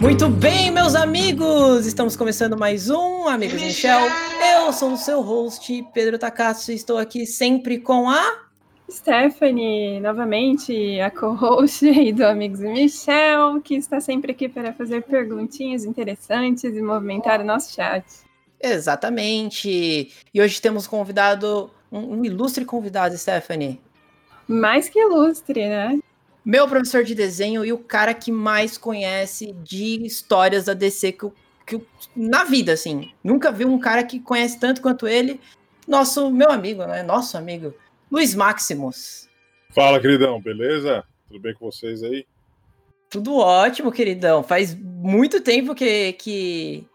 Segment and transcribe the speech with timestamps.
[0.00, 1.86] Muito bem, meus amigos!
[1.86, 4.00] Estamos começando mais um Amigos Michel.
[4.54, 8.51] Eu sou o seu host, Pedro Takasso, e estou aqui sempre com a.
[8.92, 15.84] Stephanie, novamente, a co-host aí do Amigos Michel, que está sempre aqui para fazer perguntinhas
[15.84, 18.04] interessantes e movimentar o nosso chat.
[18.60, 20.12] Exatamente!
[20.32, 23.80] E hoje temos convidado, um, um ilustre convidado, Stephanie.
[24.46, 25.98] Mais que ilustre, né?
[26.44, 31.24] meu professor de desenho e o cara que mais conhece de histórias da DC que
[31.24, 31.34] eu,
[31.64, 33.12] que eu, na vida, assim.
[33.22, 35.40] Nunca vi um cara que conhece tanto quanto ele.
[35.86, 37.02] Nosso, meu amigo, né?
[37.02, 37.72] Nosso amigo,
[38.12, 39.26] Luiz Maximus.
[39.70, 41.02] Fala, queridão, beleza?
[41.26, 42.26] Tudo bem com vocês aí?
[43.08, 44.42] Tudo ótimo, queridão.
[44.42, 46.86] Faz muito tempo que, que,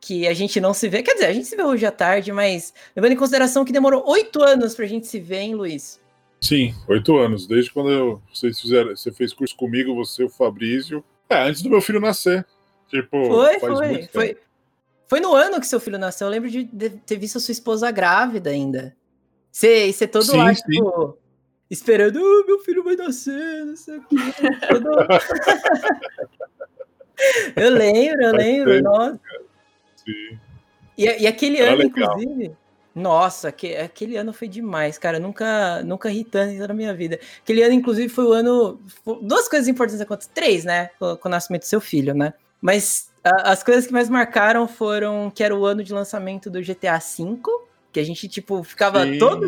[0.00, 1.00] que a gente não se vê.
[1.00, 4.02] Quer dizer, a gente se vê hoje à tarde, mas levando em consideração que demorou
[4.08, 6.00] oito anos pra gente se ver, hein, Luiz?
[6.40, 7.46] Sim, oito anos.
[7.46, 11.04] Desde quando eu, vocês fizeram, você fez curso comigo, você, o Fabrício.
[11.30, 12.44] É, antes do meu filho nascer.
[12.88, 14.38] Tipo, foi, foi, foi.
[15.06, 16.26] Foi no ano que seu filho nasceu.
[16.26, 16.64] Eu lembro de
[17.06, 18.92] ter visto a sua esposa grávida ainda.
[19.54, 20.64] Você, você todo sim, lá, sim.
[20.64, 21.16] tipo,
[21.70, 24.16] esperando, oh, meu filho vai nascer, não sei o quê.
[24.68, 24.90] Todo...
[27.54, 29.20] eu lembro, eu lembro, nossa.
[29.94, 30.40] Sim.
[30.98, 32.18] E, e aquele Era ano, legal.
[32.18, 32.56] inclusive,
[32.92, 35.20] nossa, que, aquele ano foi demais, cara.
[35.20, 37.20] nunca, nunca ri tanto na minha vida.
[37.40, 38.80] Aquele ano, inclusive, foi o ano.
[39.22, 40.34] Duas coisas importantes aconteceram.
[40.34, 40.90] Três, né?
[40.98, 42.34] Com, com, o nascimento do seu filho, né?
[42.60, 46.60] Mas a, as coisas que mais marcaram foram que era o ano de lançamento do
[46.60, 47.38] GTA V.
[47.94, 49.18] Que a gente, tipo, ficava Sim.
[49.18, 49.46] todo.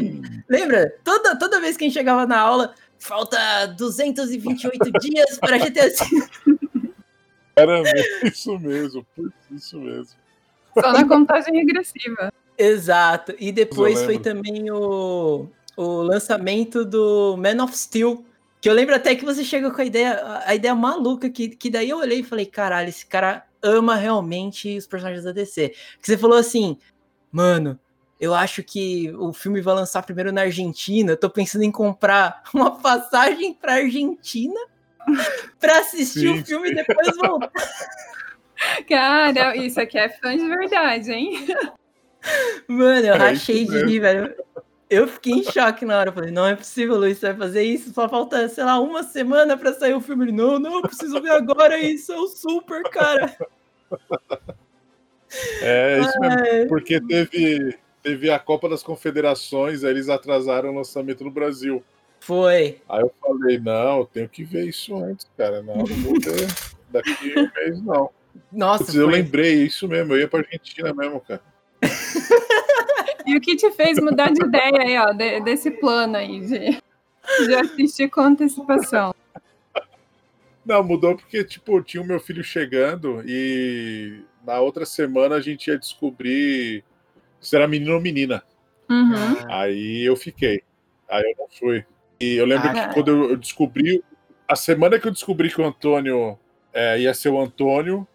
[0.48, 0.94] Lembra?
[1.02, 6.56] Toda, toda vez que a gente chegava na aula, falta 228 dias para GTA V.
[7.56, 7.82] Era
[8.22, 9.04] isso mesmo,
[9.50, 10.14] isso mesmo.
[10.80, 12.32] Só na contagem regressiva.
[12.56, 13.34] Exato.
[13.40, 18.24] E depois foi também o, o lançamento do Man of Steel.
[18.60, 21.68] Que eu lembro até que você chegou com a ideia, a ideia maluca, que, que
[21.68, 25.70] daí eu olhei e falei, caralho, esse cara ama realmente os personagens da DC.
[26.00, 26.78] Que você falou assim,
[27.32, 27.76] mano,
[28.18, 31.12] eu acho que o filme vai lançar primeiro na Argentina.
[31.12, 34.58] Eu tô pensando em comprar uma passagem pra Argentina
[35.60, 36.72] pra assistir sim, o filme sim.
[36.72, 37.50] e depois voltar.
[38.88, 41.46] Cara, isso aqui é fã de verdade, hein?
[42.66, 44.34] Mano, eu é rachei de rir, velho.
[44.88, 46.08] Eu fiquei em choque na hora.
[46.08, 47.92] Eu falei, não é possível, Luiz, você vai fazer isso.
[47.92, 50.24] Só falta, sei lá, uma semana pra sair o filme.
[50.24, 52.12] Ele, não, não, eu preciso ver agora isso.
[52.12, 53.36] É o super, cara.
[55.60, 56.68] É, isso mesmo.
[56.68, 57.76] Porque teve,
[58.06, 61.82] teve a Copa das Confederações, aí eles atrasaram o lançamento no Brasil.
[62.20, 62.80] Foi.
[62.88, 65.60] Aí eu falei, não, eu tenho que ver isso antes, cara.
[65.60, 66.46] Não, não vou ver
[66.88, 68.08] daqui um mês, não.
[68.52, 71.42] Nossa, Putz, eu lembrei, isso mesmo, eu ia pra Argentina mesmo, cara.
[73.26, 76.80] E o que te fez mudar de ideia aí, ó, de, desse plano aí de,
[77.44, 79.12] de assistir com antecipação?
[80.64, 85.66] Não, mudou porque, tipo, tinha o meu filho chegando e na outra semana a gente
[85.66, 86.84] ia descobrir
[87.46, 88.42] se era menino ou menina.
[88.88, 89.36] Uhum.
[89.48, 90.62] Aí eu fiquei.
[91.08, 91.84] Aí eu não fui.
[92.20, 94.02] E eu lembro que quando eu descobri,
[94.48, 96.38] a semana que eu descobri que o Antônio
[96.72, 98.06] é, ia ser o Antônio,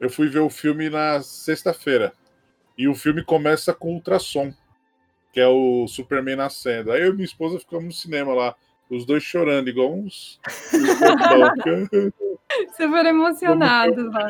[0.00, 2.12] eu fui ver o filme na sexta-feira.
[2.76, 4.52] E o filme começa com ultrassom,
[5.32, 6.90] que é o Superman nascendo.
[6.90, 8.56] Aí eu e minha esposa ficamos no cinema lá,
[8.88, 10.40] os dois chorando, igual uns.
[12.76, 14.26] Super emocionados lá.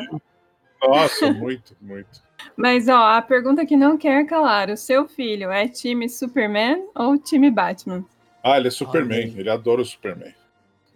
[0.81, 2.21] Nossa, muito, muito.
[2.55, 7.17] Mas, ó, a pergunta que não quer calar: o seu filho é time Superman ou
[7.17, 8.05] time Batman?
[8.43, 10.33] Ah, ele é Superman, ele adora o Superman.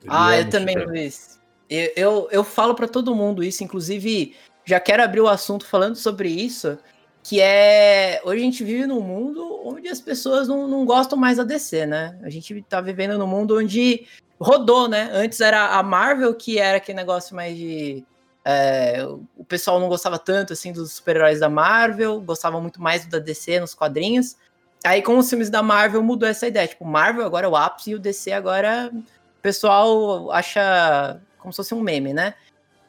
[0.01, 1.01] Ele ah, eu também, Superman.
[1.01, 1.39] Luiz.
[1.69, 4.35] Eu, eu, eu falo para todo mundo isso, inclusive
[4.65, 6.77] já quero abrir o assunto falando sobre isso,
[7.23, 8.19] que é.
[8.25, 11.85] Hoje a gente vive num mundo onde as pessoas não, não gostam mais da DC,
[11.85, 12.19] né?
[12.23, 14.07] A gente tá vivendo num mundo onde
[14.39, 15.09] rodou, né?
[15.13, 18.03] Antes era a Marvel, que era aquele negócio mais de.
[18.45, 19.03] É,
[19.35, 23.59] o pessoal não gostava tanto assim dos super-heróis da Marvel, gostava muito mais da DC
[23.59, 24.37] nos quadrinhos.
[24.83, 26.67] Aí, com os filmes da Marvel, mudou essa ideia.
[26.67, 31.57] Tipo, Marvel agora é o ápice e o DC agora o pessoal acha como se
[31.57, 32.35] fosse um meme, né?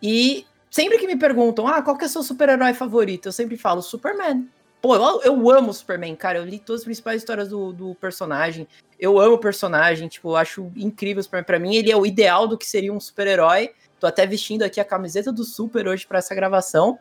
[0.02, 3.28] E Sempre que me perguntam, ah, qual que é o seu super-herói favorito?
[3.28, 4.46] Eu sempre falo Superman.
[4.82, 6.36] Pô, eu, eu amo Superman, cara.
[6.36, 8.68] Eu li todas as principais histórias do, do personagem.
[9.00, 11.46] Eu amo o personagem, tipo, acho incrível o Superman.
[11.46, 13.70] Pra mim, ele é o ideal do que seria um super-herói.
[13.98, 16.98] Tô até vestindo aqui a camiseta do Super hoje para essa gravação.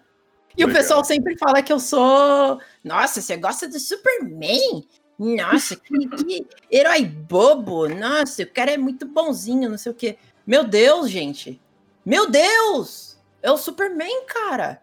[0.57, 0.69] E Legal.
[0.69, 2.59] o pessoal sempre fala que eu sou.
[2.83, 4.85] Nossa, você gosta do Superman?
[5.17, 7.87] Nossa, que, que herói bobo.
[7.87, 10.17] Nossa, o cara é muito bonzinho, não sei o quê.
[10.45, 11.61] Meu Deus, gente.
[12.05, 13.17] Meu Deus!
[13.41, 14.81] É o Superman, cara.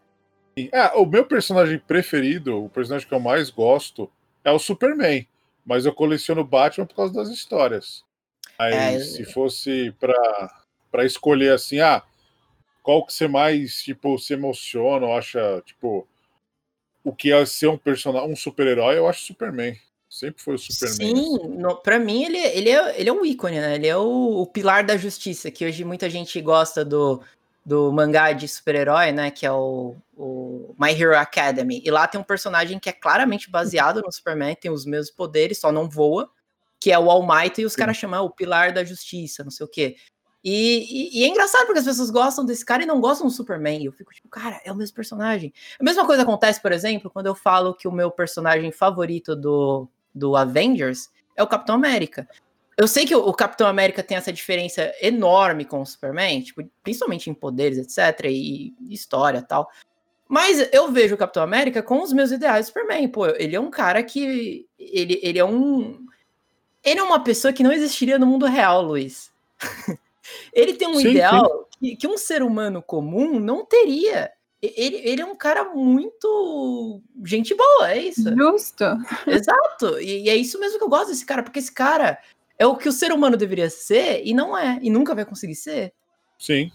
[0.73, 4.11] Ah, o meu personagem preferido, o personagem que eu mais gosto,
[4.45, 5.27] é o Superman.
[5.65, 8.05] Mas eu coleciono Batman por causa das histórias.
[8.59, 9.95] Aí, é, se fosse
[10.93, 12.03] para escolher assim, ah,
[12.83, 16.07] qual que você mais, tipo, se emociona ou acha, tipo,
[17.03, 19.77] o que é ser um personagem, um super-herói, eu acho Superman.
[20.09, 21.17] Sempre foi o Superman.
[21.17, 23.77] Sim, no, pra mim ele, ele, é, ele é um ícone, né?
[23.77, 27.23] Ele é o, o pilar da justiça, que hoje muita gente gosta do,
[27.65, 29.31] do mangá de super-herói, né?
[29.31, 31.81] Que é o, o My Hero Academy.
[31.83, 35.59] E lá tem um personagem que é claramente baseado no Superman, tem os mesmos poderes,
[35.59, 36.31] só não voa,
[36.79, 39.65] que é o All Might, e os caras chamam o pilar da justiça, não sei
[39.65, 39.97] o quê.
[40.45, 43.33] E, e, e, é engraçado porque as pessoas gostam desse cara e não gostam do
[43.33, 43.85] Superman.
[43.85, 45.53] Eu fico tipo, cara, é o mesmo personagem.
[45.79, 49.89] A mesma coisa acontece, por exemplo, quando eu falo que o meu personagem favorito do,
[50.13, 52.29] do Avengers é o Capitão América.
[52.77, 56.69] Eu sei que o, o Capitão América tem essa diferença enorme com o Superman, tipo,
[56.83, 59.71] principalmente em poderes, etc., e, e história tal.
[60.29, 63.07] Mas eu vejo o Capitão América com os meus ideais do Superman.
[63.07, 64.67] Pô, ele é um cara que.
[64.79, 66.07] Ele, ele é um.
[66.83, 69.31] Ele é uma pessoa que não existiria no mundo real, Luiz.
[70.53, 71.91] Ele tem um sim, ideal sim.
[71.91, 74.31] Que, que, um ser humano comum não teria.
[74.61, 78.35] Ele, ele é um cara muito gente boa, é isso.
[78.37, 78.85] Justo.
[79.27, 79.99] Exato.
[80.01, 82.19] E, e é isso mesmo que eu gosto desse cara, porque esse cara
[82.59, 85.57] é o que o ser humano deveria ser e não é, e nunca vai conseguir
[85.57, 85.93] ser.
[86.39, 86.71] Sim.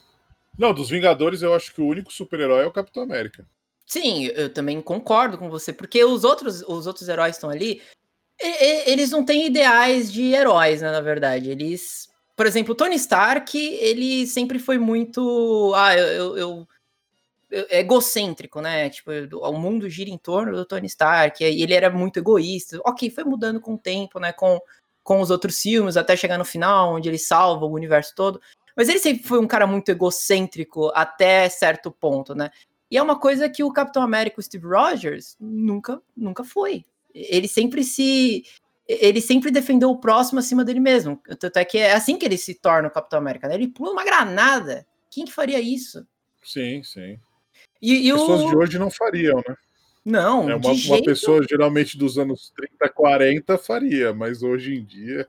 [0.58, 3.48] Não, dos Vingadores eu acho que o único super-herói é o Capitão América.
[3.86, 7.82] Sim, eu também concordo com você, porque os outros, os outros heróis estão ali,
[8.86, 11.50] eles não têm ideais de heróis, né, na verdade.
[11.50, 15.74] Eles por exemplo, Tony Stark, ele sempre foi muito.
[15.76, 16.68] Ah, eu, eu, eu
[17.50, 18.90] é egocêntrico, né?
[18.92, 19.12] Tipo,
[19.42, 22.80] o mundo gira em torno do Tony Stark, e ele era muito egoísta.
[22.86, 24.32] Ok, foi mudando com o tempo, né?
[24.32, 24.60] Com,
[25.04, 28.40] com os outros filmes, até chegar no final, onde ele salva o universo todo.
[28.76, 32.52] Mas ele sempre foi um cara muito egocêntrico até certo ponto, né?
[32.92, 36.86] E é uma coisa que o Capitão América, o Steve Rogers, nunca, nunca foi.
[37.16, 38.44] Ele sempre se
[38.88, 41.22] ele sempre defendeu o próximo acima dele mesmo.
[41.40, 43.56] Tanto é que é assim que ele se torna o Capitão América, né?
[43.56, 44.86] Ele pula uma granada.
[45.12, 46.06] Quem que faria isso?
[46.44, 47.20] Sim, sim.
[47.82, 48.50] E, e Pessoas o...
[48.50, 49.56] de hoje não fariam, né?
[50.06, 50.94] Não, é uma, jeito...
[50.94, 55.28] uma pessoa geralmente dos anos 30, 40 faria, mas hoje em dia.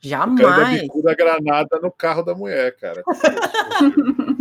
[0.00, 0.82] Jamais.
[0.90, 3.04] O cara granada no carro da mulher, cara.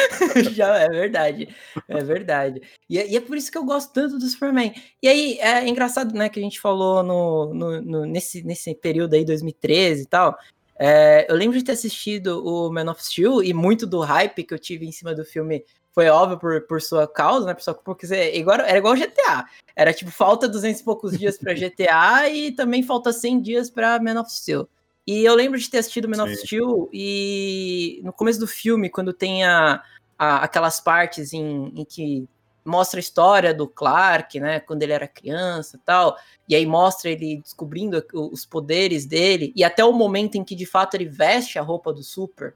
[0.52, 1.48] Já é verdade,
[1.88, 2.62] é verdade.
[2.88, 4.72] E é, e é, por isso que eu gosto tanto do Superman.
[5.02, 9.14] E aí é engraçado, né, que a gente falou no, no, no nesse, nesse período
[9.14, 10.36] aí, 2013 e tal.
[10.78, 14.52] É, eu lembro de ter assistido o Man of Steel e muito do hype que
[14.52, 15.64] eu tive em cima do filme
[15.96, 17.56] foi óbvio por, por sua causa, né?
[17.58, 19.46] Sua, porque igual, era igual GTA.
[19.74, 23.98] Era tipo, falta 200 e poucos dias para GTA e também falta 100 dias para
[23.98, 24.68] Man of Steel.
[25.06, 26.20] E eu lembro de ter assistido Sim.
[26.20, 29.80] of Steel e no começo do filme, quando tem a,
[30.18, 32.28] a, aquelas partes em, em, que
[32.64, 36.16] mostra a história do Clark, né, quando ele era criança e tal,
[36.48, 40.66] e aí mostra ele descobrindo os poderes dele, e até o momento em que de
[40.66, 42.54] fato ele veste a roupa do Super,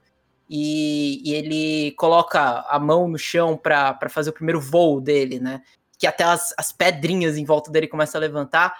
[0.49, 5.61] e, e ele coloca a mão no chão para fazer o primeiro voo dele, né,
[5.97, 8.75] que até as, as pedrinhas em volta dele começam a levantar,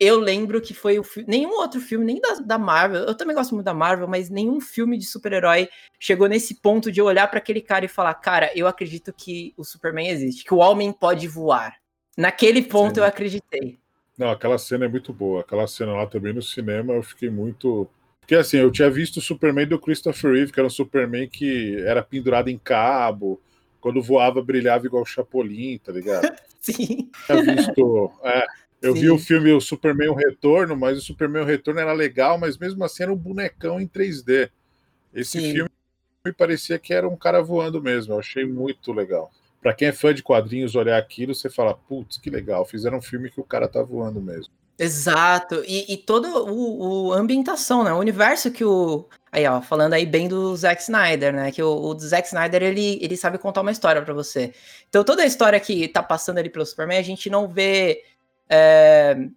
[0.00, 3.54] eu lembro que foi o nenhum outro filme, nem da, da, Marvel, eu também gosto
[3.54, 5.68] muito da Marvel, mas nenhum filme de super-herói
[5.98, 9.52] chegou nesse ponto de eu olhar para aquele cara e falar, cara, eu acredito que
[9.56, 11.76] o Superman existe, que o homem pode voar.
[12.16, 13.00] Naquele ponto Sim.
[13.00, 13.78] eu acreditei.
[14.16, 15.40] Não, aquela cena é muito boa.
[15.42, 17.88] Aquela cena lá também no cinema eu fiquei muito.
[18.20, 21.76] Porque assim, eu tinha visto o Superman do Christopher Reeve, que era um Superman que
[21.86, 23.40] era pendurado em cabo,
[23.80, 26.28] quando voava brilhava igual o Chapolin, tá ligado?
[26.60, 27.08] Sim.
[27.26, 28.12] Tinha visto.
[28.24, 28.44] É,
[28.80, 29.00] eu Sim.
[29.00, 32.56] vi o filme O Superman o Retorno, mas o Superman o Retorno era legal, mas
[32.56, 34.50] mesmo assim era um bonecão em 3D.
[35.12, 35.52] Esse Sim.
[35.52, 35.70] filme
[36.24, 38.14] me parecia que era um cara voando mesmo.
[38.14, 39.30] Eu achei muito legal.
[39.60, 43.02] Para quem é fã de quadrinhos, olhar aquilo, você fala, putz, que legal, fizeram um
[43.02, 44.52] filme que o cara tá voando mesmo.
[44.78, 47.92] Exato, e, e toda o, o, ambientação, né?
[47.92, 49.08] O universo que o.
[49.32, 51.50] Aí, ó, falando aí bem do Zack Snyder, né?
[51.50, 54.54] Que o, o Zack Snyder ele, ele sabe contar uma história para você.
[54.88, 58.04] Então, toda a história que tá passando ali pelo Superman, a gente não vê
[58.48, 59.28] é,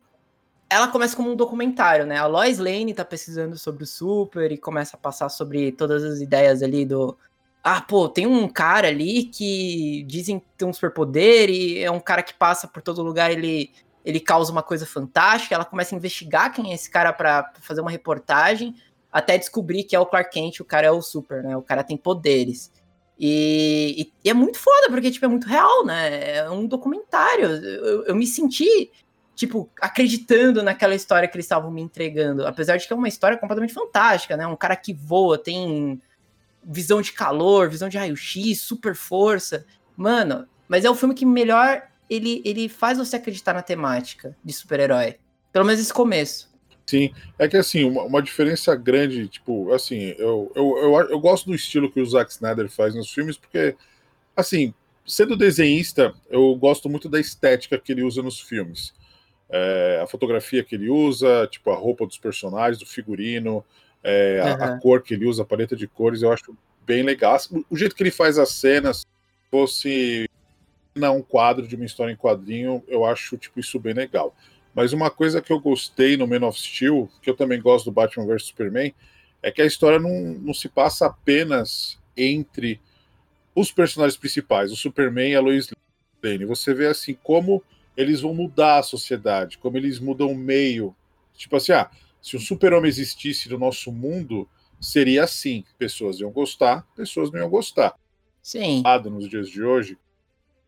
[0.72, 2.18] ela começa como um documentário, né?
[2.18, 6.22] A Lois Lane tá pesquisando sobre o Super e começa a passar sobre todas as
[6.22, 7.18] ideias ali do.
[7.62, 12.00] Ah, pô, tem um cara ali que dizem que tem um superpoder e é um
[12.00, 13.70] cara que passa por todo lugar, ele,
[14.06, 15.54] ele causa uma coisa fantástica.
[15.54, 18.74] Ela começa a investigar quem é esse cara para fazer uma reportagem,
[19.12, 21.56] até descobrir que é o Clark Kent, o cara é o Super, né?
[21.58, 22.72] O cara tem poderes.
[23.24, 26.38] E, e, é muito foda, porque, tipo, é muito real, né?
[26.38, 27.46] É um documentário.
[27.46, 28.92] Eu, eu me senti,
[29.36, 32.48] tipo, acreditando naquela história que eles estavam me entregando.
[32.48, 34.48] Apesar de que é uma história completamente fantástica, né?
[34.48, 36.02] Um cara que voa, tem
[36.64, 39.68] visão de calor, visão de raio-x, super força.
[39.96, 44.52] Mano, mas é o filme que melhor ele, ele faz você acreditar na temática de
[44.52, 45.20] super-herói.
[45.54, 46.51] Pelo menos esse começo.
[46.92, 51.46] Sim, é que assim, uma, uma, diferença grande, tipo, assim, eu, eu, eu, eu, gosto
[51.46, 53.78] do estilo que o Zack Snyder faz nos filmes, porque,
[54.36, 54.74] assim,
[55.08, 58.94] sendo desenhista, eu gosto muito da estética que ele usa nos filmes.
[59.50, 63.64] É, a fotografia que ele usa, tipo, a roupa dos personagens, do figurino,
[64.04, 64.48] é, uhum.
[64.50, 66.54] a, a, cor que ele usa, a paleta de cores, eu acho
[66.86, 67.38] bem legal.
[67.50, 69.06] O, o jeito que ele faz as cenas,
[69.50, 70.30] fosse
[70.94, 74.36] não um quadro de uma história em quadrinho, eu acho tipo isso bem legal.
[74.74, 77.92] Mas uma coisa que eu gostei no Man of Steel, que eu também gosto do
[77.92, 78.94] Batman vs Superman,
[79.42, 82.80] é que a história não, não se passa apenas entre
[83.56, 85.70] os personagens principais, o Superman e a Lois
[86.24, 86.46] Lane.
[86.46, 87.64] Você vê assim como
[87.98, 90.96] eles vão mudar a sociedade, como eles mudam o meio.
[91.36, 91.90] Tipo assim, ah,
[92.22, 94.48] se um super-homem existisse no nosso mundo,
[94.80, 95.66] seria assim.
[95.78, 97.96] Pessoas iam gostar, pessoas não iam gostar.
[98.42, 98.84] Sim.
[99.06, 99.98] Nos dias de hoje,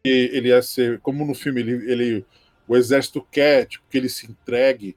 [0.03, 2.25] ele ia ser, como no filme ele, ele
[2.67, 4.95] o exército quer tipo, que ele se entregue,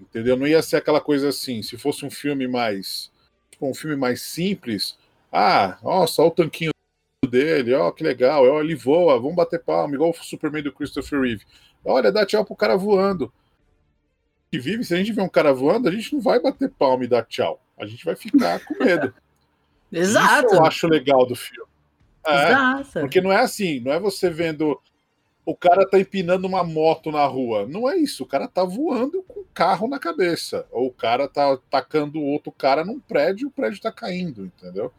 [0.00, 0.36] entendeu?
[0.36, 3.10] Não ia ser aquela coisa assim, se fosse um filme mais
[3.50, 4.96] tipo, um filme mais simples,
[5.32, 6.70] ah, ó, só o tanquinho
[7.28, 11.20] dele, ó, que legal, ó, ele voa, vamos bater palma, igual o Superman do Christopher
[11.20, 11.44] Reeve.
[11.84, 13.32] Olha, dá tchau pro cara voando.
[14.50, 17.04] Que vive, se a gente vê um cara voando, a gente não vai bater palma
[17.04, 17.60] e dar tchau.
[17.78, 19.12] A gente vai ficar com medo.
[19.92, 20.46] Exato.
[20.46, 21.68] Isso eu acho legal do filme.
[22.26, 23.00] É, Exato.
[23.00, 24.80] Porque não é assim, não é você vendo
[25.48, 27.66] o cara tá empinando uma moto na rua.
[27.66, 30.66] Não é isso, o cara tá voando com o carro na cabeça.
[30.70, 34.92] Ou o cara tá tacando outro cara num prédio e o prédio tá caindo, entendeu?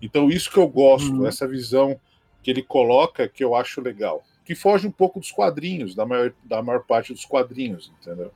[0.00, 1.26] Então, isso que eu gosto, uhum.
[1.26, 1.98] essa visão
[2.44, 4.22] que ele coloca, que eu acho legal.
[4.44, 8.30] Que foge um pouco dos quadrinhos, da maior, da maior parte dos quadrinhos, entendeu?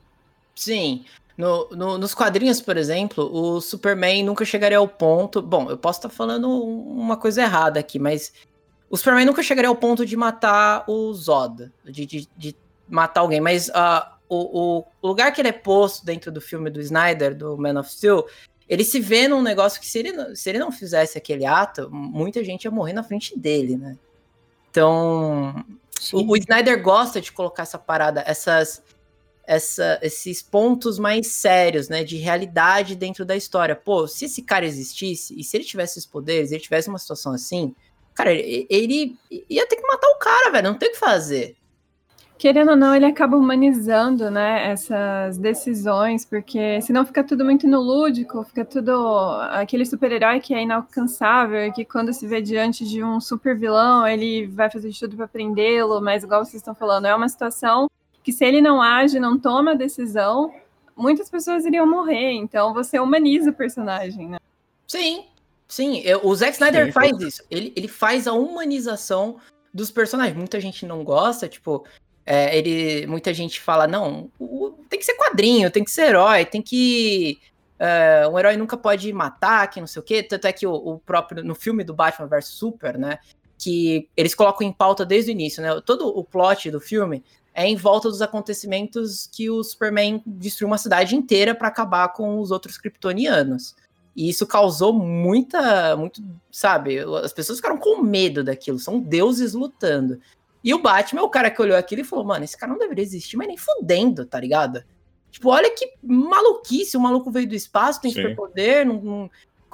[0.53, 1.05] Sim.
[1.37, 5.41] No, no, nos quadrinhos, por exemplo, o Superman nunca chegaria ao ponto.
[5.41, 8.33] Bom, eu posso estar falando uma coisa errada aqui, mas
[8.89, 12.55] o Superman nunca chegaria ao ponto de matar o Zod, de, de, de
[12.87, 16.79] matar alguém, mas uh, o, o, lugar que ele é posto dentro do filme do
[16.79, 18.25] Snyder, do Man of Steel,
[18.67, 22.43] ele se vê num negócio que se ele, se ele não fizesse aquele ato, muita
[22.43, 23.97] gente ia morrer na frente dele, né?
[24.69, 25.65] Então,
[26.13, 28.83] o, o, Snyder gosta de colocar essa parada, essas,
[29.45, 33.75] essa, esses pontos mais sérios, né, de realidade dentro da história.
[33.75, 37.33] Pô, se esse cara existisse e se ele tivesse os poderes, ele tivesse uma situação
[37.33, 37.73] assim,
[38.17, 40.69] Cara, ele ia ter que matar o cara, velho.
[40.69, 41.55] Não tem o que fazer.
[42.35, 47.79] Querendo ou não, ele acaba humanizando, né, essas decisões, porque senão fica tudo muito no
[47.79, 48.91] lúdico, fica tudo
[49.51, 54.05] aquele super-herói que é inalcançável e que quando se vê diante de um super vilão,
[54.07, 57.87] ele vai fazer de tudo para prendê-lo, mas igual vocês estão falando, é uma situação
[58.23, 60.53] que se ele não age, não toma a decisão,
[60.95, 64.37] muitas pessoas iriam morrer, então você humaniza o personagem, né?
[64.87, 65.25] Sim,
[65.67, 67.43] Sim, o Zack Snyder Sim, faz isso.
[67.51, 69.37] Ele, ele faz a humanização
[69.73, 70.37] dos personagens.
[70.37, 71.85] Muita gente não gosta, tipo,
[72.25, 76.45] é, ele, muita gente fala, não, o, tem que ser quadrinho, tem que ser herói,
[76.45, 77.39] tem que.
[77.79, 80.23] Uh, um herói nunca pode matar, que não sei o quê.
[80.23, 83.19] Tanto é que o, o, próprio, no filme do Batman vs Super, né?
[83.57, 85.79] Que eles colocam em pauta desde o início, né?
[85.85, 90.77] Todo o plot do filme é em volta dos acontecimentos que o Superman destruiu uma
[90.77, 93.75] cidade inteira para acabar com os outros kryptonianos.
[94.17, 96.97] E isso causou muita, muito, sabe?
[97.23, 100.19] As pessoas ficaram com medo daquilo, são deuses lutando.
[100.63, 102.79] E o Batman é o cara que olhou aquilo e falou: mano, esse cara não
[102.79, 104.83] deveria existir, mas nem fudendo, tá ligado?
[105.29, 109.29] Tipo, olha que maluquice, o maluco veio do espaço, tem superpoder, não, não,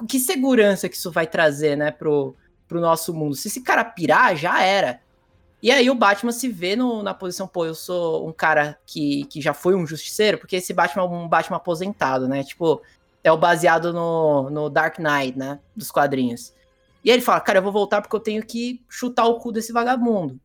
[0.06, 2.36] que segurança que isso vai trazer, né, pro,
[2.68, 3.36] pro nosso mundo.
[3.36, 5.00] Se esse cara pirar, já era.
[5.62, 9.24] E aí o Batman se vê no, na posição, pô, eu sou um cara que,
[9.26, 12.44] que já foi um justiceiro, porque esse Batman é um Batman aposentado, né?
[12.44, 12.82] Tipo,
[13.24, 15.60] é o baseado no, no Dark Knight, né?
[15.76, 16.54] Dos quadrinhos.
[17.04, 19.52] E aí ele fala, cara, eu vou voltar porque eu tenho que chutar o cu
[19.52, 20.40] desse vagabundo.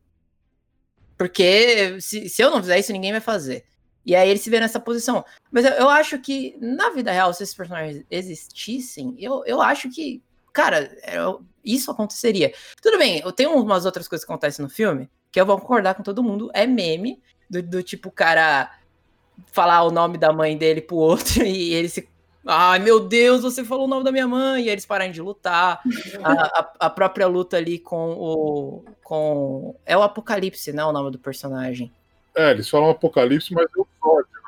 [1.17, 3.65] Porque se, se eu não fizer isso, ninguém vai fazer.
[4.05, 5.23] E aí ele se vê nessa posição.
[5.51, 9.89] Mas eu, eu acho que, na vida real, se esses personagens existissem, eu, eu acho
[9.89, 11.17] que, cara, é,
[11.63, 12.53] isso aconteceria.
[12.81, 15.95] Tudo bem, eu tenho umas outras coisas que acontecem no filme, que eu vou concordar
[15.95, 18.71] com todo mundo, é meme, do, do tipo, cara
[19.51, 22.08] falar o nome da mãe dele pro outro e ele se
[22.45, 24.63] Ai, meu Deus, você falou o nome da minha mãe.
[24.65, 25.81] E eles pararem de lutar.
[26.23, 28.85] A, a, a, própria luta ali com o.
[29.03, 30.83] com É o Apocalipse, né?
[30.83, 31.91] O nome do personagem.
[32.35, 34.39] É, eles falam Apocalipse, mas é o Zod, né?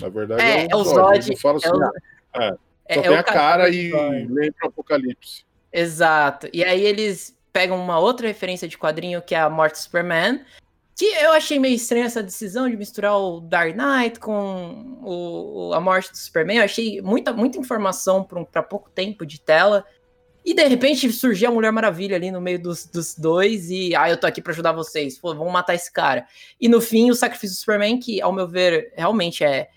[0.00, 0.98] Na verdade é, é o Zod.
[0.98, 1.56] É o Zod.
[1.56, 2.42] assim, é, o...
[2.42, 3.92] é, é só é, tem a cara e
[4.26, 5.44] lembra o Apocalipse.
[5.72, 6.48] Exato.
[6.52, 10.40] E aí eles pegam uma outra referência de quadrinho que é a morte Superman.
[10.98, 15.80] Que eu achei meio estranha essa decisão de misturar o Dark Knight com o, a
[15.80, 16.56] morte do Superman.
[16.56, 19.86] Eu achei muita, muita informação para um, pouco tempo de tela.
[20.44, 24.10] E de repente surgia a Mulher Maravilha ali no meio dos, dos dois e, ah,
[24.10, 26.26] eu tô aqui para ajudar vocês, pô, vamos matar esse cara.
[26.60, 29.68] E no fim, o sacrifício do Superman, que ao meu ver, realmente é.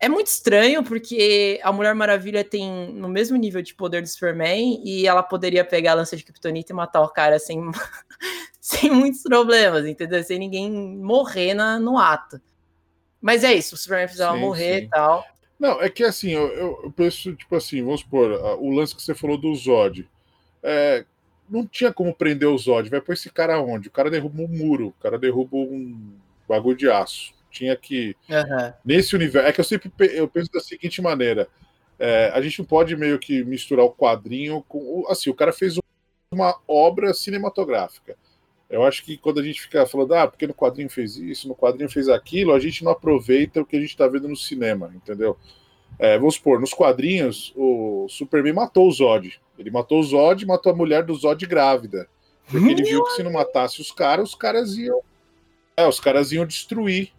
[0.00, 4.82] É muito estranho, porque a Mulher Maravilha tem no mesmo nível de poder do Superman
[4.84, 7.60] e ela poderia pegar a lança de Kryptonita e matar o cara sem,
[8.64, 10.22] sem muitos problemas, entendeu?
[10.24, 12.40] Sem ninguém morrer na, no ato.
[13.20, 14.84] Mas é isso, o Superman precisava sim, morrer sim.
[14.86, 15.26] e tal.
[15.60, 16.48] Não, é que assim, eu,
[16.82, 20.08] eu, penso, tipo assim, vamos supor, o lance que você falou do Zod.
[20.62, 21.04] É,
[21.46, 23.88] não tinha como prender o Zod, vai pôr esse cara onde?
[23.88, 26.16] O cara derruba um muro, o cara derruba um
[26.48, 27.34] bagulho de aço.
[27.50, 28.16] Tinha que.
[28.30, 28.72] Uhum.
[28.82, 29.46] Nesse universo.
[29.46, 31.46] É que eu sempre eu penso da seguinte maneira:
[31.98, 35.04] é, a gente não pode meio que misturar o quadrinho com.
[35.08, 35.78] Assim, o cara fez
[36.32, 38.16] uma obra cinematográfica.
[38.74, 41.54] Eu acho que quando a gente fica falando, ah, porque no quadrinho fez isso, no
[41.54, 44.92] quadrinho fez aquilo, a gente não aproveita o que a gente está vendo no cinema,
[44.96, 45.38] entendeu?
[45.96, 49.40] É, vamos supor, nos quadrinhos, o Superman matou o Zod.
[49.56, 52.08] Ele matou o Zod matou a mulher do Zod grávida.
[52.50, 55.00] Porque ele viu que se não matasse os caras, os caras iam.
[55.76, 57.12] É, os caras iam destruir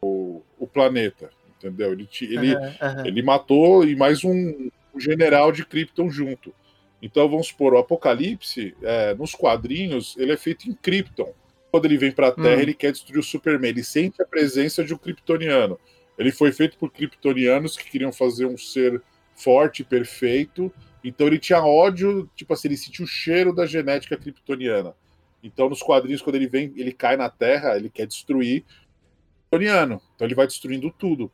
[0.00, 1.30] o, o planeta.
[1.58, 1.92] Entendeu?
[1.92, 3.04] Ele, ele, uhum, uhum.
[3.04, 6.54] ele matou e mais um, um general de Krypton junto.
[7.02, 11.32] Então, vamos supor, o Apocalipse, é, nos quadrinhos, ele é feito em Krypton.
[11.70, 12.60] Quando ele vem para a Terra, hum.
[12.60, 13.70] ele quer destruir o Superman.
[13.70, 15.78] Ele sente a presença de um kryptoniano.
[16.18, 19.00] Ele foi feito por kryptonianos que queriam fazer um ser
[19.34, 20.72] forte, perfeito.
[21.02, 24.94] Então ele tinha ódio, tipo assim, ele sentiu o cheiro da genética kryptoniana.
[25.42, 30.02] Então nos quadrinhos, quando ele vem, ele cai na Terra, ele quer destruir o kryptoniano.
[30.14, 31.32] Então ele vai destruindo tudo.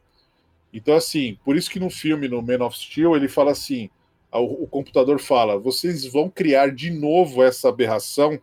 [0.73, 3.90] Então assim, por isso que no filme, no Man of Steel, ele fala assim:
[4.33, 8.38] o computador fala: vocês vão criar de novo essa aberração,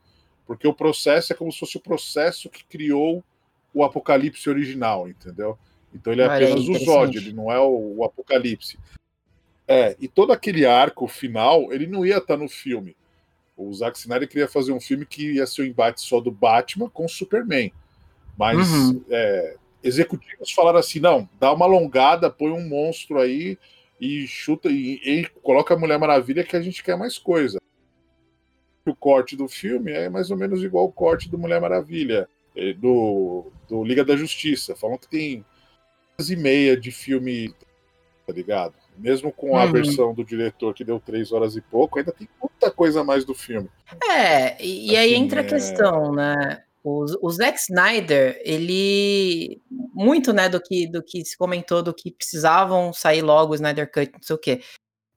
[0.45, 3.23] porque o processo é como se fosse o processo que criou
[3.73, 5.57] o apocalipse original, entendeu?
[5.93, 8.79] Então ele é apenas é o Zod, ele não é o, o, apocalipse.
[9.67, 12.95] É, e todo aquele arco final, ele não ia estar no filme.
[13.55, 16.31] O Zack Snyder queria fazer um filme que ia ser o um embate só do
[16.31, 17.71] Batman com o Superman.
[18.37, 19.03] Mas uhum.
[19.09, 23.57] é, executivos falaram assim: não, dá uma alongada, põe um monstro aí
[24.03, 27.57] e chuta e, e, coloca a Mulher Maravilha que a gente quer mais coisa.
[28.85, 32.73] O corte do filme é mais ou menos igual o corte do Mulher Maravilha, eh,
[32.73, 34.75] do, do Liga da Justiça.
[34.75, 35.45] Falam que tem
[36.19, 37.55] e meia de filme,
[38.27, 38.73] tá ligado?
[38.97, 39.71] Mesmo com a uhum.
[39.71, 43.33] versão do diretor que deu três horas e pouco, ainda tem muita coisa mais do
[43.33, 43.69] filme.
[44.09, 46.61] É, e, assim, aí entra a questão, né?
[46.83, 49.61] O, o Zack Snyder, ele.
[49.69, 53.89] Muito, né, do que, do que se comentou, do que precisavam sair logo o Snyder
[53.89, 54.61] Cut, não sei o quê.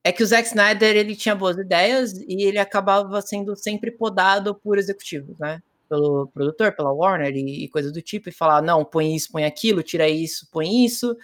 [0.04, 4.54] É que o Zack Snyder, ele tinha boas ideias e ele acabava sendo sempre podado
[4.54, 5.60] por executivos, né?
[5.88, 9.44] Pelo produtor, pela Warner e, e coisa do tipo, e falar, não, põe isso, põe
[9.44, 11.16] aquilo, tira isso, põe isso.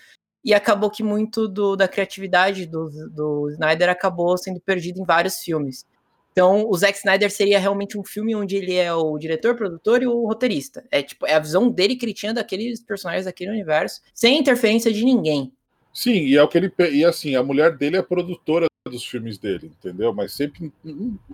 [0.44, 5.37] E acabou que muito do, da criatividade do, do Snyder acabou sendo perdido em vários
[5.38, 5.87] filmes.
[6.32, 10.06] Então, o Zack Snyder seria realmente um filme onde ele é o diretor, produtor e
[10.06, 10.82] o roteirista.
[10.90, 14.92] É tipo, é a visão dele que ele tinha daqueles personagens daquele universo, sem interferência
[14.92, 15.52] de ninguém.
[15.92, 19.38] Sim, e é o que ele e assim, a mulher dele é produtora dos filmes
[19.38, 20.12] dele, entendeu?
[20.12, 20.72] Mas sempre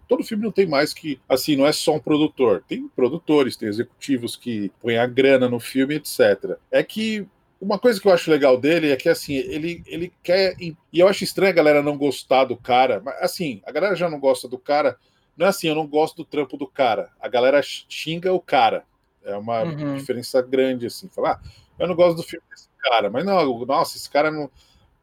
[0.09, 2.65] todo filme não tem mais que assim, não é só um produtor.
[2.69, 6.59] Tem produtores, tem executivos que põem a grana no filme, etc.
[6.71, 7.27] É que
[7.61, 10.55] uma coisa que eu acho legal dele é que assim, ele, ele quer.
[10.61, 14.09] E eu acho estranho a galera não gostar do cara, mas assim, a galera já
[14.09, 14.97] não gosta do cara.
[15.37, 17.11] Não é assim, eu não gosto do trampo do cara.
[17.21, 18.85] A galera xinga o cara.
[19.25, 19.97] É uma uhum.
[19.97, 21.09] diferença grande, assim.
[21.09, 24.51] Falar, ah, eu não gosto do filme desse cara, mas não, nossa, esse cara não.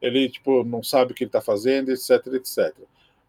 [0.00, 2.74] Ele, tipo, não sabe o que ele tá fazendo, etc, etc.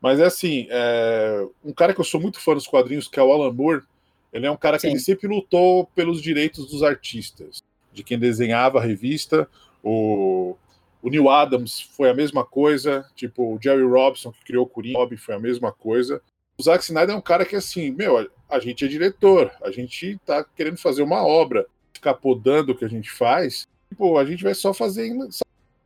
[0.01, 3.23] Mas é assim, é, um cara que eu sou muito fã dos quadrinhos, que é
[3.23, 3.83] o Alan Moore,
[4.33, 4.87] ele é um cara Sim.
[4.87, 7.61] que ele sempre lutou pelos direitos dos artistas
[7.97, 9.49] de quem desenhava a revista.
[9.83, 10.55] O,
[11.01, 15.17] o Neil Adams foi a mesma coisa, tipo, o Jerry Robson, que criou o Coringa,
[15.17, 16.21] foi a mesma coisa.
[16.59, 20.19] O Zack Snyder é um cara que, assim, meu, a gente é diretor, a gente
[20.25, 24.43] tá querendo fazer uma obra, ficar podando o que a gente faz, tipo, a gente
[24.43, 25.11] vai só fazer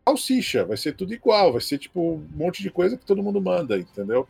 [0.08, 3.42] salsicha, vai ser tudo igual, vai ser, tipo, um monte de coisa que todo mundo
[3.42, 4.28] manda, entendeu?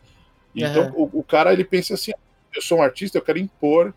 [0.55, 1.09] Então, uhum.
[1.13, 2.11] o, o cara, ele pensa assim,
[2.53, 3.93] eu sou um artista, eu quero impor,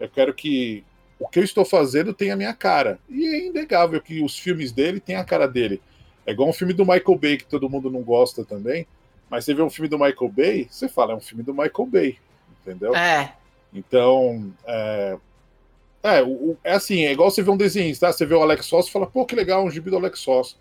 [0.00, 0.84] eu quero que
[1.22, 2.98] o que eu estou fazendo tem a minha cara.
[3.08, 5.80] E é inegável que os filmes dele têm a cara dele.
[6.26, 8.86] É igual um filme do Michael Bay, que todo mundo não gosta também.
[9.30, 11.86] Mas você vê um filme do Michael Bay, você fala, é um filme do Michael
[11.86, 12.18] Bay.
[12.60, 12.94] Entendeu?
[12.96, 13.34] É.
[13.72, 15.16] Então, é,
[16.02, 18.12] é, o, é assim, é igual você vê um desenho, tá?
[18.12, 20.58] Você vê o Alex Ross e fala, pô, que legal, um gibi do Alex Ross.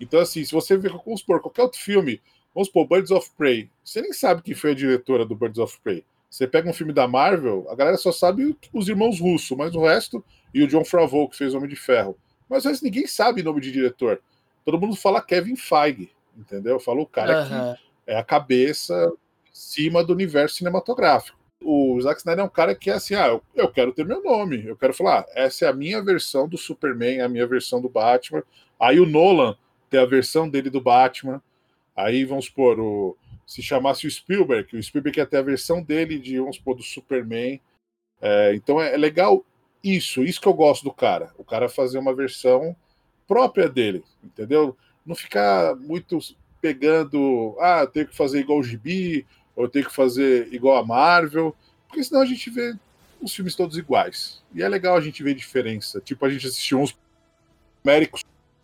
[0.00, 2.20] Então, assim, se você vê, vamos supor, qualquer outro filme,
[2.54, 5.78] vamos supor, Birds of Prey, você nem sabe quem foi a diretora do Birds of
[5.84, 6.02] Prey.
[6.30, 9.84] Você pega um filme da Marvel, a galera só sabe os irmãos russos, mas o
[9.84, 12.16] resto, e o John Favreau, que fez Homem de Ferro.
[12.48, 14.20] Mas o resto ninguém sabe o nome de diretor.
[14.64, 16.78] Todo mundo fala Kevin Feige, entendeu?
[16.78, 19.10] Fala o cara que é a cabeça
[19.50, 21.38] acima do universo cinematográfico.
[21.60, 24.22] O Zack Snyder é um cara que é assim, ah, eu, eu quero ter meu
[24.22, 27.80] nome, eu quero falar, ah, essa é a minha versão do Superman, a minha versão
[27.80, 28.44] do Batman.
[28.78, 29.56] Aí o Nolan
[29.90, 31.42] tem a versão dele do Batman.
[31.96, 33.16] Aí vamos supor, o,
[33.48, 36.82] se chamasse o Spielberg, o Spielberg ia ter a versão dele de, vamos supor, do
[36.82, 37.58] Superman.
[38.20, 39.42] É, então é, é legal
[39.82, 41.32] isso, isso que eu gosto do cara.
[41.38, 42.76] O cara fazer uma versão
[43.26, 44.76] própria dele, entendeu?
[45.04, 46.18] Não ficar muito
[46.60, 50.76] pegando, ah, eu tenho que fazer igual o Gibi, ou eu tenho que fazer igual
[50.76, 51.56] a Marvel,
[51.86, 52.74] porque senão a gente vê
[53.18, 54.42] os filmes todos iguais.
[54.54, 56.02] E é legal a gente ver diferença.
[56.02, 56.94] Tipo, a gente assistiu uns
[57.82, 58.18] Américo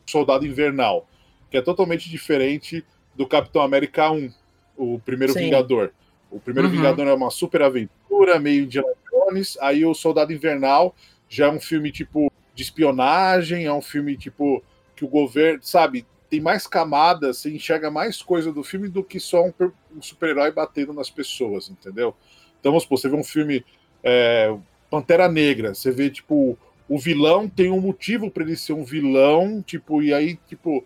[0.07, 1.09] Soldado Invernal,
[1.51, 4.31] que é totalmente diferente do Capitão América 1,
[4.77, 5.41] o primeiro Sim.
[5.41, 5.93] Vingador.
[6.31, 6.75] O primeiro uhum.
[6.75, 10.95] Vingador é uma super aventura, meio de Jones, aí o Soldado Invernal
[11.29, 14.63] já é um filme tipo de espionagem, é um filme tipo
[14.97, 19.21] que o governo, sabe, tem mais camadas, você enxerga mais coisa do filme do que
[19.21, 19.53] só um,
[19.97, 22.15] um super-herói batendo nas pessoas, entendeu?
[22.59, 23.65] Então, vamos supor, você vê um filme
[24.03, 24.57] é,
[24.91, 26.59] Pantera Negra, você vê, tipo,
[26.89, 30.85] o vilão tem um motivo para ele ser um vilão, tipo, e aí, tipo,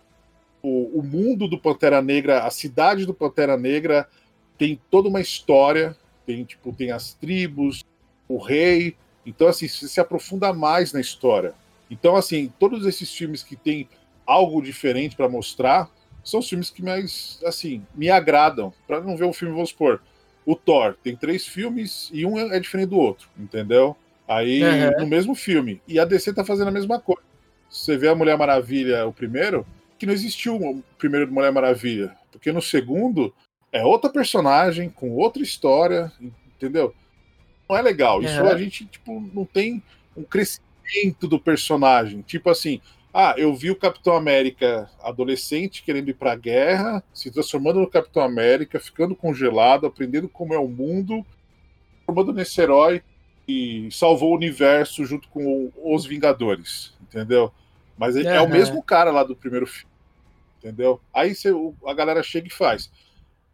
[0.62, 4.08] o, o mundo do Pantera Negra, a cidade do Pantera Negra
[4.56, 7.84] tem toda uma história, tem, tipo, tem as tribos,
[8.28, 8.96] o rei,
[9.28, 11.52] então, assim, você se aprofunda mais na história.
[11.90, 13.86] Então, assim, todos esses filmes que tem
[14.26, 15.90] algo diferente para mostrar
[16.24, 18.72] são os filmes que mais, assim, me agradam.
[18.86, 20.00] Para não ver um filme, vamos supor,
[20.46, 23.94] o Thor tem três filmes e um é diferente do outro, entendeu?
[24.26, 25.00] Aí, uhum.
[25.00, 25.82] no mesmo filme.
[25.86, 27.22] E a DC tá fazendo a mesma coisa.
[27.68, 29.66] Você vê a Mulher Maravilha, o primeiro,
[29.98, 32.16] que não existiu o primeiro Mulher Maravilha.
[32.30, 33.34] Porque no segundo
[33.72, 36.12] é outra personagem, com outra história,
[36.56, 36.94] entendeu?
[37.68, 38.22] Não é legal.
[38.22, 38.48] Isso uhum.
[38.48, 39.82] a gente, tipo, não tem
[40.16, 42.22] um crescimento do personagem.
[42.22, 42.80] Tipo assim,
[43.12, 47.90] ah, eu vi o Capitão América adolescente querendo ir para a guerra, se transformando no
[47.90, 51.24] Capitão América, ficando congelado, aprendendo como é o mundo,
[52.06, 53.02] formando nesse herói
[53.46, 57.52] e salvou o universo junto com os Vingadores, entendeu?
[57.98, 59.92] Mas é, é o mesmo cara lá do primeiro filme,
[60.58, 61.00] entendeu?
[61.12, 61.50] Aí você,
[61.86, 62.90] a galera chega e faz.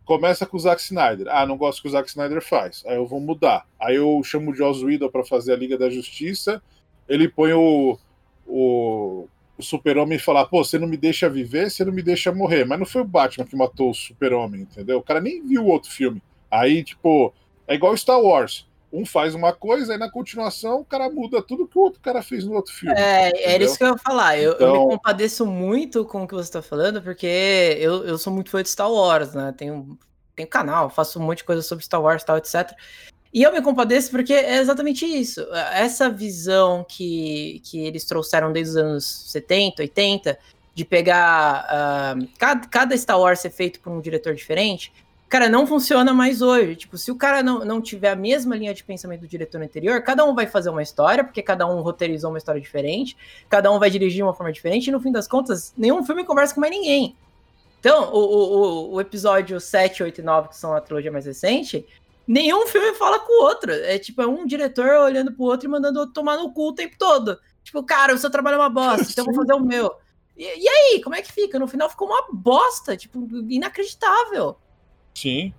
[0.04, 1.26] Começa com o Zack Snyder.
[1.30, 2.84] Ah, não gosto que o Zack Snyder faz.
[2.86, 3.66] Aí eu vou mudar.
[3.80, 6.62] Aí eu chamo o Joss Whedon para fazer a Liga da Justiça.
[7.08, 7.98] Ele põe o,
[8.46, 9.26] o
[9.56, 12.64] o super-homem falar, pô, você não me deixa viver, você não me deixa morrer.
[12.64, 14.98] Mas não foi o Batman que matou o super-homem, entendeu?
[14.98, 16.22] O cara nem viu o outro filme.
[16.50, 17.32] Aí, tipo,
[17.66, 18.66] é igual Star Wars.
[18.94, 22.22] Um faz uma coisa, aí na continuação o cara muda tudo que o outro cara
[22.22, 22.94] fez no outro filme.
[22.96, 23.50] É, entendeu?
[23.50, 24.38] era isso que eu ia falar.
[24.38, 24.74] Eu, então...
[24.74, 27.26] eu, me compadeço muito com o que você tá falando, porque
[27.80, 29.52] eu, eu sou muito fã de Star Wars, né?
[29.56, 29.98] Tenho,
[30.36, 32.72] tenho canal, faço um monte de coisa sobre Star Wars e tal, etc.
[33.32, 35.44] E eu me compadeço porque é exatamente isso.
[35.72, 40.38] Essa visão que, que eles trouxeram desde os anos 70, 80,
[40.72, 41.66] de pegar
[42.16, 44.92] uh, cada, cada Star Wars ser feito por um diretor diferente,
[45.28, 46.76] cara, não funciona mais hoje.
[46.76, 50.02] Tipo, se o cara não, não tiver a mesma linha de pensamento do diretor anterior,
[50.02, 53.16] cada um vai fazer uma história, porque cada um roteirizou uma história diferente,
[53.48, 56.24] cada um vai dirigir de uma forma diferente, e no fim das contas, nenhum filme
[56.24, 57.16] conversa com mais ninguém.
[57.80, 61.86] Então, o, o, o episódio 7, 8 e 9, que são a trilogia mais recente,
[62.26, 63.70] nenhum filme fala com o outro.
[63.70, 66.68] É tipo, é um diretor olhando pro outro e mandando o outro tomar no cu
[66.68, 67.38] o tempo todo.
[67.62, 69.94] Tipo, cara, o seu trabalho é uma bosta, então eu vou fazer o meu.
[70.36, 71.58] E, e, aí, como é que fica?
[71.58, 74.56] No final ficou uma bosta, tipo, inacreditável.
[75.14, 75.52] Sim.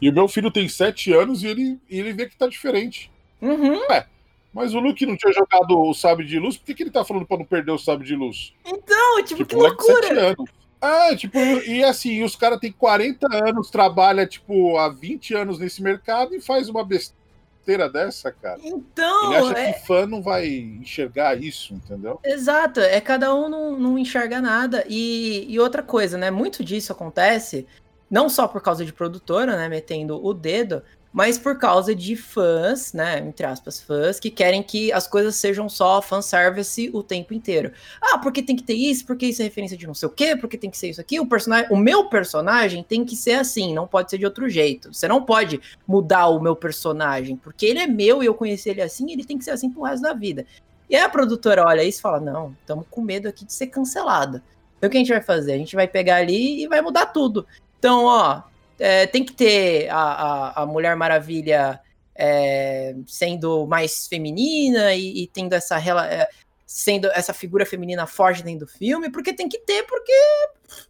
[0.00, 3.10] E o meu filho tem sete anos e ele, ele vê que tá diferente.
[3.40, 3.84] Uhum.
[3.92, 4.06] É.
[4.52, 7.04] Mas o Luke não tinha jogado o sabre de luz, por que, que ele tá
[7.04, 8.52] falando pra não perder o sabre de luz?
[8.64, 10.34] Então, tipo, tipo que loucura!
[10.80, 15.80] Ah, tipo, e assim, os caras têm 40 anos, trabalha, tipo, há 20 anos nesse
[15.80, 18.58] mercado e faz uma besteira dessa, cara.
[18.62, 19.32] Então.
[19.32, 19.72] Ele acha é...
[19.72, 22.18] que fã não vai enxergar isso, entendeu?
[22.24, 24.84] Exato, é cada um não, não enxerga nada.
[24.88, 26.32] E, e outra coisa, né?
[26.32, 27.64] Muito disso acontece,
[28.12, 29.70] não só por causa de produtora, né?
[29.70, 34.92] Metendo o dedo, mas por causa de fãs, né, entre aspas, fãs, que querem que
[34.92, 37.72] as coisas sejam só fanservice o tempo inteiro.
[38.00, 40.36] Ah, porque tem que ter isso, porque isso é referência de não sei o quê,
[40.36, 43.74] porque tem que ser isso aqui, o personagem, o meu personagem tem que ser assim,
[43.74, 44.92] não pode ser de outro jeito.
[44.92, 48.82] Você não pode mudar o meu personagem, porque ele é meu e eu conheci ele
[48.82, 50.46] assim, ele tem que ser assim pro resto da vida.
[50.88, 53.68] E aí a produtora olha isso e fala: "Não, estamos com medo aqui de ser
[53.68, 54.42] cancelado".
[54.78, 55.52] Então o que a gente vai fazer?
[55.52, 57.46] A gente vai pegar ali e vai mudar tudo.
[57.82, 58.44] Então, ó,
[58.78, 61.80] é, tem que ter a, a, a Mulher Maravilha
[62.14, 66.28] é, sendo mais feminina e, e tendo essa é,
[66.64, 70.12] sendo essa figura feminina forte dentro do filme, porque tem que ter, porque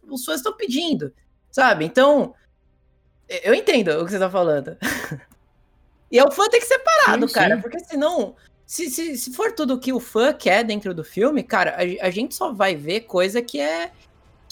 [0.07, 1.11] os fãs estão pedindo,
[1.49, 1.83] sabe?
[1.83, 2.35] Então,
[3.27, 4.77] eu entendo o que você está falando.
[6.11, 7.61] e o fã tem que ser parado, sim, cara, sim.
[7.63, 8.35] porque senão,
[8.67, 12.11] se, se, se for tudo que o fã quer dentro do filme, cara, a, a
[12.11, 13.89] gente só vai ver coisa que é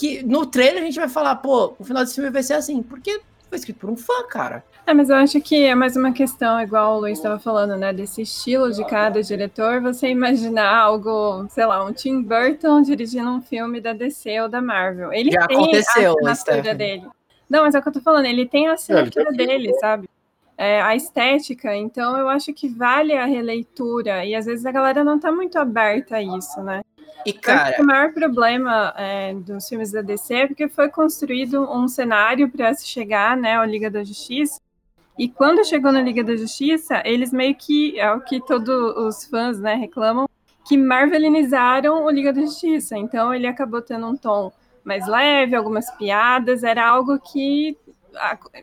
[0.01, 2.81] que no trailer a gente vai falar, pô, o final desse filme vai ser assim,
[2.81, 4.63] porque foi escrito por um fã, cara.
[4.87, 7.93] É, mas eu acho que é mais uma questão, igual o Luiz estava falando, né?
[7.93, 13.43] Desse estilo de cada diretor, você imaginar algo, sei lá, um Tim Burton dirigindo um
[13.43, 15.13] filme da DC ou da Marvel.
[15.13, 17.07] Ele Já tem aconteceu, a assinatura dele.
[17.47, 20.09] Não, mas é o que eu tô falando, ele tem a assinatura é, dele, sabe?
[20.57, 25.03] É, a estética, então eu acho que vale a releitura, e às vezes a galera
[25.03, 26.81] não tá muito aberta a isso, né?
[27.25, 27.81] E, cara...
[27.81, 32.73] o maior problema é, dos filmes da DC é porque foi construído um cenário para
[32.73, 34.59] se chegar né, à Liga da Justiça.
[35.17, 39.25] E quando chegou na Liga da Justiça, eles meio que, é o que todos os
[39.25, 40.27] fãs né, reclamam,
[40.65, 42.97] que marvelinizaram o Liga da Justiça.
[42.97, 44.51] Então ele acabou tendo um tom
[44.83, 47.77] mais leve, algumas piadas, era algo que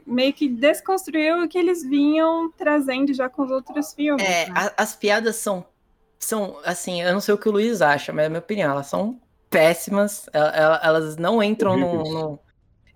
[0.07, 4.25] meio que desconstruiu o que eles vinham trazendo já com os outros filmes.
[4.25, 4.55] É, né?
[4.55, 5.65] a, as piadas são
[6.19, 8.73] são, assim, eu não sei o que o Luiz acha, mas é a minha opinião,
[8.73, 10.29] elas são péssimas,
[10.83, 12.41] elas não entram no, no,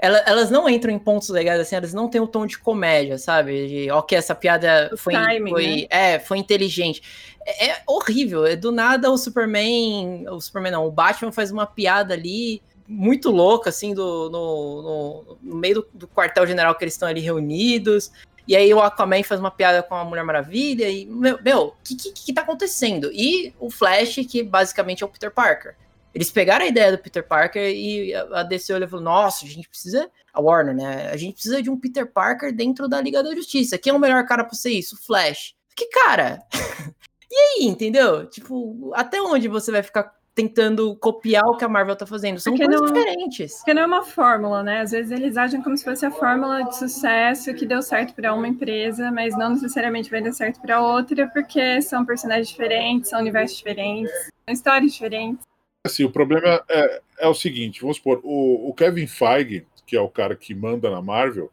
[0.03, 3.69] elas não entram em pontos legais, assim, elas não têm o tom de comédia, sabe?
[3.69, 5.87] De, ok, essa piada foi, timing, foi, né?
[5.89, 7.01] é, foi inteligente.
[7.47, 11.67] É, é, horrível, é do nada o Superman, o Superman não, o Batman faz uma
[11.67, 16.95] piada ali muito louca, assim, do, no, no, no meio do, do quartel-general que eles
[16.95, 18.11] estão ali reunidos.
[18.47, 21.95] E aí o Aquaman faz uma piada com a Mulher Maravilha e, meu, o que,
[21.95, 23.11] que, que tá acontecendo?
[23.13, 25.77] E o Flash, que basicamente é o Peter Parker.
[26.15, 29.49] Eles pegaram a ideia do Peter Parker e a DC olhou e falou: Nossa, a
[29.49, 30.11] gente precisa.
[30.33, 31.11] A Warner, né?
[31.11, 33.79] A gente precisa de um Peter Parker dentro da Liga da Justiça.
[33.79, 34.95] Quem é o melhor cara pra ser isso?
[34.95, 35.55] O Flash.
[35.77, 36.43] Que cara?
[37.31, 38.27] e aí, entendeu?
[38.27, 42.41] Tipo, até onde você vai ficar tentando copiar o que a Marvel tá fazendo.
[42.41, 43.57] São porque coisas não, diferentes.
[43.57, 44.81] Porque não é uma fórmula, né?
[44.81, 48.33] Às vezes eles agem como se fosse a fórmula de sucesso que deu certo para
[48.35, 53.21] uma empresa, mas não necessariamente vai dar certo para outra, porque são personagens diferentes, são
[53.21, 55.45] universos diferentes, são histórias diferentes.
[55.85, 60.01] Assim, o problema é, é o seguinte, vamos supor, o, o Kevin Feige, que é
[60.01, 61.51] o cara que manda na Marvel,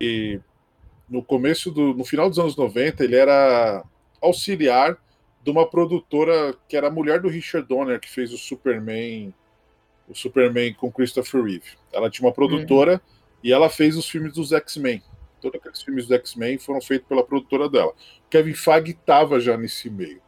[0.00, 0.40] e
[1.08, 3.84] no começo do, no final dos anos 90, ele era
[4.20, 4.98] auxiliar
[5.42, 9.34] de uma produtora que era a mulher do Richard Donner, que fez o Superman,
[10.08, 11.78] o Superman com Christopher Reeve.
[11.92, 13.38] Ela tinha uma produtora uhum.
[13.42, 15.02] e ela fez os filmes dos X-Men.
[15.40, 17.94] Todos aqueles filmes dos X-Men foram feitos pela produtora dela.
[18.28, 20.20] Kevin Feige estava já nesse meio.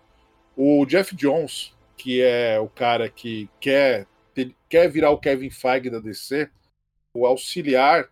[0.57, 4.07] O Jeff Jones, que é o cara que quer,
[4.69, 6.49] quer virar o Kevin Feige da DC,
[7.13, 8.09] o auxiliar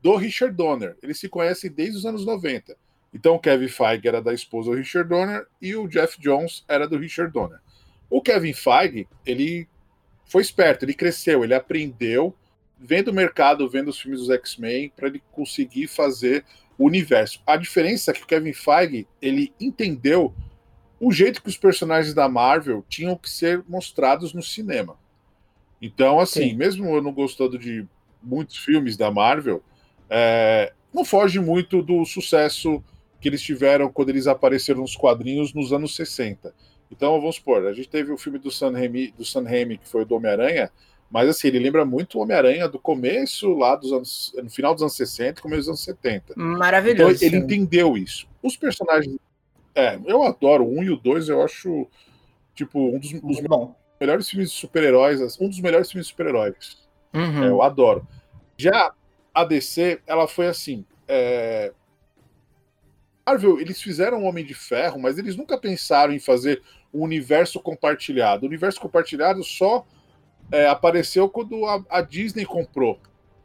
[0.00, 0.96] do Richard Donner.
[1.00, 2.76] Eles se conhecem desde os anos 90.
[3.12, 6.88] Então o Kevin Feige era da esposa do Richard Donner e o Jeff Jones era
[6.88, 7.60] do Richard Donner.
[8.08, 9.68] O Kevin Feige, ele
[10.24, 12.34] foi esperto, ele cresceu, ele aprendeu
[12.78, 16.44] vendo o mercado, vendo os filmes dos X-Men para ele conseguir fazer
[16.76, 17.40] o universo.
[17.46, 20.34] A diferença é que o Kevin Feige, ele entendeu
[20.98, 24.96] o jeito que os personagens da Marvel tinham que ser mostrados no cinema.
[25.80, 26.56] Então, assim, Sim.
[26.56, 27.86] mesmo eu não gostando de
[28.22, 29.62] muitos filmes da Marvel,
[30.08, 32.82] é, não foge muito do sucesso
[33.22, 36.52] que eles tiveram quando eles apareceram nos quadrinhos nos anos 60.
[36.90, 39.88] Então, vamos supor, a gente teve o filme do Sam Raimi, do Sam Raimi que
[39.88, 40.70] foi o do Homem-Aranha,
[41.08, 44.82] mas assim, ele lembra muito o Homem-Aranha do começo lá dos anos, no final dos
[44.82, 46.34] anos 60 começo dos anos 70.
[46.36, 47.14] Maravilhoso.
[47.14, 48.26] Então, ele entendeu isso.
[48.42, 49.16] Os personagens,
[49.74, 51.86] é, eu adoro o 1 e o 2, eu acho
[52.54, 53.38] tipo um dos, dos
[54.00, 56.82] melhores filmes de super-heróis, um dos melhores filmes de super-heróis.
[57.14, 57.44] Uhum.
[57.44, 58.06] É, eu adoro.
[58.56, 58.92] Já
[59.32, 61.72] a DC, ela foi assim, é,
[63.24, 66.60] Marvel, eles fizeram Homem de Ferro, mas eles nunca pensaram em fazer
[66.92, 68.44] um universo compartilhado.
[68.44, 69.86] O universo compartilhado só
[70.50, 72.98] é, apareceu quando a, a, Disney comprou.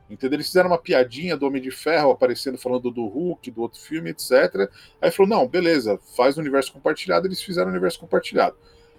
[0.10, 0.38] Entendeu?
[0.38, 4.10] Eles fizeram uma piadinha do Homem de Ferro aparecendo falando do Hulk, do outro filme,
[4.10, 4.70] etc.
[5.02, 7.28] Aí falou: não, beleza, faz o universo compartilhado.
[7.28, 8.56] Eles fizeram o universo compartilhado.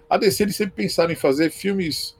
[0.09, 2.17] A DC eles sempre pensaram em fazer filmes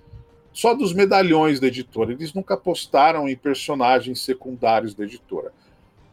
[0.51, 2.11] só dos medalhões da editora.
[2.11, 5.53] Eles nunca apostaram em personagens secundários da editora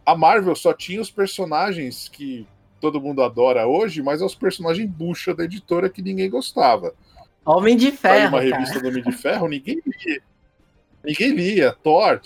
[0.07, 2.47] a Marvel só tinha os personagens que
[2.81, 6.95] todo mundo adora hoje, mas é os personagens bucha da editora que ninguém gostava.
[7.45, 8.29] Homem de Ferro.
[8.29, 8.81] uma revista cara.
[8.81, 10.23] do Homem de Ferro, ninguém lia.
[11.05, 11.73] Ninguém lia.
[11.73, 12.21] Thor,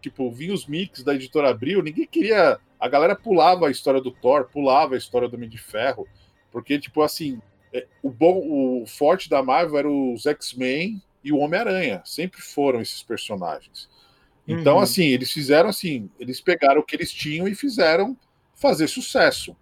[0.00, 2.58] tipo, vinha os mix da editora Abril, ninguém queria.
[2.78, 6.06] A galera pulava a história do Thor, pulava a história do Homem de Ferro,
[6.52, 7.40] porque, tipo, assim,
[7.72, 8.38] é, o bom,
[8.82, 12.02] o forte da Marvel era os X-Men e o Homem-Aranha.
[12.04, 13.88] Sempre foram esses personagens.
[14.46, 14.82] Então, uhum.
[14.82, 18.16] assim, eles fizeram assim, eles pegaram o que eles tinham e fizeram
[18.54, 19.56] fazer sucesso.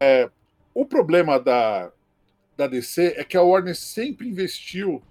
[0.00, 0.30] É,
[0.72, 1.92] o problema da,
[2.56, 5.02] da DC é que a Warner sempre investiu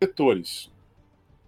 [0.00, 0.70] em setores.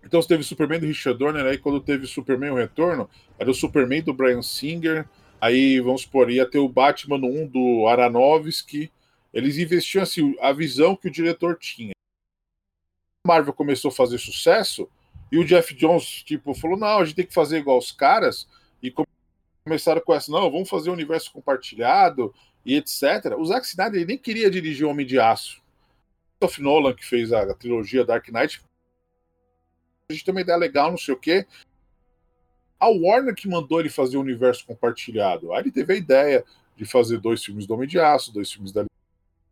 [0.03, 3.51] Então teve o Superman do Richard Donner, aí quando teve o Superman o Retorno, era
[3.51, 5.07] o Superman do Brian Singer,
[5.41, 8.91] aí vamos supor, ia ter o Batman 1 do Aronofsky,
[9.33, 11.93] eles investiam assim, a visão que o diretor tinha.
[13.25, 14.89] A Marvel começou a fazer sucesso,
[15.31, 18.49] e o Jeff Jones, tipo, falou: não, a gente tem que fazer igual os caras,
[18.83, 18.93] e
[19.65, 23.37] começaram com essa, não, vamos fazer um universo compartilhado e etc.
[23.37, 25.59] O Zack Snyder nem queria dirigir o Homem de Aço.
[25.59, 28.63] O Christopher Nolan, que fez a, a trilogia Dark Knight,
[30.11, 31.47] a gente tem uma ideia legal, não sei o quê.
[32.81, 35.53] A Warner que mandou ele fazer o universo compartilhado.
[35.53, 36.45] Aí ele teve a ideia
[36.77, 38.87] de fazer dois filmes do Homem de Aço, dois filmes da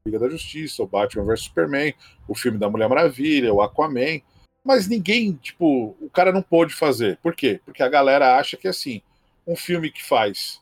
[0.06, 1.92] Liga da Justiça, o Batman vs Superman,
[2.26, 4.22] o filme da Mulher Maravilha, o Aquaman.
[4.66, 7.18] Mas ninguém, tipo, o cara não pôde fazer.
[7.22, 7.61] Por quê?
[7.64, 9.00] Porque a galera acha que assim,
[9.46, 10.61] um filme que faz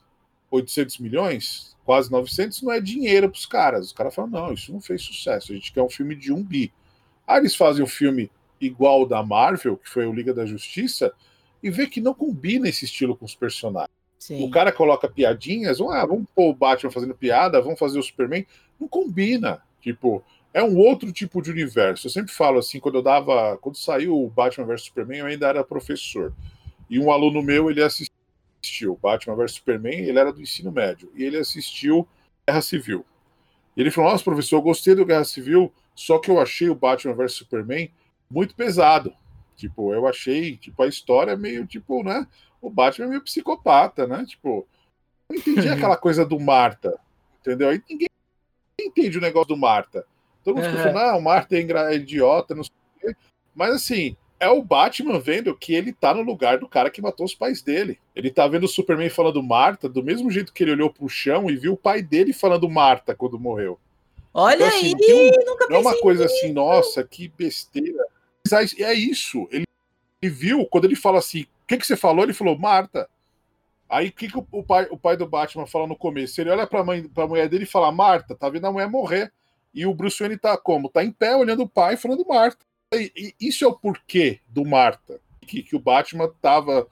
[0.51, 3.87] 800 milhões, quase 900, não é dinheiro para os caras.
[3.87, 6.43] Os caras falam, não, isso não fez sucesso, a gente quer um filme de um
[6.43, 6.71] bi.
[7.25, 8.29] Aí eles fazem um filme
[8.61, 11.11] igual o da Marvel, que foi o Liga da Justiça,
[11.63, 13.89] e vê que não combina esse estilo com os personagens.
[14.19, 14.43] Sim.
[14.43, 18.45] O cara coloca piadinhas, ah, vamos pôr o Batman fazendo piada, vamos fazer o Superman.
[18.79, 19.63] Não combina.
[19.81, 20.23] Tipo,
[20.55, 22.07] é um outro tipo de universo.
[22.07, 23.57] Eu sempre falo assim, quando eu dava.
[23.57, 26.33] Quando saiu o Batman vs Superman, eu ainda era professor.
[26.89, 31.11] E um aluno meu, ele assistiu Batman vs Superman, ele era do ensino médio.
[31.13, 32.07] E ele assistiu
[32.47, 33.05] Guerra Civil.
[33.75, 36.75] E ele falou: Nossa, professor, eu gostei do Guerra Civil, só que eu achei o
[36.75, 37.91] Batman vs Superman
[38.31, 39.13] muito pesado.
[39.57, 42.25] Tipo, eu achei, tipo, a história meio, tipo, né?
[42.61, 44.25] O Batman é meio psicopata, né?
[44.25, 44.65] Tipo,
[45.27, 46.97] eu não entendi aquela coisa do Marta,
[47.41, 47.67] entendeu?
[47.67, 48.07] Aí ninguém
[48.79, 50.05] entende o negócio do Marta.
[50.45, 50.77] Todo mundo uhum.
[50.77, 53.15] falando, ah, o Marta é, é idiota, não sei o quê.
[53.55, 57.25] Mas assim, é o Batman vendo que ele tá no lugar do cara que matou
[57.25, 57.99] os pais dele.
[58.15, 61.49] Ele tá vendo o Superman falando Marta, do mesmo jeito que ele olhou pro chão
[61.49, 63.79] e viu o pai dele falando Marta quando morreu.
[64.31, 68.05] Olha então, assim, aí, um, nunca Não é uma coisa assim, nossa, que besteira.
[68.51, 69.47] Mas é isso.
[69.51, 69.65] Ele,
[70.21, 72.23] ele viu, quando ele fala assim, o que, que você falou?
[72.23, 73.09] Ele falou, Marta.
[73.89, 76.39] Aí o que, que o, pai, o pai do Batman fala no começo?
[76.39, 79.31] Ele olha pra, mãe, pra mulher dele e fala, Marta, tá vendo a mulher morrer.
[79.75, 80.89] E o Bruce Wayne tá como?
[80.89, 82.65] Tá em pé, olhando o pai, falando Marta.
[82.93, 85.19] E, e isso é o porquê do Marta.
[85.41, 86.87] Que, que o Batman tava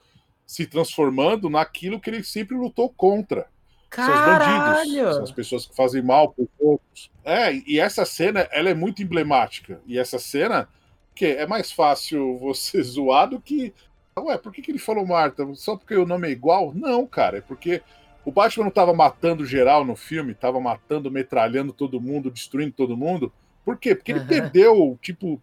[0.46, 3.48] se transformando naquilo que ele sempre lutou contra.
[3.88, 4.44] Caralho.
[4.44, 7.10] São os bandidos, são as pessoas que fazem mal para os outros.
[7.24, 9.80] É, e essa cena, ela é muito emblemática.
[9.86, 10.68] E essa cena,
[11.14, 13.72] que é mais fácil você zoar do que.
[14.16, 15.42] Ué, por que, que ele falou Marta?
[15.54, 16.72] Só porque o nome é igual?
[16.74, 17.82] Não, cara, é porque
[18.24, 22.96] o Batman não estava matando geral no filme, estava matando, metralhando todo mundo, destruindo todo
[22.96, 23.32] mundo.
[23.64, 23.94] Por quê?
[23.94, 24.26] Porque ele uhum.
[24.26, 25.40] perdeu, tipo,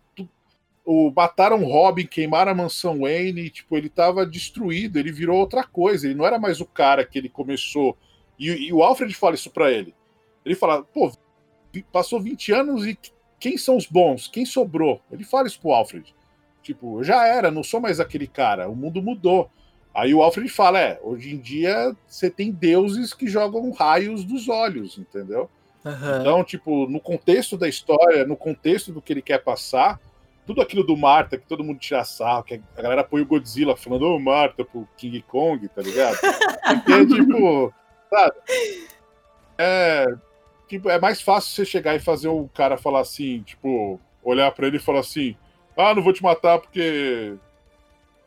[0.85, 6.07] o mataram Robin, queimaram a mansão Wayne, tipo, ele estava destruído, ele virou outra coisa,
[6.07, 7.97] ele não era mais o cara que ele começou.
[8.37, 9.93] E, e o Alfred fala isso para ele.
[10.43, 11.11] Ele fala, pô,
[11.91, 12.97] passou 20 anos e
[13.39, 14.27] quem são os bons?
[14.27, 15.01] Quem sobrou?
[15.11, 16.15] Ele fala isso pro Alfred.
[16.61, 19.49] Tipo, eu já era, não sou mais aquele cara, o mundo mudou.
[19.93, 24.47] Aí o Alfred fala: é, hoje em dia você tem deuses que jogam raios dos
[24.47, 25.49] olhos, entendeu?
[25.83, 26.21] Uhum.
[26.21, 29.99] Então, tipo, no contexto da história, no contexto do que ele quer passar,
[30.45, 33.75] tudo aquilo do Marta, que todo mundo tira sarro, que a galera põe o Godzilla
[33.75, 36.17] falando, ô oh, Marta, pro King Kong, tá ligado?
[36.19, 37.73] Porque, tipo,
[38.09, 38.35] sabe?
[39.57, 40.05] É,
[40.67, 44.67] tipo, é mais fácil você chegar e fazer o cara falar assim, tipo, olhar para
[44.67, 45.35] ele e falar assim:
[45.77, 47.37] ah, não vou te matar porque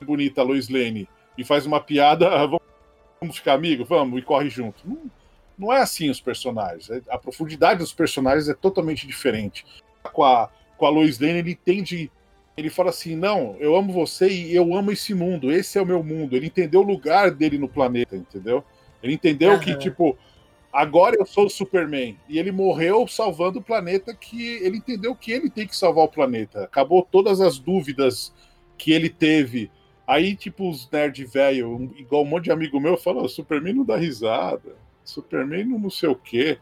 [0.00, 1.08] é bonita a Lois Lane.
[1.36, 2.28] E faz uma piada,
[3.20, 3.88] vamos ficar amigos?
[3.88, 4.88] Vamos, e corre junto.
[4.88, 5.10] Não,
[5.58, 6.90] não é assim os personagens.
[6.90, 9.64] É, a profundidade dos personagens é totalmente diferente.
[10.12, 12.10] Com a, com a Lois Lane, ele entende.
[12.56, 15.50] Ele fala assim: não, eu amo você e eu amo esse mundo.
[15.50, 16.36] Esse é o meu mundo.
[16.36, 18.64] Ele entendeu o lugar dele no planeta, entendeu?
[19.02, 19.60] Ele entendeu uhum.
[19.60, 20.16] que, tipo,
[20.72, 22.18] agora eu sou o Superman.
[22.28, 26.08] E ele morreu salvando o planeta que ele entendeu que ele tem que salvar o
[26.08, 26.64] planeta.
[26.64, 28.32] Acabou todas as dúvidas
[28.78, 29.70] que ele teve.
[30.06, 33.96] Aí, tipo, os nerd velho, igual um monte de amigo meu, fala: Superman não dá
[33.96, 34.76] risada.
[35.04, 36.58] Superman não, sei o quê.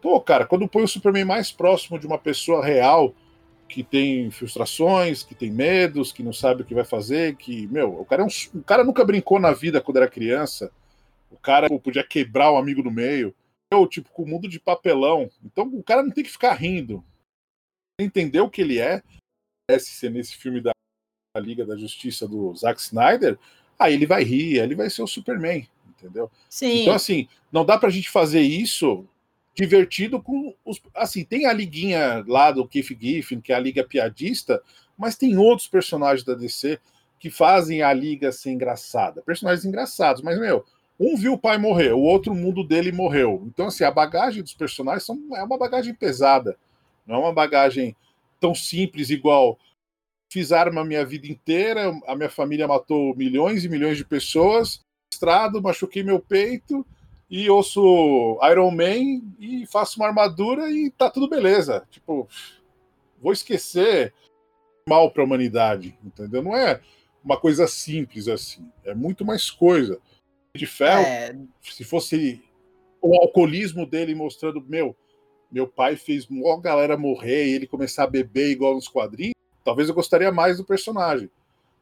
[0.00, 3.14] Pô, cara, quando põe o Superman mais próximo de uma pessoa real
[3.68, 8.00] que tem frustrações, que tem medos, que não sabe o que vai fazer, que, meu,
[8.00, 10.70] o cara, é um, o cara nunca brincou na vida quando era criança
[11.32, 13.34] o cara podia quebrar o amigo no meio.
[13.70, 15.30] Eu, tipo, com o mundo de papelão.
[15.42, 17.02] Então o cara não tem que ficar rindo.
[17.98, 19.02] Entender o que ele é,
[19.78, 20.72] ser nesse filme da
[21.40, 23.38] Liga da Justiça do Zack Snyder,
[23.78, 26.30] aí ele vai rir, ele vai ser o Superman, entendeu?
[26.48, 26.82] Sim.
[26.82, 29.06] Então, assim, não dá pra gente fazer isso
[29.54, 30.80] divertido com os.
[30.94, 34.62] Assim, tem a liguinha lá do Keith Giffen, que é a Liga Piadista,
[34.96, 36.78] mas tem outros personagens da DC
[37.18, 39.22] que fazem a Liga ser engraçada.
[39.22, 40.64] Personagens engraçados, mas, meu,
[40.98, 43.42] um viu o pai morrer, o outro mundo dele morreu.
[43.46, 46.56] Então, assim, a bagagem dos personagens são, é uma bagagem pesada.
[47.06, 47.96] Não é uma bagagem
[48.38, 49.58] tão simples igual
[50.32, 54.80] fiz arma a minha vida inteira, a minha família matou milhões e milhões de pessoas,
[55.12, 56.86] estrado, machuquei meu peito
[57.28, 61.86] e ouço Iron Man e faço uma armadura e tá tudo beleza.
[61.90, 62.26] Tipo,
[63.20, 64.14] vou esquecer
[64.88, 66.42] mal para a humanidade, entendeu?
[66.42, 66.80] Não é
[67.22, 70.00] uma coisa simples assim, é muito mais coisa.
[70.56, 71.36] de Ferro, é...
[71.60, 72.42] se fosse
[73.02, 74.96] o alcoolismo dele mostrando, meu,
[75.50, 79.88] meu pai fez uma galera morrer e ele começar a beber igual nos quadrinhos, talvez
[79.88, 81.30] eu gostaria mais do personagem.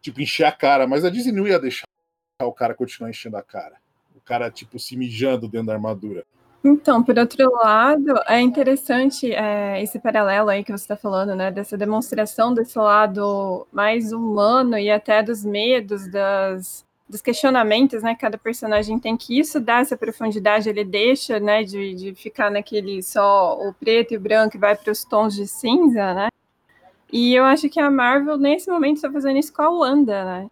[0.00, 1.84] Tipo, encher a cara, mas a Disney não ia deixar
[2.42, 3.76] o cara continuar enchendo a cara.
[4.16, 6.24] O cara, tipo, se mijando dentro da armadura.
[6.62, 11.50] Então, por outro lado, é interessante é, esse paralelo aí que você está falando, né?
[11.50, 18.14] Dessa demonstração desse lado mais humano e até dos medos, das, dos questionamentos, né?
[18.14, 21.64] Cada personagem tem que isso dá essa profundidade, ele deixa, né?
[21.64, 25.34] De, de ficar naquele só o preto e o branco e vai para os tons
[25.34, 26.28] de cinza, né?
[27.12, 30.50] E eu acho que a Marvel, nesse momento, está fazendo isso com a Wanda, né?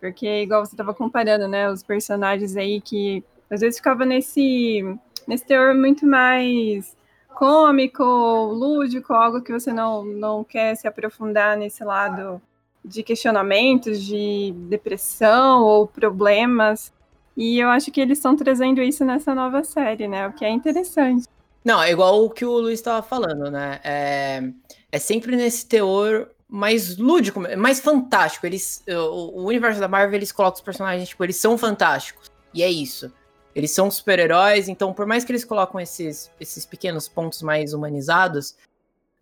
[0.00, 1.70] Porque, igual você estava comparando, né?
[1.70, 4.82] Os personagens aí que às vezes ficava nesse,
[5.26, 6.96] nesse teor muito mais
[7.34, 12.40] cômico, lúdico, algo que você não, não quer se aprofundar nesse lado
[12.84, 16.92] de questionamentos, de depressão ou problemas.
[17.36, 20.28] E eu acho que eles estão trazendo isso nessa nova série, né?
[20.28, 21.26] O que é interessante.
[21.64, 23.80] Não, é igual o que o Luiz estava falando, né?
[23.84, 24.42] É,
[24.90, 28.46] é sempre nesse teor mais lúdico, mais fantástico.
[28.46, 32.30] Eles, o, o universo da Marvel, eles colocam os personagens, tipo, eles são fantásticos.
[32.52, 33.12] E é isso.
[33.54, 38.56] Eles são super-heróis, então por mais que eles colocam esses, esses pequenos pontos mais humanizados,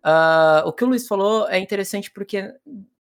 [0.03, 2.53] uh, o que o Luiz falou é interessante porque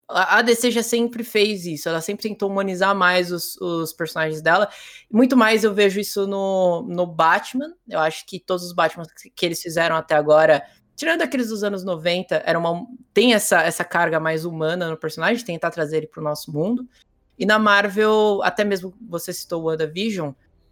[0.10, 4.68] a DC já sempre fez isso, ela sempre tentou humanizar mais os, os, personagens dela.
[5.12, 7.74] Muito mais eu vejo isso no, no Batman.
[7.88, 9.06] Eu acho que todos os Batman
[9.36, 10.64] que eles fizeram até agora,
[10.96, 15.46] tirando aqueles dos anos 90, era uma, tem essa, essa carga mais humana no personagem,
[15.46, 16.88] tentar trazer ele para o nosso mundo.
[17.38, 20.32] E na Marvel, até mesmo você citou o WandaVision,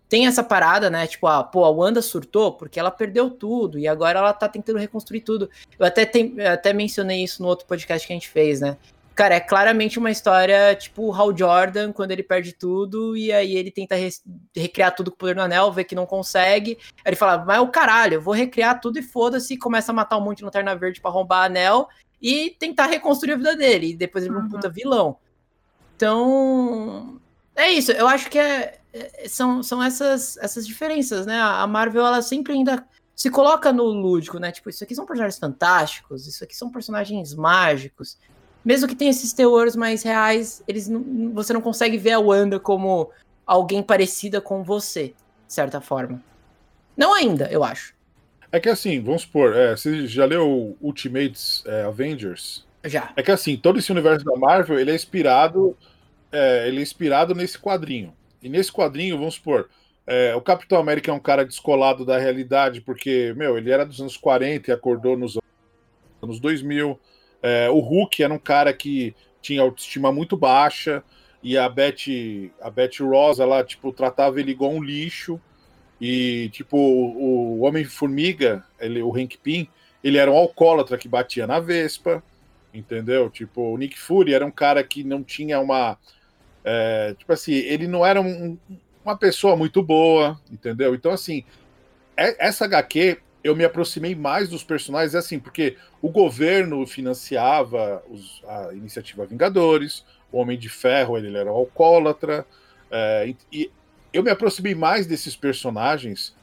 [0.09, 1.05] tem essa parada, né?
[1.05, 4.79] Tipo, ah, pô, a Wanda surtou porque ela perdeu tudo e agora ela tá tentando
[4.79, 5.49] reconstruir tudo.
[5.77, 8.77] Eu até, tem, até mencionei isso no outro podcast que a gente fez, né?
[9.17, 13.71] Cara, é claramente uma história tipo Hal Jordan, quando ele perde tudo, e aí ele
[13.71, 14.11] tenta re
[14.55, 16.77] recriar tudo com o poder do anel, vê que não consegue.
[16.97, 20.19] Aí ele fala, mas o caralho, eu vou recriar tudo e foda-se, começa a matar
[20.19, 21.89] um monte de lanterna verde para arrombar anel
[22.21, 23.89] e tentar reconstruir a vida dele.
[23.89, 25.17] E depois ele é um puta vilão.
[25.95, 27.19] Então.
[27.55, 31.41] É isso, eu acho que é, é, são, são essas, essas diferenças, né?
[31.41, 34.51] A Marvel, ela sempre ainda se coloca no lúdico, né?
[34.51, 38.19] Tipo, isso aqui são personagens fantásticos, isso aqui são personagens mágicos
[38.67, 42.59] mesmo que tenha esses teores mais reais, eles não, você não consegue ver a Wanda
[42.59, 43.09] como
[43.45, 45.13] alguém parecida com você,
[45.47, 46.21] de certa forma.
[46.97, 47.95] Não ainda, eu acho.
[48.51, 52.65] É que assim, vamos supor, é, você já leu Ultimates é, Avengers?
[52.83, 53.13] Já.
[53.15, 55.77] É que assim, todo esse universo da Marvel, ele é inspirado,
[56.29, 58.13] é, ele é inspirado nesse quadrinho.
[58.43, 59.69] E nesse quadrinho, vamos supor,
[60.05, 64.01] é, o Capitão América é um cara descolado da realidade, porque, meu, ele era dos
[64.01, 65.37] anos 40 e acordou nos
[66.21, 66.99] anos 2000.
[67.41, 71.03] É, o Hulk era um cara que tinha autoestima muito baixa
[71.41, 75.39] e a Beth, a Beth Ross, ela tipo tratava ele igual um lixo
[76.01, 79.69] e tipo o, o Homem-Formiga, ele, o Hank Pym,
[80.03, 82.23] ele era um alcoólatra que batia na Vespa,
[82.73, 83.29] entendeu?
[83.29, 85.97] Tipo o Nick Fury era um cara que não tinha uma
[86.63, 88.57] é, tipo assim, ele não era um,
[89.05, 90.93] uma pessoa muito boa, entendeu?
[90.93, 91.43] Então assim,
[92.17, 98.03] é, essa HQ eu me aproximei mais dos personagens, é assim, porque o governo financiava
[98.09, 102.45] os, a iniciativa Vingadores, o Homem de Ferro ele era um alcoólatra,
[102.91, 103.71] é, e
[104.11, 106.35] eu me aproximei mais desses personagens,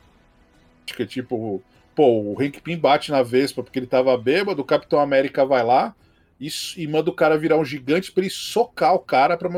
[0.86, 1.62] que é tipo,
[1.94, 5.64] pô, o Hank Pym bate na Vespa porque ele tava bêbado, o Capitão América vai
[5.64, 5.94] lá
[6.40, 9.50] e, e manda o cara virar um gigante para ele socar o cara para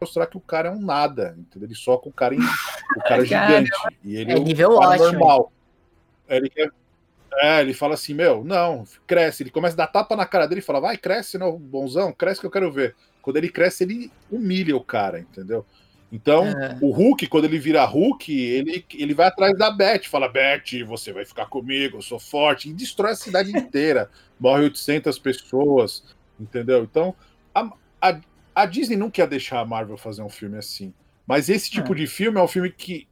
[0.00, 1.68] mostrar que o cara é um nada, entendeu?
[1.68, 3.70] Ele soca o cara em, o cara gigante.
[4.02, 5.04] E ele é, é nível ótimo.
[5.04, 5.52] normal.
[6.36, 6.70] Ele quer,
[7.34, 9.42] é, ele fala assim, meu, não, cresce.
[9.42, 12.40] Ele começa a dar tapa na cara dele e fala, vai, cresce, não, bonzão, cresce
[12.40, 12.94] que eu quero ver.
[13.20, 15.64] Quando ele cresce, ele humilha o cara, entendeu?
[16.12, 16.76] Então, é.
[16.82, 21.10] o Hulk, quando ele vira Hulk, ele, ele vai atrás da Beth, fala, Beth, você
[21.10, 24.10] vai ficar comigo, eu sou forte, e destrói a cidade inteira.
[24.38, 26.04] Morre 800 pessoas,
[26.38, 26.82] entendeu?
[26.84, 27.14] Então,
[27.54, 28.20] a, a,
[28.54, 30.92] a, Disney não quer deixar a Marvel fazer um filme assim.
[31.26, 31.96] Mas esse tipo é.
[31.96, 33.08] de filme é um filme que,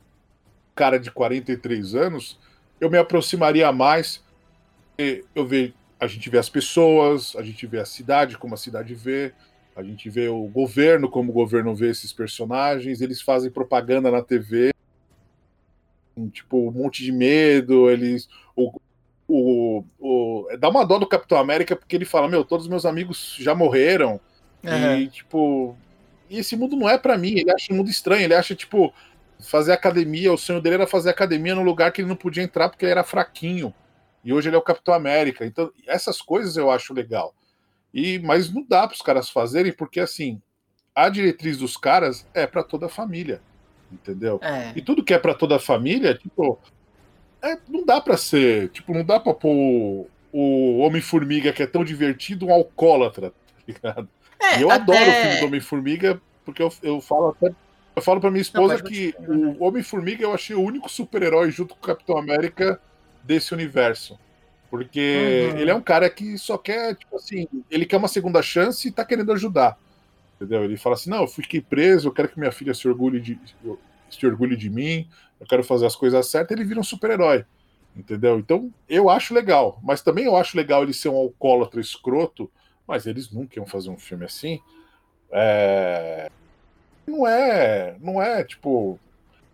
[0.74, 2.38] cara de 43 anos,
[2.80, 4.22] eu me aproximaria mais.
[5.34, 8.94] Eu vejo, a gente vê as pessoas, a gente vê a cidade como a cidade
[8.94, 9.32] vê,
[9.76, 14.22] a gente vê o governo como o governo vê esses personagens, eles fazem propaganda na
[14.22, 14.72] TV,
[16.28, 18.28] tipo, um monte de medo, eles.
[18.56, 18.72] O,
[19.28, 22.84] o, o, dá uma dó do Capitão América porque ele fala: Meu, todos os meus
[22.84, 24.20] amigos já morreram.
[24.62, 24.96] Uhum.
[24.96, 25.76] E, tipo,
[26.28, 27.38] e esse mundo não é para mim.
[27.38, 28.24] Ele acha um mundo estranho.
[28.24, 28.92] Ele acha, tipo,
[29.42, 32.68] fazer academia, o sonho dele era fazer academia num lugar que ele não podia entrar
[32.68, 33.74] porque ele era fraquinho.
[34.24, 35.46] E hoje ele é o Capitão América.
[35.46, 37.34] Então, essas coisas eu acho legal.
[37.92, 40.40] E mas não dá para os caras fazerem porque assim,
[40.94, 43.40] a diretriz dos caras é para toda a família.
[43.90, 44.38] entendeu?
[44.42, 44.72] É.
[44.76, 46.58] E tudo que é para toda a família, tipo,
[47.42, 51.84] é, não dá para ser, tipo, não dá para pôr o Homem-Formiga, que é tão
[51.84, 54.08] divertido, um alcoólatra, tá ligado?
[54.40, 54.82] É, e eu até...
[54.82, 57.54] adoro o filme do Homem-Formiga, porque eu, eu falo até.
[58.00, 61.74] Eu falo pra minha esposa não, que o Homem-Formiga eu achei o único super-herói junto
[61.74, 62.80] com o Capitão América
[63.22, 64.18] desse universo.
[64.70, 65.58] Porque uhum.
[65.58, 68.90] ele é um cara que só quer, tipo assim, ele quer uma segunda chance e
[68.90, 69.78] tá querendo ajudar.
[70.36, 70.64] Entendeu?
[70.64, 73.38] Ele fala assim: não, eu fiquei preso, eu quero que minha filha se orgulhe de,
[74.10, 75.06] se orgulhe de mim,
[75.38, 77.44] eu quero fazer as coisas certas, ele vira um super-herói.
[77.94, 78.38] Entendeu?
[78.38, 79.78] Então, eu acho legal.
[79.82, 82.50] Mas também eu acho legal ele ser um alcoólatra escroto,
[82.86, 84.58] mas eles nunca iam fazer um filme assim.
[85.30, 86.30] É...
[87.06, 87.96] Não é.
[88.00, 88.98] Não é, tipo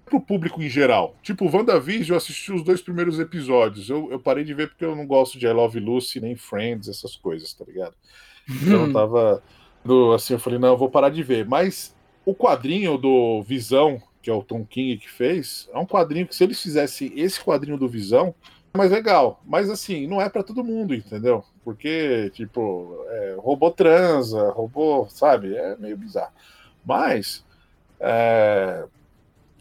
[0.06, 1.16] pro público em geral.
[1.20, 3.90] Tipo, WandaVision, eu assisti os dois primeiros episódios.
[3.90, 6.88] Eu, eu parei de ver porque eu não gosto de I Love Lucy, nem Friends,
[6.88, 7.94] essas coisas, tá ligado?
[8.48, 9.42] Então eu tava.
[10.14, 11.44] assim, eu falei, não, eu vou parar de ver.
[11.44, 11.94] Mas
[12.24, 16.36] o quadrinho do Visão, que é o Tom King que fez, é um quadrinho que,
[16.36, 18.32] se eles fizessem esse quadrinho do Visão,
[18.72, 19.42] é mais legal.
[19.44, 21.44] Mas assim, não é para todo mundo, entendeu?
[21.64, 25.56] Porque, tipo, é, robô transa, robô, sabe?
[25.56, 26.32] É meio bizarro.
[26.86, 27.44] Mas.
[27.98, 28.84] É,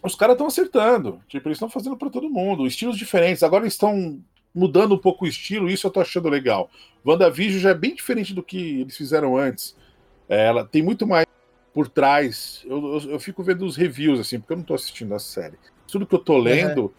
[0.04, 1.20] os caras estão acertando.
[1.28, 2.68] Tipo, eles estão fazendo para todo mundo.
[2.68, 3.42] Estilos diferentes.
[3.42, 4.22] Agora eles estão
[4.56, 6.70] mudando um pouco o estilo, isso eu tô achando legal.
[7.06, 9.76] WandaVision já é bem diferente do que eles fizeram antes.
[10.30, 11.26] É, ela tem muito mais
[11.74, 12.64] por trás.
[12.66, 15.58] Eu, eu, eu, fico vendo os reviews, assim, porque eu não tô assistindo a série.
[15.92, 16.92] Tudo que eu tô lendo, uhum.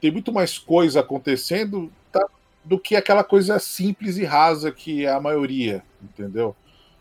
[0.00, 2.26] tem muito mais coisa acontecendo tá,
[2.64, 6.56] do que aquela coisa simples e rasa que é a maioria, entendeu?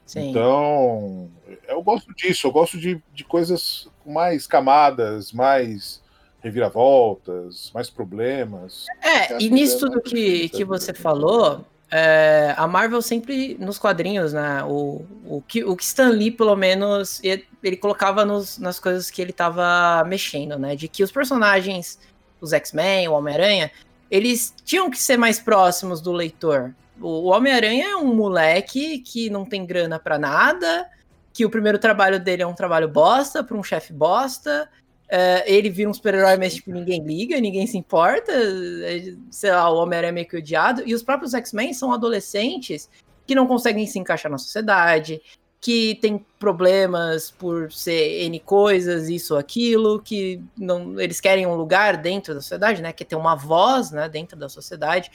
[0.05, 0.29] Sim.
[0.29, 1.29] Então,
[1.67, 6.01] eu gosto disso, eu gosto de, de coisas com mais camadas, mais
[6.41, 8.85] reviravoltas, mais problemas.
[9.01, 14.63] É, e nisso tudo que, que você falou, é, a Marvel sempre, nos quadrinhos, né,
[14.63, 19.09] o, o, que, o que Stan Lee, pelo menos, ele, ele colocava nos, nas coisas
[19.09, 21.97] que ele estava mexendo, né, de que os personagens,
[22.41, 23.71] os X-Men, o Homem-Aranha,
[24.11, 29.45] eles tinham que ser mais próximos do leitor, o Homem-Aranha é um moleque que não
[29.45, 30.87] tem grana para nada,
[31.33, 34.69] que o primeiro trabalho dele é um trabalho bosta, para um chefe bosta.
[35.09, 38.31] É, ele vira um super-herói, mas tipo, ninguém liga, ninguém se importa.
[38.31, 40.83] É, sei lá, o Homem-Aranha é meio que odiado.
[40.85, 42.89] E os próprios X-Men são adolescentes
[43.25, 45.21] que não conseguem se encaixar na sociedade,
[45.59, 51.95] que tem problemas por ser N coisas, isso aquilo, que não, eles querem um lugar
[51.97, 52.91] dentro da sociedade, né?
[52.91, 55.09] Que ter uma voz né, dentro da sociedade.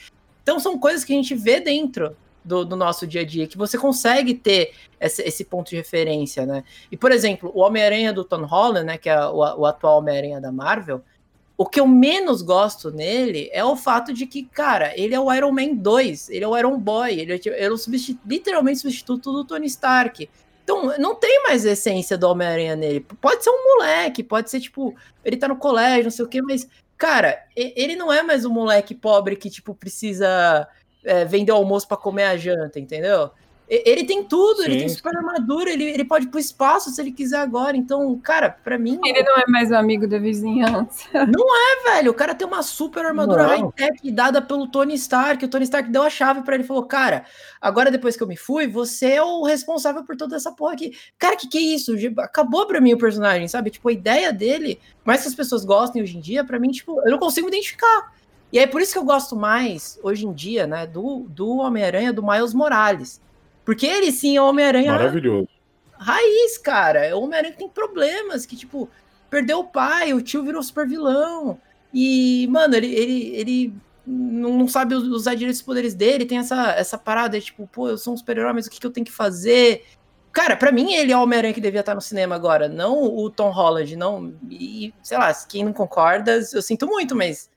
[0.49, 3.55] Então são coisas que a gente vê dentro do, do nosso dia a dia, que
[3.55, 6.63] você consegue ter esse, esse ponto de referência, né?
[6.91, 10.41] E, por exemplo, o Homem-Aranha do Tom Holland, né, que é o, o atual Homem-Aranha
[10.41, 11.03] da Marvel,
[11.55, 15.31] o que eu menos gosto nele é o fato de que, cara, ele é o
[15.31, 18.19] Iron Man 2, ele é o Iron Boy, ele é, tipo, ele é o substitu
[18.25, 20.27] literalmente substituto do Tony Stark.
[20.63, 23.05] Então, não tem mais essência do Homem-Aranha nele.
[23.21, 26.41] Pode ser um moleque, pode ser, tipo, ele tá no colégio, não sei o quê,
[26.41, 26.67] mas
[26.99, 30.67] Cara, ele não é mais um moleque pobre que, tipo, precisa
[31.05, 33.31] é, vender almoço para comer a janta, entendeu?
[33.69, 34.65] Ele tem tudo, Sim.
[34.65, 37.77] ele tem super armadura, ele, ele pode ir pro espaço se ele quiser agora.
[37.77, 38.99] Então, cara, para mim.
[39.05, 41.07] Ele não é mais o amigo da vizinhança.
[41.29, 42.11] Não é, velho.
[42.11, 45.45] O cara tem uma super armadura high-tech dada pelo Tony Stark.
[45.45, 47.25] O Tony Stark deu a chave para ele e falou: Cara,
[47.61, 50.97] agora depois que eu me fui, você é o responsável por toda essa porra aqui.
[51.19, 51.93] Cara, que que é isso?
[52.17, 53.69] Acabou pra mim o personagem, sabe?
[53.69, 56.99] Tipo, a ideia dele, mais que as pessoas gostem hoje em dia, para mim, tipo,
[57.05, 58.13] eu não consigo identificar.
[58.51, 62.11] E é por isso que eu gosto mais, hoje em dia, né, do, do Homem-Aranha
[62.11, 63.21] do Miles Morales
[63.69, 64.93] porque ele sim é o Homem-Aranha.
[64.93, 65.47] Maravilhoso.
[65.93, 67.05] Raiz, cara.
[67.05, 68.89] É o Homem-Aranha que tem problemas, que, tipo,
[69.29, 71.61] perdeu o pai, o tio virou super vilão.
[71.93, 73.73] E, mano, ele, ele, ele
[74.07, 78.15] não sabe usar direito os poderes dele, tem essa, essa parada, tipo, pô, eu sou
[78.15, 79.85] um super-herói, mas o que, que eu tenho que fazer?
[80.31, 83.29] Cara, para mim ele é o Homem-Aranha que devia estar no cinema agora, não o
[83.29, 84.33] Tom Holland, não.
[84.49, 87.51] E, sei lá, quem não concorda, eu sinto muito, mas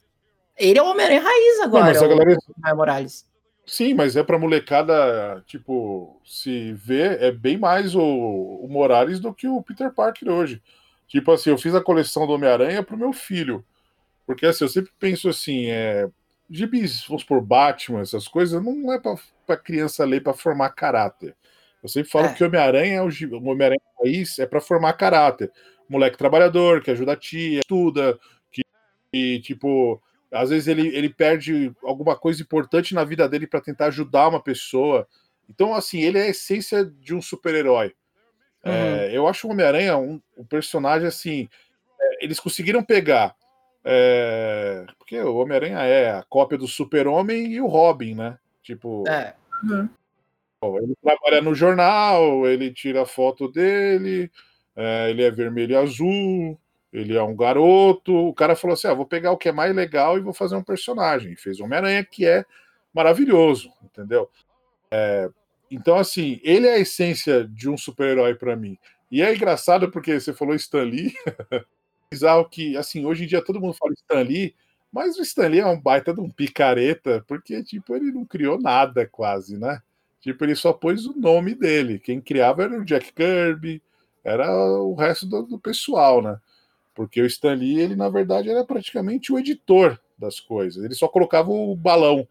[0.59, 2.39] ele é o Homem-Aranha raiz agora, não, mas a galera...
[2.71, 3.32] o Morales.
[3.73, 9.33] Sim, mas é pra molecada, tipo, se ver, é bem mais o, o Morales do
[9.33, 10.63] que o Peter Parker hoje.
[11.09, 13.65] Tipo assim, eu fiz a coleção do Homem-Aranha pro meu filho.
[14.27, 16.07] Porque assim, eu sempre penso assim, é,
[16.51, 19.15] gibis, vamos por Batman, essas coisas, não é pra,
[19.47, 21.35] pra criança ler para formar caráter.
[21.83, 22.35] Eu sempre falo é.
[22.35, 25.51] que o Homem-Aranha é o, o Homem-Aranha país é para formar caráter.
[25.89, 28.19] Moleque trabalhador, que ajuda a tia, estuda,
[28.51, 28.63] que,
[29.11, 29.99] que tipo,
[30.33, 34.43] às vezes ele, ele perde alguma coisa importante na vida dele para tentar ajudar uma
[34.43, 35.07] pessoa.
[35.49, 37.95] Então, assim, ele é a essência de um super-herói.
[38.65, 38.77] É, uhum.
[38.77, 41.49] É, eu acho o Homem-Aranha um, um, personagem assim.
[42.01, 43.35] É, eles conseguiram pegar.
[43.85, 48.39] É, porque o Homem-Aranha é a cópia do Super-Homem e o Robin, né?
[48.63, 49.05] Tipo.
[49.09, 49.35] É.
[49.63, 49.89] Uhum.
[50.81, 54.31] Ele trabalha no jornal, ele tira a foto dele,
[54.77, 56.61] é, ele é vermelho e azul,
[56.93, 58.15] ele é um garoto.
[58.15, 60.57] O cara falou assim: ah, vou pegar o que é mais legal e vou fazer
[60.57, 61.37] um personagem.
[61.37, 62.45] Fez Homem-Aranha, que é
[62.93, 64.29] maravilhoso, entendeu?
[64.91, 65.31] É,
[65.71, 68.79] então, assim, ele é a essência de um super-herói para mim.
[69.11, 71.15] E é engraçado porque você falou Stan Lee.
[72.13, 74.55] bizarro que, assim, hoje em dia todo mundo fala Stan Lee,
[74.93, 78.61] mas o Stan Lee é um baita de um picareta, porque, tipo, ele não criou
[78.61, 79.81] nada quase, né?
[80.21, 81.99] Tipo, ele só pôs o nome dele.
[81.99, 83.83] Quem criava era o Jack Kirby,
[84.23, 86.39] era o resto do, do pessoal, né?
[86.95, 90.85] Porque o Stan Lee, ele na verdade era praticamente o editor das coisas.
[90.85, 92.27] Ele só colocava o balão.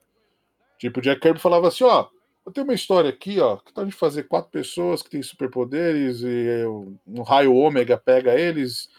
[0.77, 2.07] Tipo, o Jack Kirby falava assim: ó,
[2.45, 6.21] eu tenho uma história aqui, ó, que tá de fazer quatro pessoas que têm superpoderes
[6.21, 6.65] e
[7.07, 8.89] um raio ômega pega eles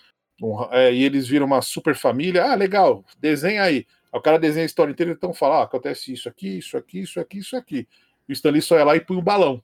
[0.41, 2.45] um, é, e eles viram uma super família.
[2.45, 3.87] Ah, legal, desenha aí.
[4.13, 7.21] o cara desenha a história inteira, então fala: ah, acontece isso aqui, isso aqui, isso
[7.21, 7.89] aqui, isso aqui.
[8.29, 9.63] O Stanley só ia lá e põe o balão.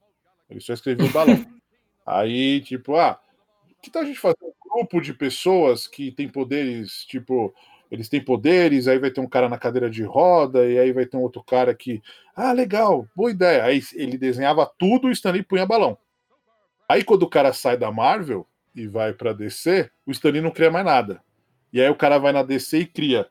[0.49, 1.45] Ele só escreveu o balão.
[2.07, 3.21] aí, tipo, ah,
[3.83, 7.53] que tal a gente fazer um grupo de pessoas que tem poderes, tipo,
[7.91, 11.05] eles têm poderes, aí vai ter um cara na cadeira de roda, e aí vai
[11.05, 12.03] ter um outro cara que,
[12.35, 13.65] ah, legal, boa ideia.
[13.65, 15.99] Aí ele desenhava tudo e Stanley punha balão.
[16.89, 20.71] Aí quando o cara sai da Marvel e vai para DC, o Stanley não cria
[20.71, 21.21] mais nada.
[21.73, 23.29] E aí o cara vai na DC e cria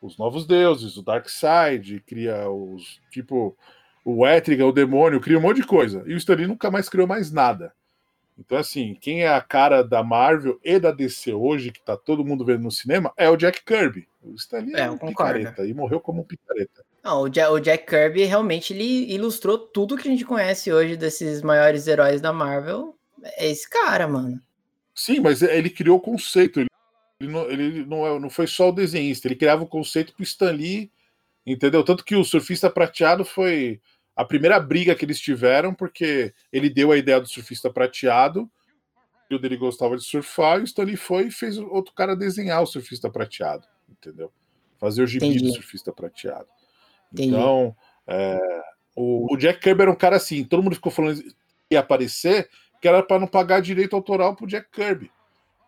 [0.00, 3.56] os novos deuses, o Darkseid, cria os, tipo,
[4.04, 6.02] o Etrigan, o demônio, cria um monte de coisa.
[6.06, 7.72] E o Stanley nunca mais criou mais nada.
[8.38, 12.24] Então, assim, quem é a cara da Marvel e da DC hoje, que tá todo
[12.24, 14.06] mundo vendo no cinema, é o Jack Kirby.
[14.22, 16.84] O Stanley é, é um picareta e morreu como um picareta.
[17.02, 20.96] Não, o, Jack, o Jack Kirby realmente ele ilustrou tudo que a gente conhece hoje
[20.96, 22.96] desses maiores heróis da Marvel.
[23.22, 24.40] É esse cara, mano.
[24.94, 26.60] Sim, mas ele criou o conceito.
[26.60, 26.68] Ele,
[27.20, 30.22] ele, não, ele não, é, não foi só o desenhista, ele criava o conceito pro
[30.22, 30.92] Stanley,
[31.44, 31.82] entendeu?
[31.82, 33.80] Tanto que o surfista prateado foi
[34.18, 38.50] a primeira briga que eles tiveram, porque ele deu a ideia do surfista prateado,
[39.30, 42.60] e o dele gostava de surfar, e o Stanley foi e fez outro cara desenhar
[42.60, 44.32] o surfista prateado, entendeu?
[44.76, 45.44] Fazer o gibi Entendi.
[45.44, 46.48] do surfista prateado.
[47.12, 47.28] Entendi.
[47.28, 47.76] Então,
[48.08, 48.40] é,
[48.96, 51.32] o, o, Jack Kirby era um cara assim, todo mundo ficou falando que
[51.70, 52.50] ia aparecer,
[52.82, 55.12] que era para não pagar direito autoral pro Jack Kirby.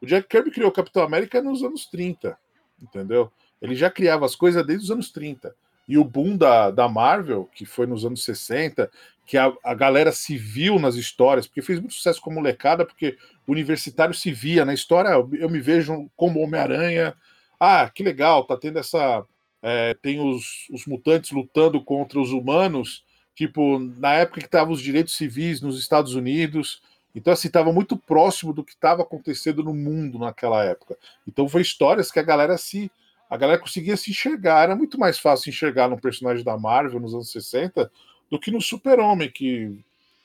[0.02, 2.36] O Jack Kirby criou o Capitão América nos anos 30,
[2.82, 3.30] entendeu?
[3.62, 5.54] Ele já criava as coisas desde os anos 30
[5.90, 8.88] e o boom da, da Marvel, que foi nos anos 60,
[9.26, 13.18] que a, a galera se viu nas histórias, porque fez muito sucesso com molecada, porque
[13.44, 17.12] o universitário se via na história, eu me vejo como Homem-Aranha,
[17.58, 19.26] ah, que legal, tá tendo essa.
[19.60, 24.80] É, tem os, os mutantes lutando contra os humanos, tipo, na época que estavam os
[24.80, 26.80] direitos civis nos Estados Unidos.
[27.16, 30.96] Então, assim, estava muito próximo do que estava acontecendo no mundo naquela época.
[31.26, 32.92] Então, foi histórias que a galera se
[33.30, 34.64] a galera conseguia se enxergar.
[34.64, 37.90] Era muito mais fácil enxergar num personagem da Marvel nos anos 60
[38.28, 39.84] do que no Super-Homem, que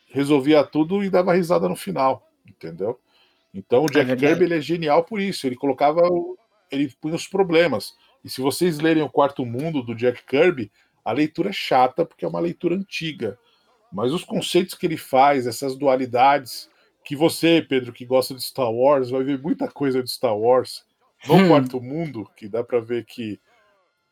[0.10, 3.00] resolvia tudo e dava risada no final, entendeu?
[3.54, 5.46] Então o é Jack é Kirby ele é genial por isso.
[5.46, 6.02] Ele colocava.
[6.72, 7.96] Ele punha os problemas.
[8.24, 10.72] E se vocês lerem o Quarto Mundo do Jack Kirby,
[11.04, 13.38] a leitura é chata porque é uma leitura antiga.
[13.94, 16.70] Mas os conceitos que ele faz, essas dualidades,
[17.04, 20.84] que você, Pedro, que gosta de Star Wars, vai ver muita coisa de Star Wars
[21.28, 21.48] no hum.
[21.48, 23.40] Quarto Mundo, que dá para ver que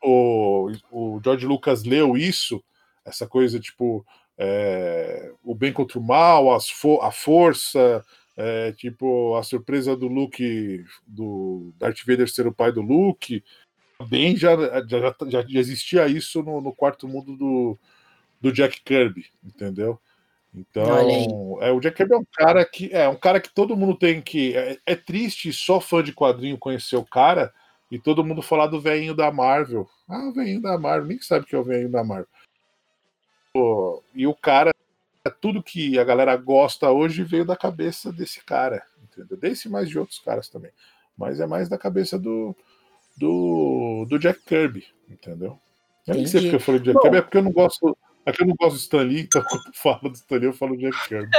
[0.02, 2.64] o, o George Lucas leu isso,
[3.06, 4.06] essa coisa tipo
[4.38, 8.04] é, o bem contra o mal, fo a força,
[8.36, 13.44] é, tipo a surpresa do Luke, do Darth Vader ser o pai do Luke,
[14.10, 14.56] bem já,
[14.88, 17.80] já, já, já existia isso no, no quarto mundo do,
[18.42, 20.00] do Jack Kirby, entendeu?
[20.56, 23.98] Então, é, o Jack Kirby é um cara que é um cara que todo mundo
[23.98, 24.56] tem que.
[24.56, 27.52] É, é, triste só fã de quadrinho conhecer o cara
[27.90, 29.90] e todo mundo falar do velhinho da Marvel.
[30.08, 32.28] Ah, o velhinho da Marvel, nem sabe que é o velhinho da Marvel.
[33.52, 34.72] Pô, e o cara,
[35.42, 39.38] tudo que a galera gosta hoje veio da cabeça desse cara, entendeu?
[39.38, 40.72] Desse mais de outros caras também.
[41.18, 42.56] Mas é mais da cabeça do,
[43.18, 45.60] do, do Jack Kirby, entendeu?
[46.06, 47.98] Eu nem sei porque eu falei de Jack Bom, Kirby, é porque eu não gosto
[48.26, 51.30] Aqui eu não gosto do Stanley, então quando falo do Stanley, eu falo Jack Kirby.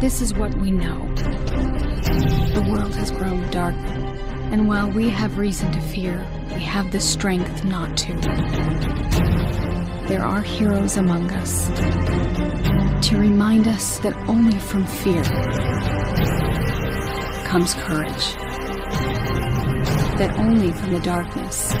[0.00, 0.98] This is what we know.
[1.14, 3.76] The world has grown dark,
[4.50, 9.41] and while we have reason to fear, we have the strength not to
[10.06, 11.68] there are heroes among us
[13.08, 15.22] to remind us that only from fear
[17.44, 18.34] comes courage,
[20.18, 21.72] that only from the darkness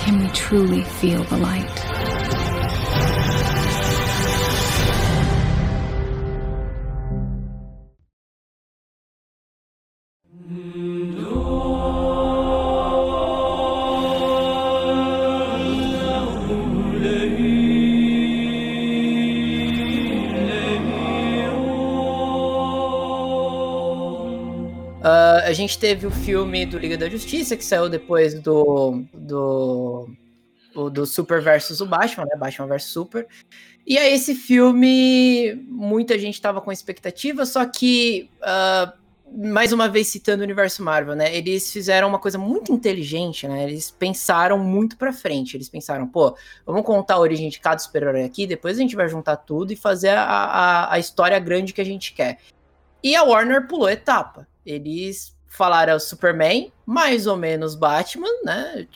[0.00, 2.09] can we truly feel the light.
[25.60, 30.08] Gente teve o filme do Liga da Justiça, que saiu depois do, do,
[30.90, 32.36] do Super versus o Batman, né?
[32.36, 33.26] Batman versus Super.
[33.86, 38.92] E aí, esse filme, muita gente estava com expectativa, só que, uh,
[39.52, 41.34] mais uma vez citando o universo Marvel, né?
[41.34, 43.64] Eles fizeram uma coisa muito inteligente, né?
[43.64, 45.56] Eles pensaram muito pra frente.
[45.56, 49.08] Eles pensaram, pô, vamos contar a origem de cada super-herói aqui, depois a gente vai
[49.08, 52.38] juntar tudo e fazer a, a, a história grande que a gente quer.
[53.02, 54.46] E a Warner pulou etapa.
[54.64, 58.86] Eles falaram Superman, mais ou menos Batman, né?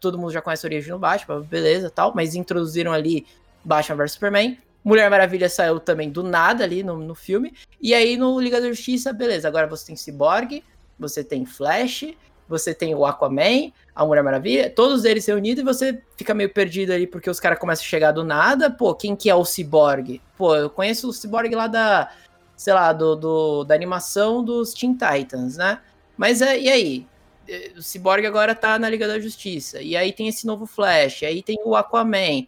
[0.00, 3.26] Todo mundo já conhece a origem do Batman, beleza, tal, mas introduziram ali
[3.64, 4.56] Batman vs Superman.
[4.82, 7.52] Mulher Maravilha saiu também do nada ali no, no filme.
[7.82, 10.62] E aí no Liga da Justiça, beleza, agora você tem Cyborg,
[10.96, 12.06] você tem Flash,
[12.48, 16.92] você tem o Aquaman, a Mulher Maravilha, todos eles reunidos e você fica meio perdido
[16.92, 18.70] ali porque os caras começam a chegar do nada.
[18.70, 20.22] Pô, quem que é o Cyborg?
[20.36, 22.10] Pô, eu conheço o Cyborg lá da,
[22.56, 25.80] sei lá, do, do, da animação dos Teen Titans, né?
[26.18, 27.06] Mas é, e aí?
[27.48, 29.80] É, o Cyborg agora tá na Liga da Justiça.
[29.80, 31.22] E aí tem esse novo Flash.
[31.22, 32.46] Aí tem o Aquaman.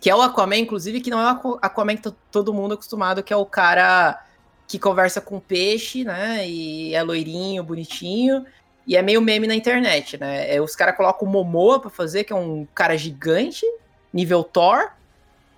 [0.00, 3.32] Que é o Aquaman, inclusive, que não é o Aquaman que todo mundo acostumado, que
[3.32, 4.24] é o cara
[4.66, 6.48] que conversa com peixe, né?
[6.48, 8.46] E é loirinho, bonitinho.
[8.86, 10.52] E é meio meme na internet, né?
[10.52, 13.66] É, os caras colocam o Momoa pra fazer, que é um cara gigante,
[14.12, 14.90] nível Thor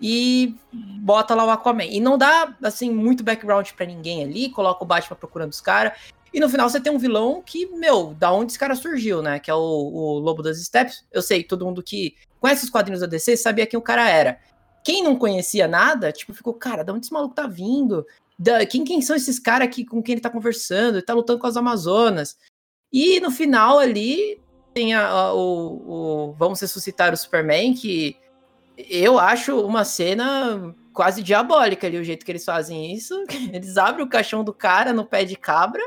[0.03, 1.85] e bota lá o Aquaman.
[1.85, 5.93] E não dá, assim, muito background para ninguém ali, coloca o Batman procurando os caras.
[6.33, 9.39] E no final você tem um vilão que, meu, da onde esse cara surgiu, né?
[9.39, 11.05] Que é o, o Lobo das Steps.
[11.13, 14.39] Eu sei, todo mundo que conhece os quadrinhos da DC sabia quem o cara era.
[14.85, 18.05] Quem não conhecia nada, tipo, ficou, cara, da onde esse maluco tá vindo?
[18.39, 20.97] Da, quem, quem são esses caras que, com quem ele tá conversando?
[20.97, 22.37] Ele tá lutando com as Amazonas.
[22.93, 24.41] E no final ali
[24.75, 28.17] tem a, a, o, o Vamos Ressuscitar o Superman, que
[28.77, 33.15] eu acho uma cena quase diabólica ali, o jeito que eles fazem isso.
[33.53, 35.83] Eles abrem o caixão do cara no pé de cabra,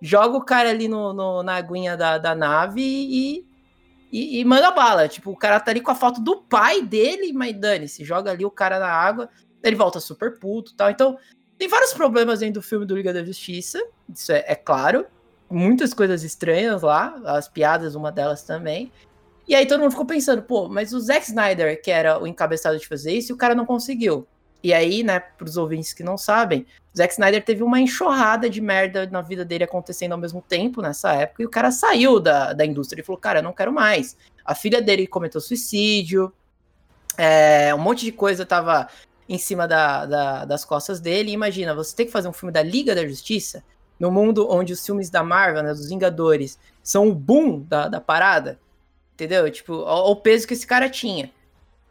[0.00, 3.46] joga o cara ali no, no na aguinha da, da nave e,
[4.12, 5.08] e, e, manda bala.
[5.08, 8.44] Tipo, o cara tá ali com a foto do pai dele, mas dane-se, joga ali
[8.44, 9.28] o cara na água,
[9.62, 10.90] ele volta super puto tal.
[10.90, 11.18] Então,
[11.58, 15.06] tem vários problemas dentro do filme do Liga da Justiça, isso é, é claro.
[15.50, 18.92] Muitas coisas estranhas lá, as piadas, uma delas também.
[19.48, 22.78] E aí todo mundo ficou pensando, pô, mas o Zack Snyder, que era o encabeçado
[22.78, 24.26] de fazer isso, o cara não conseguiu.
[24.62, 29.06] E aí, né, pros ouvintes que não sabem, Zack Snyder teve uma enxurrada de merda
[29.06, 32.66] na vida dele acontecendo ao mesmo tempo nessa época, e o cara saiu da, da
[32.66, 34.16] indústria e falou, cara, eu não quero mais.
[34.44, 36.32] A filha dele cometeu suicídio,
[37.16, 38.88] é, um monte de coisa tava
[39.28, 41.30] em cima da, da, das costas dele.
[41.30, 43.62] E imagina, você tem que fazer um filme da Liga da Justiça,
[43.98, 48.00] no mundo onde os filmes da Marvel, né, dos Vingadores, são o boom da, da
[48.00, 48.58] parada.
[49.14, 49.50] Entendeu?
[49.50, 51.30] Tipo, o peso que esse cara tinha.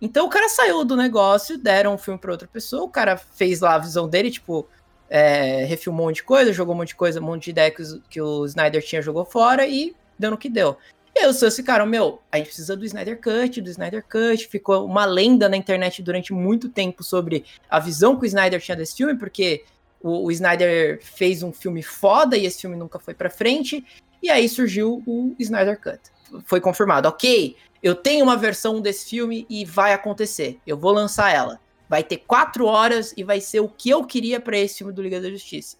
[0.01, 3.61] Então o cara saiu do negócio, deram um filme para outra pessoa, o cara fez
[3.61, 4.67] lá a visão dele, tipo,
[5.09, 7.71] é, refilmou um monte de coisa, jogou um monte de coisa, um monte de ideia
[7.71, 10.77] que, que o Snyder tinha, jogou fora e deu no que deu.
[11.15, 14.47] E aí os fãs ficaram, meu, a gente precisa do Snyder Cut, do Snyder Cut.
[14.47, 18.77] Ficou uma lenda na internet durante muito tempo sobre a visão que o Snyder tinha
[18.77, 19.65] desse filme, porque
[19.99, 23.83] o, o Snyder fez um filme foda e esse filme nunca foi pra frente.
[24.21, 25.99] E aí surgiu o Snyder Cut
[26.45, 30.59] foi confirmado, ok, eu tenho uma versão desse filme e vai acontecer.
[30.65, 31.59] Eu vou lançar ela.
[31.87, 35.01] Vai ter quatro horas e vai ser o que eu queria para esse filme do
[35.01, 35.77] Liga da Justiça.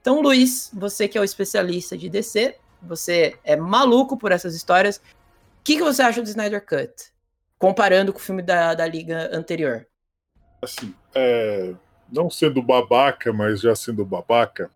[0.00, 4.98] Então, Luiz, você que é o especialista de DC, você é maluco por essas histórias.
[4.98, 5.02] O
[5.64, 7.12] que, que você acha do Snyder Cut?
[7.58, 9.86] Comparando com o filme da, da Liga anterior.
[10.62, 11.74] Assim, é,
[12.12, 14.70] não sendo babaca, mas já sendo babaca,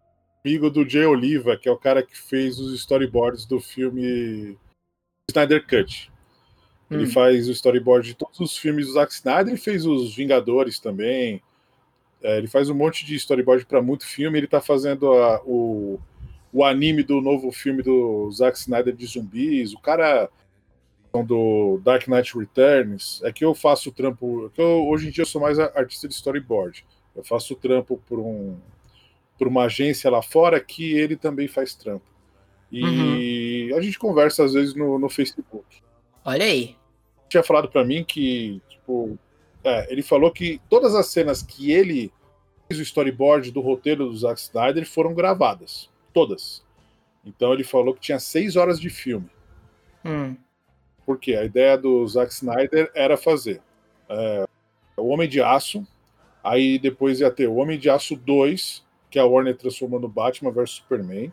[0.44, 4.58] amigo do Jay Oliva, que é o cara que fez os storyboards do filme
[5.28, 6.10] Snyder Cut.
[6.90, 7.10] Ele hum.
[7.10, 11.42] faz o storyboard de todos os filmes do Zack Snyder, ele fez os Vingadores também.
[12.22, 14.38] É, ele faz um monte de storyboard para muito filme.
[14.38, 16.00] Ele tá fazendo a, o,
[16.52, 19.72] o anime do novo filme do Zack Snyder de zumbis.
[19.72, 20.28] O cara
[21.24, 23.22] do Dark Knight Returns.
[23.22, 24.50] É que eu faço trampo.
[24.54, 26.84] Que eu, hoje em dia eu sou mais artista de storyboard.
[27.14, 28.56] Eu faço trampo por, um,
[29.38, 32.06] por uma agência lá fora que ele também faz trampo.
[32.70, 33.16] E uhum.
[33.72, 35.82] A gente conversa às vezes no, no Facebook.
[36.24, 36.76] Olha aí.
[37.28, 39.18] Tinha falado para mim que, tipo,
[39.62, 42.12] é, ele falou que todas as cenas que ele
[42.66, 45.90] fez o storyboard do roteiro do Zack Snyder foram gravadas.
[46.12, 46.62] Todas.
[47.24, 49.28] Então ele falou que tinha seis horas de filme.
[50.04, 50.36] Hum.
[51.04, 53.60] Porque a ideia do Zack Snyder era fazer
[54.08, 54.46] é,
[54.96, 55.86] o Homem de Aço,
[56.42, 60.50] aí depois ia ter o Homem de Aço 2, que a Warner transformou no Batman
[60.50, 61.32] vs Superman.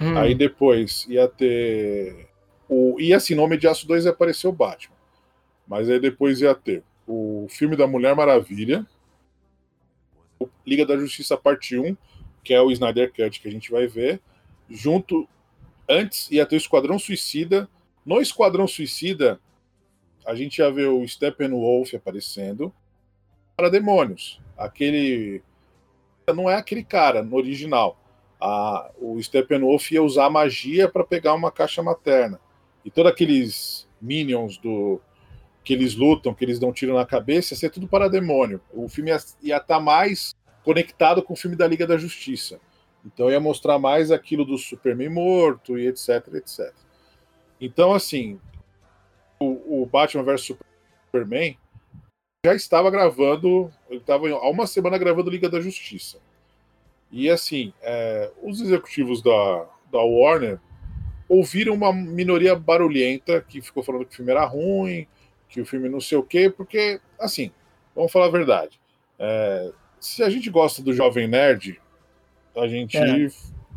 [0.00, 0.16] Hum.
[0.16, 2.28] Aí depois ia ter.
[2.68, 4.96] O, e assim, no Homem de Aço 2 ia aparecer o Batman.
[5.66, 8.86] Mas aí depois ia ter o filme da Mulher Maravilha,
[10.66, 11.96] Liga da Justiça Parte 1,
[12.42, 14.20] que é o Snyder Cut que a gente vai ver,
[14.68, 15.28] junto
[15.88, 17.68] antes ia ter o Esquadrão Suicida.
[18.06, 19.40] No Esquadrão Suicida,
[20.24, 22.72] a gente ia ver o Steppenwolf aparecendo
[23.56, 24.40] para demônios.
[24.56, 25.42] Aquele.
[26.34, 27.99] Não é aquele cara no original.
[28.40, 32.40] A, o Steppenwolf ia usar magia para pegar uma caixa materna.
[32.84, 35.00] E todos aqueles minions do
[35.62, 38.60] que eles lutam, que eles dão tiro na cabeça, ia ser tudo para demônio.
[38.72, 40.34] O filme ia estar tá mais
[40.64, 42.58] conectado com o filme da Liga da Justiça.
[43.04, 46.72] Então ia mostrar mais aquilo do Superman morto e etc, etc.
[47.60, 48.40] Então, assim,
[49.38, 50.56] o, o Batman vs
[51.06, 51.58] Superman
[52.44, 56.18] já estava gravando, ele estava há uma semana gravando Liga da Justiça.
[57.10, 60.58] E assim, é, os executivos da, da Warner
[61.28, 65.06] ouviram uma minoria barulhenta que ficou falando que o filme era ruim,
[65.48, 67.50] que o filme não sei o quê, porque, assim,
[67.94, 68.80] vamos falar a verdade.
[69.18, 71.80] É, se a gente gosta do Jovem Nerd,
[72.56, 73.28] a gente é.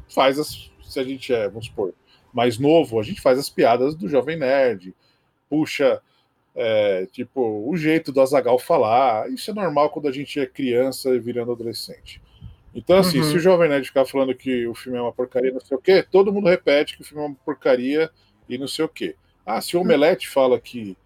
[0.09, 0.71] faz as.
[0.84, 1.93] Se a gente é, vamos supor,
[2.31, 4.93] mais novo, a gente faz as piadas do Jovem Nerd,
[5.49, 6.01] puxa,
[6.55, 9.29] é, tipo, o jeito do Azagal falar.
[9.29, 12.21] Isso é normal quando a gente é criança e virando adolescente.
[12.76, 13.24] Então, assim, uhum.
[13.24, 15.82] se o Jovem Nerd ficar falando que o filme é uma porcaria, não sei o
[15.82, 18.09] quê, todo mundo repete que o filme é uma porcaria
[18.49, 19.15] e não sei o quê.
[19.45, 20.97] Ah, se o Omelete fala que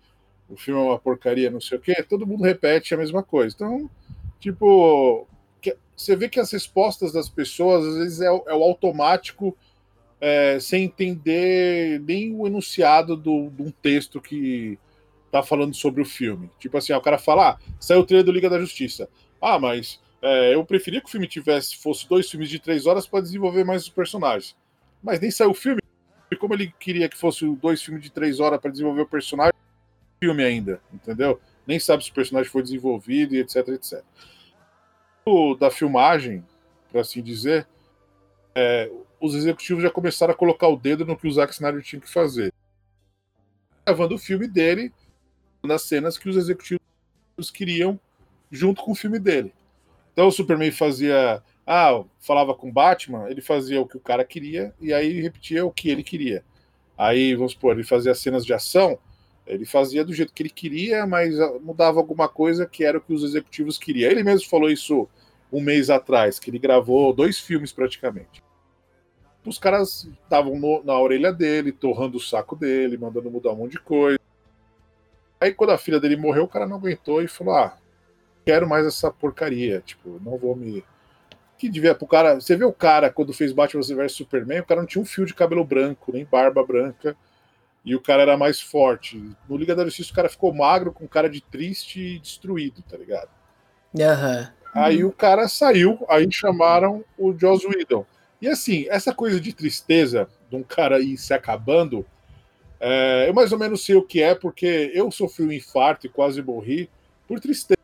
[0.50, 3.54] o filme é uma porcaria, não sei o quê, todo mundo repete a mesma coisa.
[3.54, 3.90] Então,
[4.40, 5.28] tipo,
[5.98, 9.58] você vê que as respostas das pessoas, às vezes, é, é o automático,
[10.22, 14.78] é, sem entender nem o enunciado do, de um texto que
[15.32, 16.50] tá falando sobre o filme.
[16.60, 19.10] Tipo assim, ó, o cara fala, ah, saiu o trailer do Liga da Justiça.
[19.42, 23.08] Ah, mas é, eu preferia que o filme tivesse, fosse dois filmes de três horas
[23.08, 24.56] para desenvolver mais os personagens.
[25.02, 25.82] Mas nem saiu o filme.
[26.32, 29.54] E como ele queria que fosse dois filmes de três horas para desenvolver o personagem,
[30.20, 31.40] filme ainda, entendeu?
[31.66, 34.04] Nem sabe se o personagem foi desenvolvido e etc, etc
[35.60, 36.44] da filmagem,
[36.92, 37.68] para assim dizer,
[38.56, 38.90] é,
[39.20, 42.10] os executivos já começaram a colocar o dedo no que o Zack Snyder tinha que
[42.10, 42.54] fazer.
[43.86, 44.94] Gravando o filme dele,
[45.64, 46.80] nas cenas que os executivos
[47.54, 48.00] queriam
[48.50, 49.54] junto com o filme dele.
[50.18, 51.44] Então o Superman fazia.
[51.64, 55.72] Ah, falava com Batman, ele fazia o que o cara queria e aí repetia o
[55.72, 56.44] que ele queria.
[56.98, 58.98] Aí, vamos supor, ele fazia cenas de ação,
[59.46, 63.14] ele fazia do jeito que ele queria, mas mudava alguma coisa que era o que
[63.14, 64.10] os executivos queriam.
[64.10, 65.08] Ele mesmo falou isso
[65.54, 68.42] um mês atrás, que ele gravou dois filmes praticamente.
[69.46, 73.82] Os caras estavam na orelha dele, torrando o saco dele, mandando mudar um monte de
[73.82, 74.20] coisa.
[75.40, 77.78] Aí quando a filha dele morreu, o cara não aguentou e falou: Ah,
[78.48, 79.82] quero mais essa porcaria.
[79.86, 80.84] Tipo, não vou me.
[81.58, 82.36] Que devia pro cara.
[82.36, 85.26] Você vê o cara quando fez Batman vs Superman, o cara não tinha um fio
[85.26, 87.16] de cabelo branco, nem barba branca.
[87.84, 89.22] E o cara era mais forte.
[89.48, 92.98] No Liga da Justiça, o cara ficou magro, com cara de triste e destruído, tá
[92.98, 93.30] ligado?
[94.00, 94.40] Aham.
[94.40, 94.82] Uhum.
[94.82, 98.06] Aí o cara saiu, aí chamaram o Joss Whedon.
[98.42, 102.06] E assim, essa coisa de tristeza de um cara ir se acabando,
[102.80, 106.10] é, eu mais ou menos sei o que é, porque eu sofri um infarto e
[106.10, 106.90] quase morri
[107.28, 107.77] por tristeza,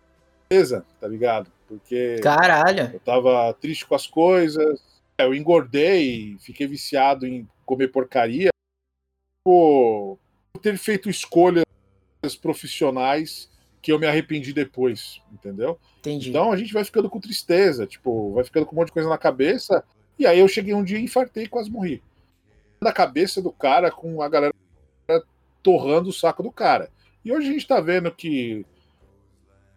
[1.00, 1.52] tá ligado?
[1.68, 2.92] Porque Caralho.
[2.94, 4.82] eu tava triste com as coisas,
[5.18, 8.50] eu engordei, fiquei viciado em comer porcaria,
[9.44, 10.18] por
[10.62, 11.66] ter feito escolhas
[12.42, 13.50] profissionais
[13.82, 15.78] que eu me arrependi depois, entendeu?
[16.00, 16.30] Entendi.
[16.30, 19.10] Então a gente vai ficando com tristeza, tipo, vai ficando com um monte de coisa
[19.10, 19.84] na cabeça.
[20.18, 22.02] E aí eu cheguei um dia e infartei e quase morri.
[22.80, 24.54] Na cabeça do cara com a galera
[25.62, 26.90] torrando o saco do cara.
[27.26, 28.66] E hoje a gente tá vendo que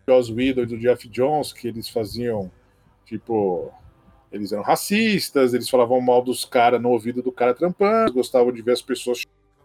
[0.09, 2.51] Joss Whedon e do Jeff Jones, que eles faziam,
[3.05, 3.73] tipo,
[4.31, 8.63] eles eram racistas, eles falavam mal dos caras no ouvido do cara trampando, gostavam de
[8.63, 9.23] ver as pessoas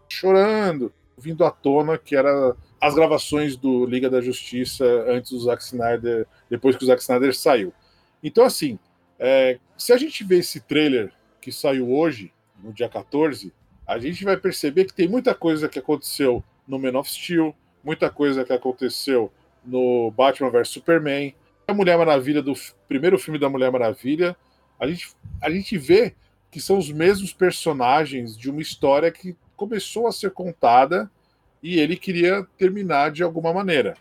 [0.08, 5.62] chorando, vindo à tona que era as gravações do Liga da Justiça antes do Zack
[5.62, 7.72] Snyder, depois que o Zack Snyder saiu.
[8.22, 8.78] Então, assim,
[9.18, 12.32] é, se a gente vê esse trailer que saiu hoje,
[12.62, 13.52] no dia 14,
[13.86, 18.10] a gente vai perceber que tem muita coisa que aconteceu no Man of Steel, muita
[18.10, 19.30] coisa que aconteceu
[19.64, 21.34] no Batman vs Superman,
[21.66, 22.54] a Mulher Maravilha do
[22.88, 24.36] primeiro filme da Mulher Maravilha.
[24.78, 25.10] A gente,
[25.40, 26.14] a gente vê
[26.50, 31.10] que são os mesmos personagens de uma história que começou a ser contada
[31.62, 33.96] e ele queria terminar de alguma maneira.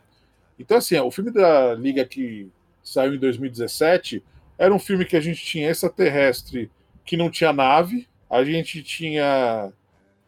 [0.60, 2.50] Então, assim, o filme da Liga que
[2.84, 4.24] saiu em 2017
[4.58, 6.70] era um filme que a gente tinha extraterrestre
[7.06, 9.72] que não tinha nave, a gente tinha.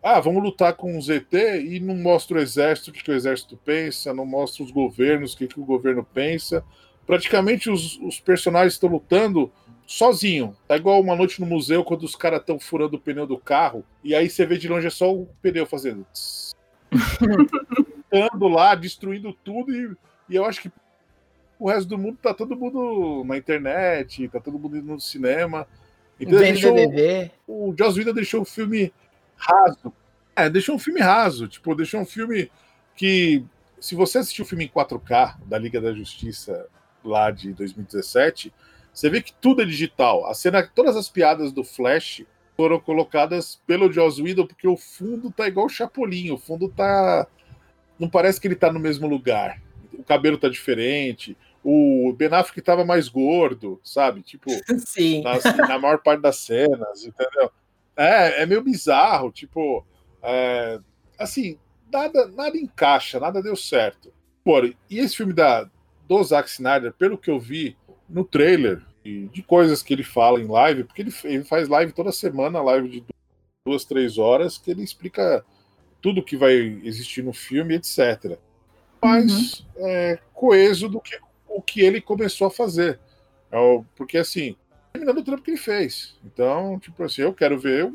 [0.04, 3.16] Ah, vamos lutar com o ZT e não mostra o exército, o que, que o
[3.16, 6.62] exército pensa, não mostra os governos, o que, que o governo pensa.
[7.08, 9.50] Praticamente os, os personagens estão lutando
[9.88, 10.58] sozinho.
[10.68, 13.86] Tá igual uma noite no museu quando os caras estão furando o pneu do carro
[14.04, 16.06] e aí você vê de longe é só o pneu fazendo.
[18.12, 19.96] Ando lá, destruindo tudo, e,
[20.30, 20.72] e eu acho que
[21.58, 25.66] o resto do mundo tá todo mundo na internet, tá todo mundo no cinema.
[26.20, 26.76] Então deixou,
[27.48, 28.94] o Joss Whedon deixou o filme
[29.36, 29.94] raso.
[30.36, 31.48] É, deixou um filme raso.
[31.48, 32.52] Tipo, deixou um filme
[32.96, 33.44] que.
[33.80, 36.68] Se você assistiu o filme em 4K da Liga da Justiça
[37.04, 38.54] lá de 2017,
[38.94, 40.26] você vê que tudo é digital.
[40.26, 42.24] A cena, todas as piadas do Flash
[42.56, 47.28] foram colocadas pelo Joss Whedon porque o fundo tá igual o Chapolin, o fundo tá
[48.00, 49.62] não parece que ele tá no mesmo lugar.
[49.94, 54.22] O cabelo tá diferente, o Ben Affleck tava mais gordo, sabe?
[54.22, 54.50] Tipo,
[54.86, 55.24] Sim.
[55.24, 57.52] Na, na maior parte das cenas, entendeu?
[57.96, 59.86] É, é meio bizarro, tipo,
[60.22, 60.80] é,
[61.18, 61.58] assim,
[61.92, 64.12] nada, nada encaixa, nada deu certo.
[64.44, 65.70] Pô, e esse filme da,
[66.08, 67.78] do Zack Snyder, pelo que eu vi
[68.10, 71.92] no trailer, e de coisas que ele fala em live, porque ele, ele faz live
[71.92, 73.06] toda semana, live de
[73.66, 75.46] duas, três horas, que ele explica
[76.02, 78.38] tudo que vai existir no filme, etc.
[79.02, 79.88] Mas uhum.
[79.88, 83.00] é, coeso do que o que ele começou a fazer.
[83.52, 83.58] É
[83.96, 84.56] porque assim,
[84.94, 86.16] terminando o trampo que ele fez.
[86.24, 87.92] Então, tipo assim, eu quero ver.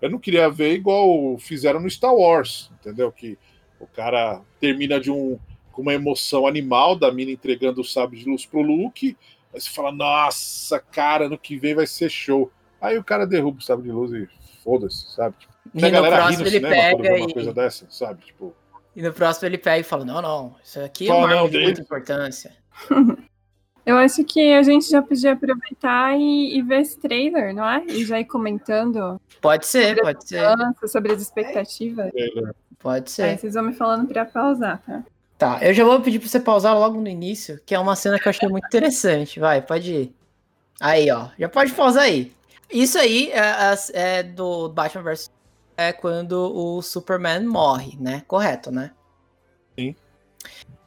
[0.00, 3.10] Eu não queria ver igual fizeram no Star Wars, entendeu?
[3.10, 3.38] Que
[3.80, 5.38] o cara termina de um
[5.72, 9.16] com uma emoção animal da mina entregando o sábio de luz pro Luke.
[9.54, 12.50] Aí você fala, nossa, cara, no que vem vai ser show.
[12.80, 14.28] Aí o cara derruba o sábio de luz e
[14.62, 15.36] foda-se, sabe?
[15.38, 17.32] Tipo, e a galera ri no ele pega uma e...
[17.32, 18.24] coisa dessa, sabe?
[18.24, 18.54] Tipo,
[18.94, 21.80] e no próximo ele pega e fala: Não, não, isso aqui é uma de muita
[21.80, 22.54] importância.
[23.84, 27.84] Eu acho que a gente já podia aproveitar e, e, ver esse trailer, não é?
[27.86, 29.20] E já ir comentando.
[29.40, 30.44] Pode ser, pode ser.
[30.86, 32.10] Sobre as expectativas.
[32.78, 33.22] Pode ser.
[33.22, 35.02] Aí vocês vão me falando pra pausar, tá?
[35.36, 38.18] Tá, eu já vou pedir pra você pausar logo no início, que é uma cena
[38.18, 39.40] que eu achei muito interessante.
[39.40, 40.14] Vai, pode ir.
[40.80, 41.28] Aí, ó.
[41.36, 42.32] Já pode pausar aí.
[42.70, 45.30] Isso aí é, é, é do Batman vs
[45.76, 48.22] é quando o Superman morre, né?
[48.28, 48.92] Correto, né?
[49.78, 49.96] Sim.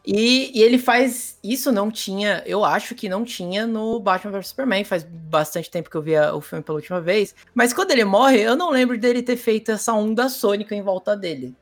[0.06, 1.39] E, e, ele faz.
[1.43, 2.43] Isso não tinha.
[2.45, 4.84] Eu acho que não tinha no Batman vs Superman.
[4.84, 7.36] Faz bastante tempo que eu vi o filme pela última vez.
[7.53, 11.16] Mas quando ele morre, eu não lembro dele ter feito essa onda sônica em volta
[11.16, 11.56] dele.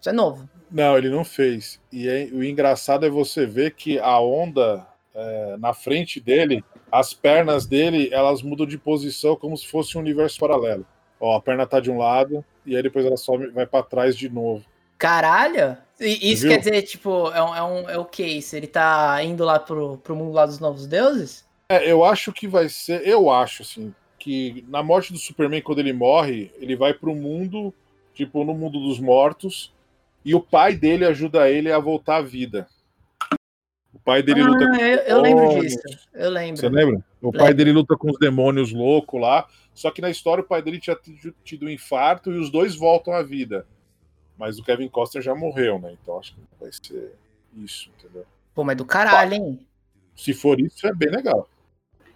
[0.00, 0.48] Isso é novo.
[0.70, 1.80] Não, ele não fez.
[1.90, 7.14] E é, o engraçado é você ver que a onda é, na frente dele, as
[7.14, 10.86] pernas dele, elas mudam de posição como se fosse um universo paralelo.
[11.18, 14.14] Ó, a perna tá de um lado e aí depois ela só vai para trás
[14.14, 14.64] de novo.
[14.98, 15.78] Caralho!
[15.98, 18.54] E isso quer dizer, tipo, é, um, é, um, é o que isso?
[18.54, 21.44] Ele tá indo lá pro, pro mundo lá dos novos deuses?
[21.68, 23.06] É, eu acho que vai ser.
[23.06, 27.72] Eu acho, assim, que na morte do Superman, quando ele morre, ele vai pro mundo,
[28.12, 29.72] tipo, no mundo dos mortos,
[30.24, 32.68] e o pai dele ajuda ele a voltar à vida.
[33.94, 35.78] O pai dele ah, luta com eu, eu lembro disso.
[36.12, 36.56] Eu lembro.
[36.60, 37.04] Você lembra?
[37.22, 39.46] O pai dele luta com os demônios loucos lá.
[39.72, 40.96] Só que na história o pai dele tinha
[41.42, 43.66] tido um infarto e os dois voltam à vida.
[44.38, 45.96] Mas o Kevin Costner já morreu, né?
[46.00, 47.14] Então acho que vai ser
[47.56, 48.24] isso, entendeu?
[48.54, 49.66] Pô, mas do caralho, hein?
[50.14, 51.48] Se for isso, é bem legal.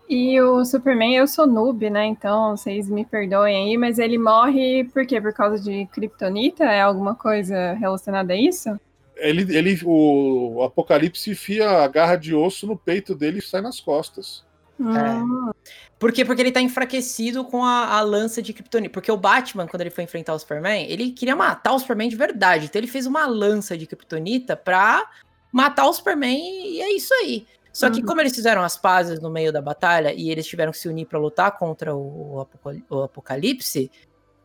[0.08, 2.04] E o Superman, eu sou noob, né?
[2.04, 5.20] Então vocês me perdoem aí, mas ele morre por quê?
[5.20, 6.64] Por causa de Kryptonita?
[6.64, 8.68] É alguma coisa relacionada a isso?
[9.16, 13.78] Ele, ele, o Apocalipse enfia a garra de osso no peito dele e sai nas
[13.78, 14.42] costas.
[14.80, 15.62] É.
[15.98, 16.24] Por quê?
[16.24, 18.92] Porque ele tá enfraquecido com a, a lança de Kryptonita.
[18.92, 22.16] Porque o Batman, quando ele foi enfrentar o Superman, ele queria matar o Superman de
[22.16, 22.66] verdade.
[22.66, 25.08] Então ele fez uma lança de Kryptonita pra
[25.52, 27.46] matar o Superman e é isso aí.
[27.72, 27.92] Só uhum.
[27.92, 30.88] que como eles fizeram as pazes no meio da batalha e eles tiveram que se
[30.88, 32.46] unir para lutar contra o,
[32.88, 33.90] o Apocalipse,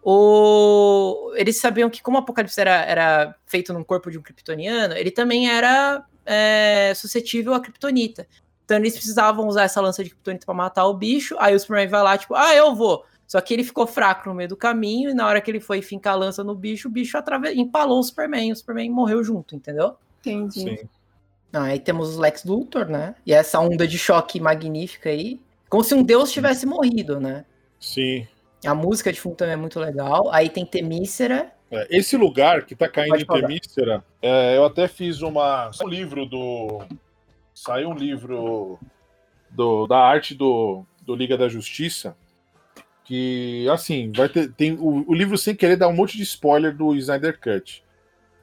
[0.04, 1.34] o...
[1.36, 5.10] eles sabiam que como o Apocalipse era, era feito num corpo de um kryptoniano, ele
[5.10, 8.28] também era é, suscetível à Kryptonita.
[8.66, 11.36] Então eles precisavam usar essa lança de kryptonita para matar o bicho.
[11.40, 13.06] Aí o Superman vai lá, tipo, ah, eu vou.
[13.28, 15.82] Só que ele ficou fraco no meio do caminho, e na hora que ele foi
[15.82, 17.54] fincar a lança no bicho, o bicho atrave...
[17.54, 19.96] empalou o Superman, o Superman morreu junto, entendeu?
[20.20, 20.60] Entendi.
[20.60, 20.90] Sim.
[21.52, 23.16] Ah, aí temos o Lex Luthor, né?
[23.26, 25.40] E essa onda de choque magnífica aí.
[25.70, 27.46] Como se um deus tivesse morrido, né?
[27.80, 28.28] Sim.
[28.66, 30.30] A música de fundo também é muito legal.
[30.32, 31.52] Aí tem Temícera.
[31.72, 36.26] É, esse lugar que tá caindo em Temícera, é, eu até fiz uma, um livro
[36.26, 36.84] do
[37.56, 38.78] saiu um livro
[39.50, 42.16] do, da arte do, do Liga da Justiça
[43.06, 44.52] que, assim, vai ter.
[44.52, 47.84] Tem, o, o livro, sem querer, dá um monte de spoiler do Snyder Cut.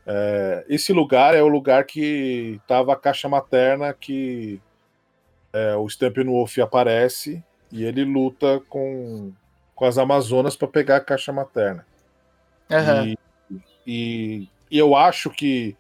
[0.06, 4.60] É, esse lugar é o lugar que tava a caixa materna que
[5.52, 9.32] é, o Steppenwolf aparece e ele luta com,
[9.76, 11.86] com as Amazonas para pegar a caixa materna.
[12.70, 13.06] Uhum.
[13.06, 13.18] E,
[13.86, 15.76] e, e, eu acho que.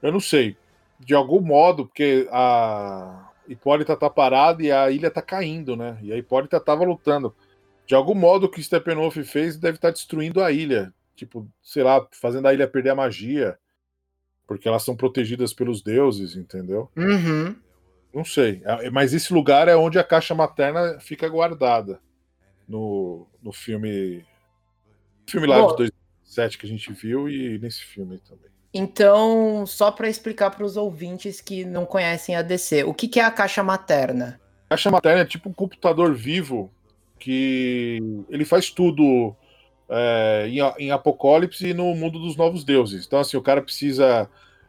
[0.00, 0.56] Eu não sei
[1.00, 5.98] de algum modo, porque a Hipólita tá parada e a ilha tá caindo, né?
[6.02, 7.34] E a Hipólita tava lutando.
[7.86, 10.94] De algum modo, o que Steppenwolf fez deve estar tá destruindo a ilha.
[11.16, 13.58] Tipo, sei lá, fazendo a ilha perder a magia.
[14.46, 16.90] Porque elas são protegidas pelos deuses, entendeu?
[16.96, 17.56] Uhum.
[18.12, 18.62] Não sei.
[18.64, 22.00] É, mas esse lugar é onde a caixa materna fica guardada
[22.68, 24.24] no, no filme
[25.26, 25.76] filme lá Bom, de
[26.24, 28.49] 2007 que a gente viu e nesse filme também.
[28.72, 33.18] Então, só para explicar para os ouvintes que não conhecem a DC, o que, que
[33.18, 34.40] é a caixa materna?
[34.66, 36.70] A caixa materna é tipo um computador vivo
[37.18, 39.34] que ele faz tudo
[39.88, 43.06] é, em, em, Apocalipse e no mundo dos novos deuses.
[43.06, 44.28] Então, assim, o cara precisa.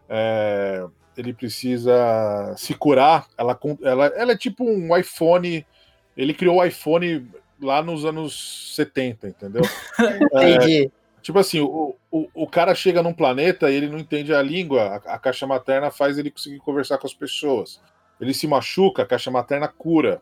[0.10, 0.84] É,
[1.16, 3.28] ele precisa se curar.
[3.38, 5.66] Ela, ela, ela é tipo um iPhone.
[6.18, 7.28] Ele criou o iPhone
[7.62, 9.62] lá nos anos 70, entendeu?
[10.34, 10.86] Entendi.
[10.86, 14.42] É, tipo assim, o, o, o cara chega num planeta e ele não entende a
[14.42, 17.82] língua, a, a caixa materna faz ele conseguir conversar com as pessoas.
[18.20, 20.22] Ele se machuca, a caixa materna cura.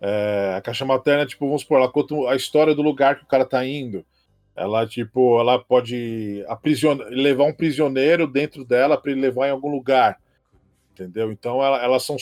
[0.00, 3.28] É, a caixa materna, tipo, vamos supor, ela conta a história do lugar que o
[3.28, 4.04] cara tá indo.
[4.54, 6.44] Ela, tipo, ela pode
[7.08, 10.20] levar um prisioneiro dentro dela para ele levar em algum lugar.
[10.92, 11.32] Entendeu?
[11.32, 12.16] Então ela, elas são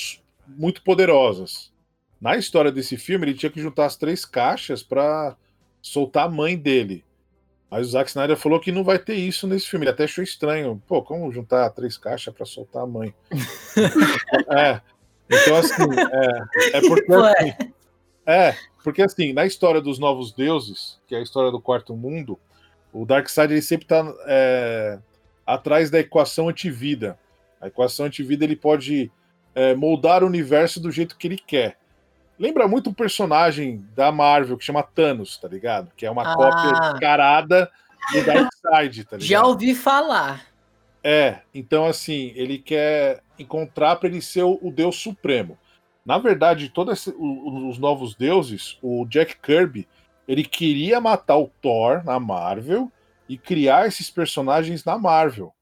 [0.46, 1.72] muito poderosas.
[2.20, 5.34] Na história desse filme, ele tinha que juntar as três caixas para
[5.82, 7.02] soltar a mãe dele.
[7.70, 9.84] Mas o Zack Snyder falou que não vai ter isso nesse filme.
[9.84, 10.82] Ele até achou estranho.
[10.88, 13.14] Pô, como juntar três caixas para soltar a mãe?
[14.50, 14.80] é.
[15.30, 15.84] Então, assim,
[16.72, 17.12] é, é porque.
[17.12, 17.72] Assim,
[18.26, 22.38] é, porque assim, na história dos novos deuses, que é a história do quarto mundo,
[22.92, 24.98] o Darkseid ele sempre está é,
[25.46, 27.18] atrás da equação antivida.
[27.60, 29.12] A equação antivida ele pode
[29.54, 31.76] é, moldar o universo do jeito que ele quer.
[32.41, 35.93] Lembra muito um personagem da Marvel que chama Thanos, tá ligado?
[35.95, 36.34] Que é uma ah.
[36.34, 37.70] cópia descarada
[38.11, 39.28] do Darkseid, tá ligado?
[39.28, 40.47] Já ouvi falar.
[41.05, 45.59] É, então assim, ele quer encontrar para ele ser o, o Deus Supremo.
[46.03, 49.86] Na verdade, todos os novos deuses, o Jack Kirby,
[50.26, 52.91] ele queria matar o Thor na Marvel
[53.28, 55.53] e criar esses personagens na Marvel.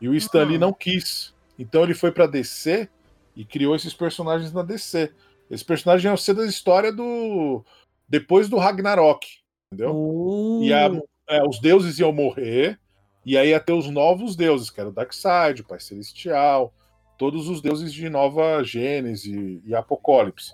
[0.00, 0.60] E o Stan Lee uhum.
[0.60, 1.34] não quis.
[1.58, 2.88] Então ele foi para DC
[3.36, 5.12] e criou esses personagens na DC.
[5.52, 7.62] Esse personagem é ser da história do
[8.08, 9.26] depois do Ragnarok,
[9.70, 9.94] entendeu?
[9.94, 10.64] Uh.
[10.64, 10.90] E a,
[11.28, 12.80] é, os deuses iam morrer
[13.24, 16.72] e aí ia ter os novos deuses, que era o Darkseid, o Pai Celestial,
[17.18, 20.52] todos os deuses de Nova Gênese e Apocalipse.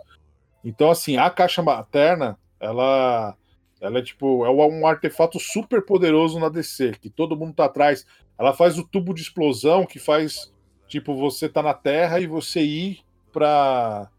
[0.65, 3.37] Então, assim, a caixa materna, ela,
[3.81, 8.05] ela é tipo, é um artefato super poderoso na DC, que todo mundo tá atrás.
[8.37, 10.53] Ela faz o tubo de explosão que faz,
[10.89, 13.01] tipo, você tá na Terra e você ir
[13.33, 14.11] pra.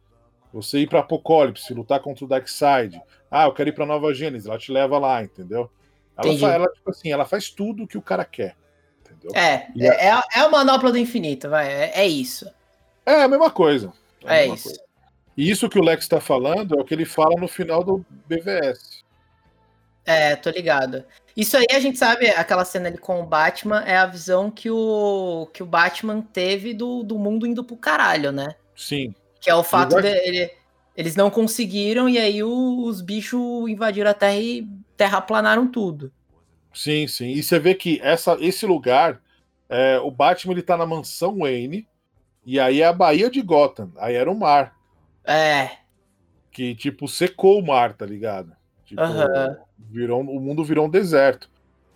[0.54, 3.00] Você ir pra Apocalipse, lutar contra o Darkseid.
[3.30, 5.70] Ah, eu quero ir pra Nova Gênese, ela te leva lá, entendeu?
[6.18, 8.56] Ela, faz, ela, tipo assim, ela faz tudo que o cara quer
[9.12, 9.32] entendeu?
[9.36, 12.50] É, é, é, é a manopla do infinito, vai, é, é isso.
[13.06, 13.92] É a mesma coisa.
[14.24, 14.64] É, a mesma isso.
[14.66, 14.84] Coisa.
[15.36, 18.06] E isso que o Lex está falando é o que ele fala no final do
[18.28, 19.04] BVS.
[20.06, 21.06] É, tô ligado.
[21.36, 24.70] Isso aí a gente sabe, aquela cena ali com o Batman, é a visão que
[24.70, 28.56] o, que o Batman teve do, do mundo indo pro caralho, né?
[28.76, 29.14] Sim.
[29.40, 30.52] Que é o fato de ele,
[30.96, 34.68] eles não conseguiram e aí o, os bichos invadiram a Terra e
[34.98, 36.12] terraplanaram tudo.
[36.74, 37.30] Sim, sim.
[37.30, 39.22] E você vê que essa, esse lugar,
[39.68, 41.88] é, o Batman ele tá na mansão Wayne,
[42.46, 44.76] e aí é a Baía de Gotham, aí era o mar.
[45.24, 45.70] É.
[46.52, 48.56] Que, tipo, secou o mar, tá ligado?
[48.86, 49.56] Tipo, uhum.
[49.90, 51.50] virou, o mundo virou um deserto.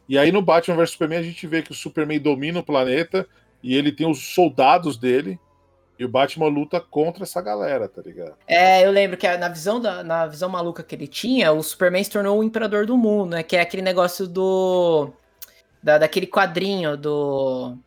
[0.07, 3.27] E aí no Batman vs Superman a gente vê que o Superman domina o planeta
[3.61, 5.39] e ele tem os soldados dele,
[5.97, 8.35] e o Batman luta contra essa galera, tá ligado?
[8.47, 12.03] É, eu lembro que na visão, da, na visão maluca que ele tinha, o Superman
[12.03, 13.43] se tornou o imperador do mundo, né?
[13.43, 15.11] Que é aquele negócio do.
[15.81, 17.77] Da, daquele quadrinho do.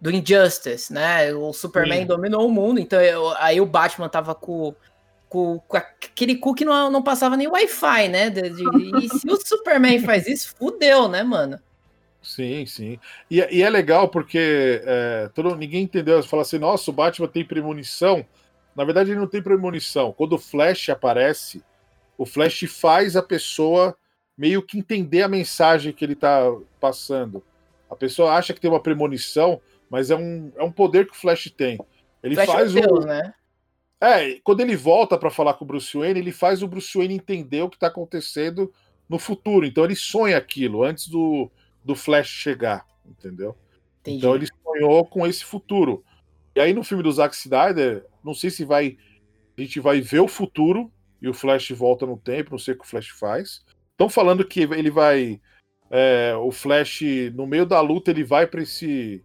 [0.00, 1.32] Do Injustice, né?
[1.34, 2.06] O Superman Sim.
[2.06, 4.74] dominou o mundo, então eu, aí o Batman tava com,
[5.28, 8.28] com, com aquele cu que não, não passava nem Wi-Fi, né?
[8.28, 8.64] De, de,
[9.04, 11.60] e se o Superman faz isso, fudeu, né, mano?
[12.22, 12.98] Sim, sim.
[13.30, 16.22] E, e é legal porque é, todo, ninguém entendeu.
[16.22, 18.24] Fala assim, nossa, o Batman tem premonição.
[18.76, 20.12] Na verdade, ele não tem premonição.
[20.12, 21.62] Quando o Flash aparece,
[22.16, 23.96] o Flash faz a pessoa
[24.38, 26.42] meio que entender a mensagem que ele está
[26.80, 27.42] passando.
[27.90, 31.16] A pessoa acha que tem uma premonição, mas é um, é um poder que o
[31.16, 31.78] Flash tem.
[32.22, 33.06] Ele Flash faz é Deus, o.
[33.06, 33.34] Né?
[34.00, 37.14] É, quando ele volta para falar com o Bruce Wayne, ele faz o Bruce Wayne
[37.14, 38.72] entender o que está acontecendo
[39.08, 39.66] no futuro.
[39.66, 41.50] Então ele sonha aquilo antes do,
[41.84, 43.56] do Flash chegar, entendeu?
[44.00, 44.18] Entendi.
[44.18, 46.04] Então ele sonhou com esse futuro.
[46.54, 48.96] E aí no filme do Zack Snyder, não sei se vai
[49.56, 50.90] a gente vai ver o futuro
[51.20, 53.64] e o Flash volta no tempo, não sei o que o Flash faz.
[53.90, 55.40] Estão falando que ele vai
[55.90, 57.02] é, o Flash
[57.34, 59.22] no meio da luta ele vai para esse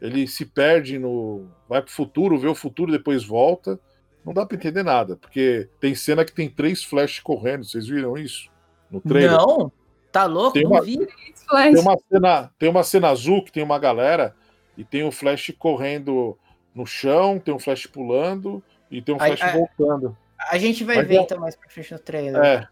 [0.00, 3.78] ele se perde no vai pro futuro, vê o futuro depois volta.
[4.24, 8.16] Não dá para entender nada, porque tem cena que tem três Flash correndo, vocês viram
[8.16, 8.50] isso?
[8.90, 9.32] No trailer?
[9.32, 9.70] Não.
[10.16, 10.54] Tá louco?
[10.54, 10.96] Tem uma, vi.
[10.96, 14.34] Tem uma, cena, tem uma cena azul que tem uma galera
[14.78, 16.38] e tem o Flash correndo
[16.74, 20.16] no chão, tem um Flash pulando e tem um Flash a, voltando.
[20.50, 21.20] A gente vai Mas ver é...
[21.20, 22.42] então mais pra frente no trailer.
[22.42, 22.68] É.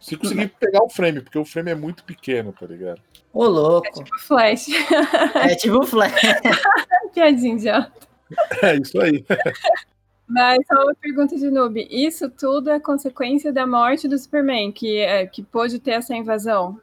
[0.00, 3.00] Se conseguir pegar o frame, porque o frame é muito pequeno, tá ligado?
[3.30, 3.88] Ô, louco.
[3.88, 4.68] É tipo Flash.
[5.34, 6.14] É tipo Flash.
[7.12, 7.92] Piadinha idiota.
[8.62, 9.22] É isso aí.
[10.26, 11.86] Mas só uma pergunta de noob.
[11.90, 16.80] Isso tudo é consequência da morte do Superman, que, é, que pôde ter essa invasão?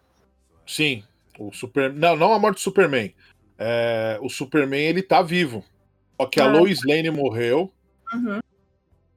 [0.73, 1.03] Sim.
[1.37, 1.93] O Super...
[1.93, 3.13] Não, não a morte do Superman.
[3.57, 4.17] É...
[4.21, 5.63] O Superman, ele tá vivo.
[6.19, 6.45] Só que ah.
[6.45, 7.71] a Lois Lane morreu.
[8.13, 8.39] Uhum.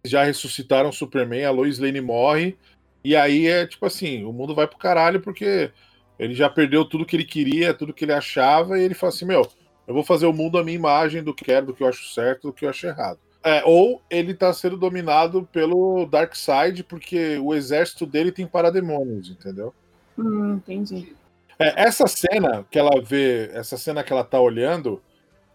[0.04, 2.56] Já ressuscitaram o Superman, a Lois Lane morre.
[3.02, 5.70] E aí é tipo assim, o mundo vai pro caralho porque
[6.18, 9.24] ele já perdeu tudo que ele queria, tudo que ele achava, e ele fala assim,
[9.24, 9.48] meu,
[9.86, 12.12] eu vou fazer o mundo a minha imagem do que quero, do que eu acho
[12.12, 13.18] certo, do que eu acho errado.
[13.44, 19.30] É, ou ele tá sendo dominado pelo Dark Side, porque o exército dele tem parademônios,
[19.30, 19.72] entendeu?
[20.18, 21.14] Hum, entendi.
[21.58, 25.02] É, essa cena que ela vê, essa cena que ela tá olhando,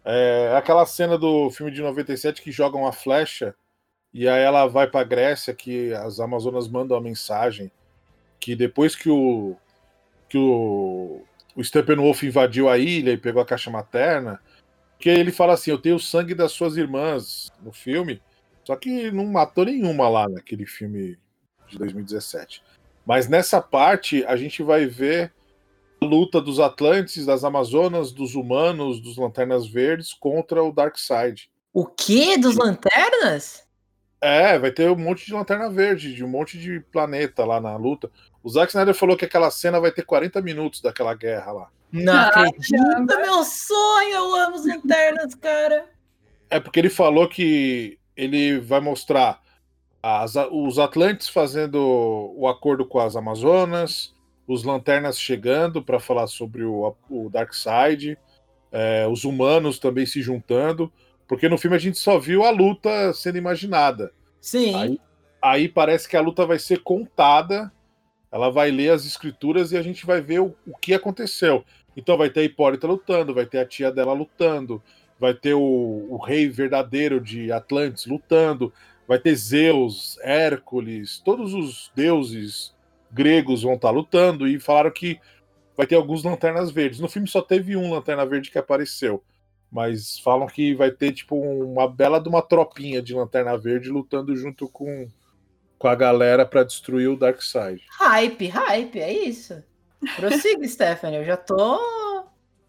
[0.04, 3.56] é aquela cena do filme de 97 que jogam a flecha
[4.14, 7.72] e aí ela vai pra Grécia, que as Amazonas mandam a mensagem
[8.40, 9.56] que depois que o
[10.28, 11.22] que o,
[11.56, 14.40] o Steppenwolf invadiu a ilha e pegou a caixa materna,
[14.98, 18.22] que ele fala assim: Eu tenho o sangue das suas irmãs no filme,
[18.64, 21.18] só que não matou nenhuma lá naquele filme
[21.68, 22.64] de 2017.
[23.06, 25.34] Mas nessa parte a gente vai ver
[26.04, 31.50] luta dos Atlantes, das Amazonas, dos humanos, dos Lanternas Verdes contra o Darkseid.
[31.74, 32.38] O que?
[32.38, 33.64] Dos Lanternas?
[34.20, 37.76] É, vai ter um monte de Lanterna Verde, de um monte de planeta lá na
[37.76, 38.12] luta.
[38.44, 41.70] O Zack Snyder falou que aquela cena vai ter 40 minutos daquela guerra lá.
[41.92, 45.86] Não acredito, meu sonho, eu amo os Lanternas, cara.
[46.50, 49.42] É porque ele falou que ele vai mostrar
[50.02, 54.14] as, os Atlantes fazendo o acordo com as Amazonas,
[54.54, 58.18] os Lanternas chegando para falar sobre o, o Darkseid,
[58.72, 60.92] é, os humanos também se juntando,
[61.28, 64.12] porque no filme a gente só viu a luta sendo imaginada.
[64.40, 64.76] Sim.
[64.76, 65.00] Aí,
[65.42, 67.72] aí parece que a luta vai ser contada,
[68.32, 71.64] ela vai ler as escrituras e a gente vai ver o, o que aconteceu.
[71.96, 74.82] Então vai ter a Hipólita lutando, vai ter a tia dela lutando,
[75.20, 78.74] vai ter o, o rei verdadeiro de Atlantis lutando,
[79.08, 82.74] vai ter Zeus, Hércules, todos os deuses
[83.12, 85.20] gregos vão estar lutando e falaram que
[85.76, 87.00] vai ter alguns lanternas verdes.
[87.00, 89.24] No filme só teve um lanterna verde que apareceu,
[89.72, 94.36] mas falam que vai ter tipo uma bela de uma tropinha de lanterna verde lutando
[94.36, 95.08] junto com
[95.82, 97.82] com a galera para destruir o Darkseid.
[97.90, 99.64] Hype, hype, é isso.
[100.16, 101.80] Prossiga, Stephanie, eu já tô.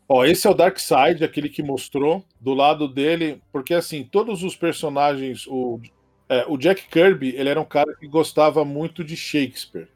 [0.09, 4.43] Ó, esse é o Dark Side, aquele que mostrou do lado dele, porque assim, todos
[4.43, 5.79] os personagens, o,
[6.27, 9.89] é, o Jack Kirby, ele era um cara que gostava muito de Shakespeare.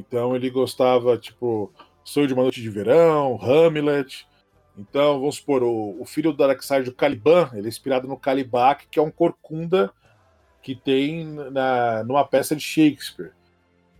[0.00, 1.72] Então ele gostava, tipo,
[2.02, 4.26] Sonho de uma Noite de Verão, Hamlet.
[4.78, 8.86] Então, vamos supor, o, o filho do Darkseid, o Caliban, ele é inspirado no Calibac,
[8.90, 9.92] que é um corcunda
[10.62, 13.32] que tem na, numa peça de Shakespeare.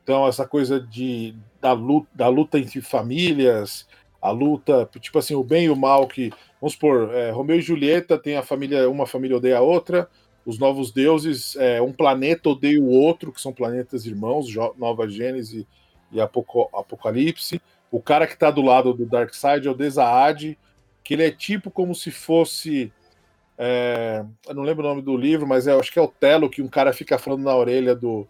[0.03, 3.87] Então, essa coisa de, da, luta, da luta entre famílias,
[4.23, 7.63] a luta, tipo assim, o bem e o mal, que, vamos supor, é, Romeu e
[7.63, 10.09] Julieta tem a família, uma família odeia a outra,
[10.47, 14.47] os novos deuses, é, um planeta odeia o outro, que são planetas irmãos,
[14.79, 15.67] Nova Gênese
[16.13, 17.61] e Apocalipse.
[17.91, 20.59] O cara que tá do lado do Darkseid é o Desaad,
[21.03, 22.93] que ele é tipo como se fosse.
[23.59, 26.49] É, eu não lembro o nome do livro, mas é, acho que é o Telo,
[26.49, 28.27] que um cara fica falando na orelha do,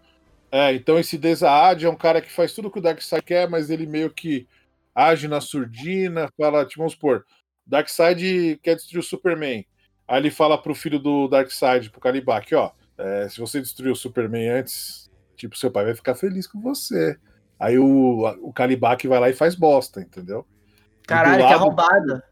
[0.50, 3.70] é, então esse Desaad é um cara que faz tudo que o Darkseid quer, mas
[3.70, 4.48] ele meio que
[4.94, 7.24] age na surdina, fala, tipo, vamos supor,
[7.64, 9.64] Darkseid quer destruir o Superman.
[10.08, 13.96] Aí ele fala pro filho do Darkseid, pro Kalibak, ó, é, se você destruir o
[13.96, 17.16] Superman antes, tipo, seu pai vai ficar feliz com você.
[17.60, 20.46] Aí o, o Kalibak vai lá e faz bosta, entendeu?
[21.06, 22.22] Caralho, lado, que arrombado.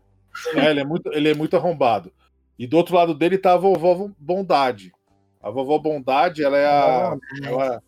[0.54, 2.10] É, ele é, muito, ele é muito arrombado.
[2.58, 4.92] E do outro lado dele tá a vovó Bondade.
[5.42, 7.14] A vovó Bondade, ela é a.
[7.14, 7.82] Oh, ela,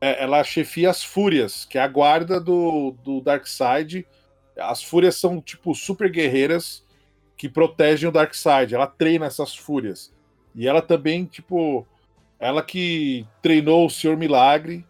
[0.00, 4.06] é, ela chefia as Fúrias, que é a guarda do, do Darkseid.
[4.58, 6.84] As Fúrias são, tipo, super guerreiras
[7.36, 8.74] que protegem o Darkseid.
[8.74, 10.12] Ela treina essas Fúrias.
[10.54, 11.86] E ela também, tipo,
[12.38, 14.86] ela que treinou o Senhor Milagre.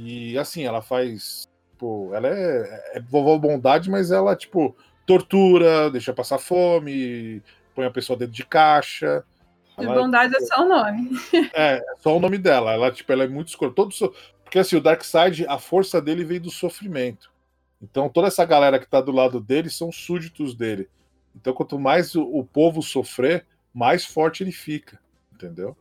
[0.00, 1.48] E, assim, ela faz.
[1.72, 7.42] Tipo, ela é, é vovó bondade, mas ela, tipo, tortura, deixa passar fome,
[7.74, 9.24] põe a pessoa dentro de caixa.
[9.78, 11.10] De bondade é só o nome.
[11.54, 12.72] É, é só o nome dela.
[12.72, 13.70] Ela, tipo, ela é muito escura.
[13.70, 13.90] Todo,
[14.42, 17.30] porque assim, o Darkseid, a força dele vem do sofrimento.
[17.80, 20.88] Então toda essa galera que tá do lado dele são súditos dele.
[21.34, 24.98] Então quanto mais o, o povo sofrer, mais forte ele fica,
[25.32, 25.76] entendeu?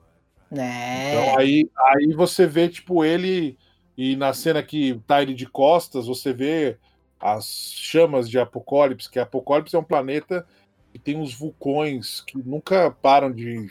[0.52, 1.12] É.
[1.12, 3.58] Então aí, aí você vê tipo ele
[4.02, 6.78] e na cena que tá ele de costas, você vê
[7.20, 10.48] as chamas de Apocalipse, que Apocalipse é um planeta
[10.94, 13.68] que tem uns vulcões que nunca param de,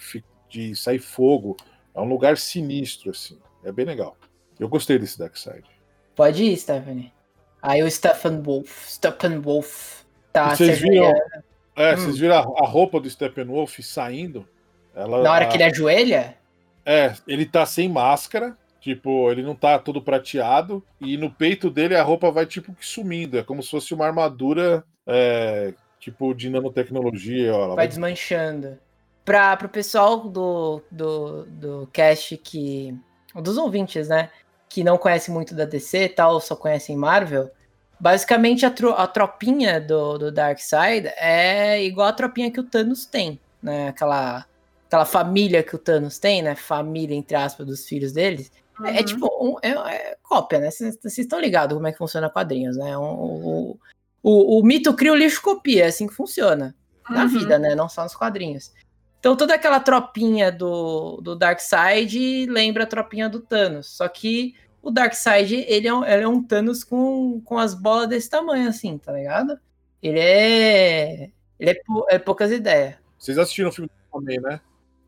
[0.47, 1.57] de sair fogo.
[1.95, 3.39] É um lugar sinistro assim.
[3.65, 4.19] É bem legal.
[4.61, 5.65] Eu gostei desse Darkseid.
[6.15, 7.11] Pode ir, Stephanie.
[7.63, 11.11] Aí o Steppenwolf, Steppenwolf tá Vocês viram,
[11.75, 11.97] é, hum.
[11.97, 14.47] vocês viram a, a, roupa do Steppenwolf saindo?
[14.95, 16.37] Ela, Na hora a, que ele ajoelha?
[16.85, 21.97] É, ele tá sem máscara, tipo, ele não tá todo prateado, e no peito dele
[21.97, 26.51] a roupa vai tipo que sumindo, é como se fosse uma armadura é, tipo de
[26.51, 27.55] nanotecnologia.
[27.55, 28.79] Ó, vai, vai desmanchando.
[29.25, 32.97] Para o pessoal do, do, do cast que.
[33.35, 34.31] dos ouvintes, né?
[34.69, 37.51] Que não conhece muito da DC e tal, só conhecem Marvel.
[38.01, 43.05] Basicamente, a, tro a tropinha do, do Darkseid é igual a tropinha que o Thanos
[43.05, 43.89] tem, né?
[43.89, 44.47] Aquela,
[44.87, 46.55] aquela família que o Thanos tem, né?
[46.55, 48.53] Família, entre aspas, dos filhos deles.
[48.79, 48.87] Uhum.
[48.87, 50.71] É, é, tipo, um, é, é, cópia, né?
[50.71, 52.97] Vocês estão ligados como é que funciona quadrinhos, né?
[52.97, 53.79] Um, um,
[54.23, 56.75] o, o mito cria o lixo copia, é assim que funciona.
[57.09, 57.29] Na uhum.
[57.29, 57.75] vida, né?
[57.75, 58.73] Não só nos quadrinhos.
[59.19, 63.97] Então toda aquela tropinha do, do Darkseid lembra a tropinha do Thanos.
[63.97, 68.09] Só que o Darkseid, ele é um, ele é um Thanos com, com as bolas
[68.09, 69.59] desse tamanho, assim, tá ligado?
[70.03, 71.31] Ele é.
[71.59, 71.77] Ele é,
[72.11, 72.95] é poucas ideias.
[73.19, 74.61] Vocês assistiram o filme do Aquaman, né?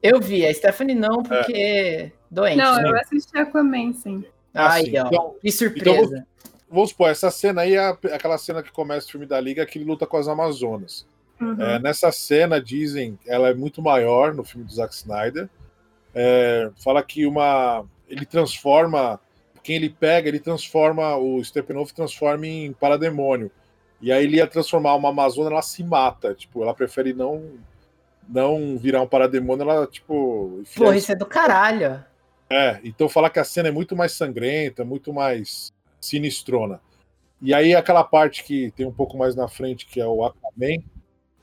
[0.02, 2.12] Eu vi, a Stephanie não, porque é.
[2.30, 2.56] doente.
[2.56, 2.88] Não, né?
[2.88, 4.24] eu assisti Aquaman, sim.
[4.54, 6.16] Ai, ó, então, que surpresa.
[6.16, 6.26] Então,
[6.70, 9.78] vamos supor, essa cena aí é aquela cena que começa o filme da Liga que
[9.78, 11.06] ele luta com as Amazonas.
[11.40, 11.60] Uhum.
[11.60, 15.48] É, nessa cena, dizem, ela é muito maior no filme do Zack Snyder.
[16.14, 17.84] É, fala que uma.
[18.08, 19.18] Ele transforma.
[19.62, 21.16] Quem ele pega, ele transforma.
[21.16, 23.50] O Steppenwolf transforma em parademônio.
[24.02, 26.34] E aí ele ia transformar uma Amazona, ela se mata.
[26.34, 27.58] Tipo, ela prefere não.
[28.30, 30.62] Não virar um parademônio, ela, tipo.
[30.76, 32.04] Porra, isso é do caralho.
[32.48, 36.80] É, então fala que a cena é muito mais sangrenta, muito mais sinistrona.
[37.40, 40.82] E aí aquela parte que tem um pouco mais na frente, que é o Aquaman.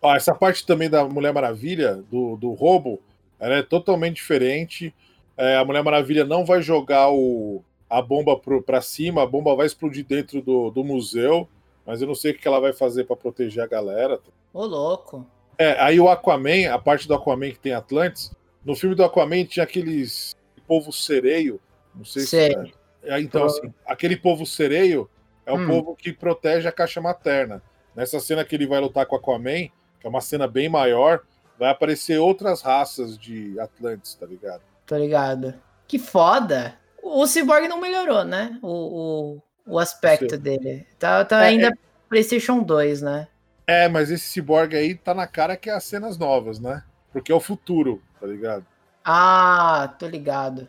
[0.01, 3.01] Ó, essa parte também da Mulher Maravilha, do, do roubo,
[3.39, 4.93] ela é totalmente diferente.
[5.35, 9.65] É, a Mulher Maravilha não vai jogar o, a bomba para cima, a bomba vai
[9.65, 11.47] explodir dentro do, do museu,
[11.85, 14.19] mas eu não sei o que ela vai fazer para proteger a galera.
[14.53, 15.26] Ô, louco.
[15.57, 18.31] É, aí o Aquaman, a parte do Aquaman que tem Atlantis,
[18.63, 20.35] no filme do Aquaman tinha aqueles
[20.67, 21.59] povo sereio,
[21.95, 22.51] não sei, sei.
[22.51, 22.73] se
[23.03, 25.09] é, é, então, assim, aquele povo sereio
[25.45, 25.67] é o hum.
[25.67, 27.63] povo que protege a caixa materna.
[27.95, 29.69] Nessa cena que ele vai lutar com a Aquaman,
[29.99, 31.21] que é uma cena bem maior,
[31.57, 34.61] vai aparecer outras raças de Atlantes, tá ligado?
[34.85, 35.53] Tá ligado.
[35.88, 36.77] Que foda!
[37.01, 38.59] O Cyborg não melhorou, né?
[38.61, 40.41] O, o, o aspecto Sim.
[40.41, 40.85] dele.
[40.99, 41.73] Tá, tá é, ainda é...
[42.09, 43.27] PlayStation 2, né?
[43.68, 46.84] É, mas esse Cyborg aí tá na cara que é as cenas novas, né?
[47.11, 48.65] Porque é o futuro, tá ligado?
[49.03, 50.68] Ah, tô ligado.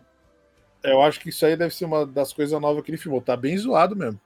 [0.82, 3.20] Eu acho que isso aí deve ser uma das coisas novas que ele filmou.
[3.20, 4.20] Tá bem zoado mesmo.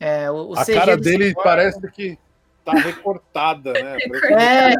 [0.00, 2.18] É, o, o a cara dele parece que
[2.64, 3.96] tá recortada, né?
[4.72, 4.74] é.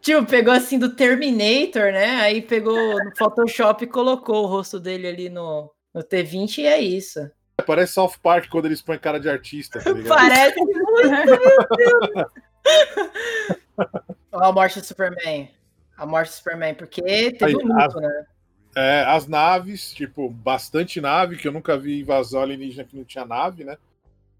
[0.00, 2.16] Tipo, pegou assim do Terminator, né?
[2.22, 2.74] Aí pegou
[3.04, 7.30] no Photoshop e colocou o rosto dele ali no, no T20 e é isso.
[7.62, 10.80] Parece South Park quando eles põem cara de artista, tá Parece muito,
[14.32, 15.50] a morte do Superman.
[15.96, 18.26] A morte do Superman, porque teve Aí, um luto, né?
[18.76, 23.24] É, as naves, tipo, bastante nave, que eu nunca vi invasão alienígena que não tinha
[23.24, 23.76] nave, né?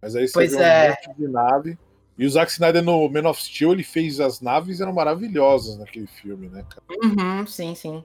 [0.01, 0.87] Mas aí você pois vê é.
[0.87, 1.79] um monte de nave.
[2.17, 6.07] E o Zack Snyder no Man of Steel, ele fez as naves, eram maravilhosas naquele
[6.07, 6.83] filme, né, cara?
[7.03, 8.05] Uhum, sim, sim.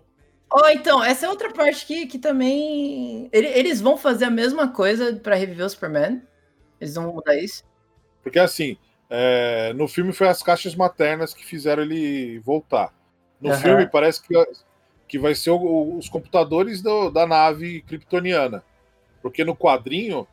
[0.51, 3.29] Oh, então, essa é outra parte que, que também.
[3.31, 6.21] Eles vão fazer a mesma coisa para reviver o Superman?
[6.79, 7.63] Eles vão mudar isso?
[8.23, 8.77] Porque assim,
[9.09, 12.93] é, no filme foi as caixas maternas que fizeram ele voltar.
[13.41, 13.57] No uhum.
[13.57, 14.33] filme parece que
[15.07, 18.63] que vai ser o, os computadores do, da nave kryptoniana.
[19.21, 20.27] Porque no quadrinho,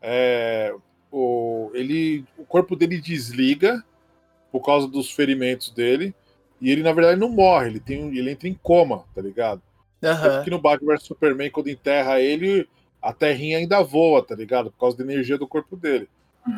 [0.00, 0.74] é,
[1.10, 3.84] o, ele, o corpo dele desliga
[4.50, 6.14] por causa dos ferimentos dele.
[6.60, 9.62] E ele, na verdade, não morre, ele, tem, ele entra em coma, tá ligado?
[10.02, 10.36] Uhum.
[10.36, 12.68] Porque no Batman vs Superman, quando enterra ele,
[13.00, 14.70] a terrinha ainda voa, tá ligado?
[14.70, 16.08] Por causa da energia do corpo dele.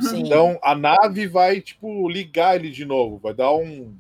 [0.01, 0.21] Sim.
[0.21, 3.95] Então a nave vai, tipo, ligar ele de novo, vai dar um,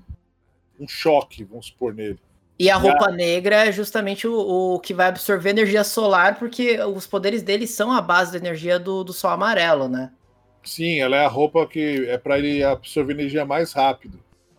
[0.78, 2.18] um choque, vamos supor, nele.
[2.58, 7.06] E a roupa negra é justamente o, o, que vai absorver energia solar, porque os
[7.06, 10.10] poderes dele são a base da energia do, do sol amarelo, né?
[10.64, 14.18] Sim, ela é a roupa que é para ele absorver energia mais rápido.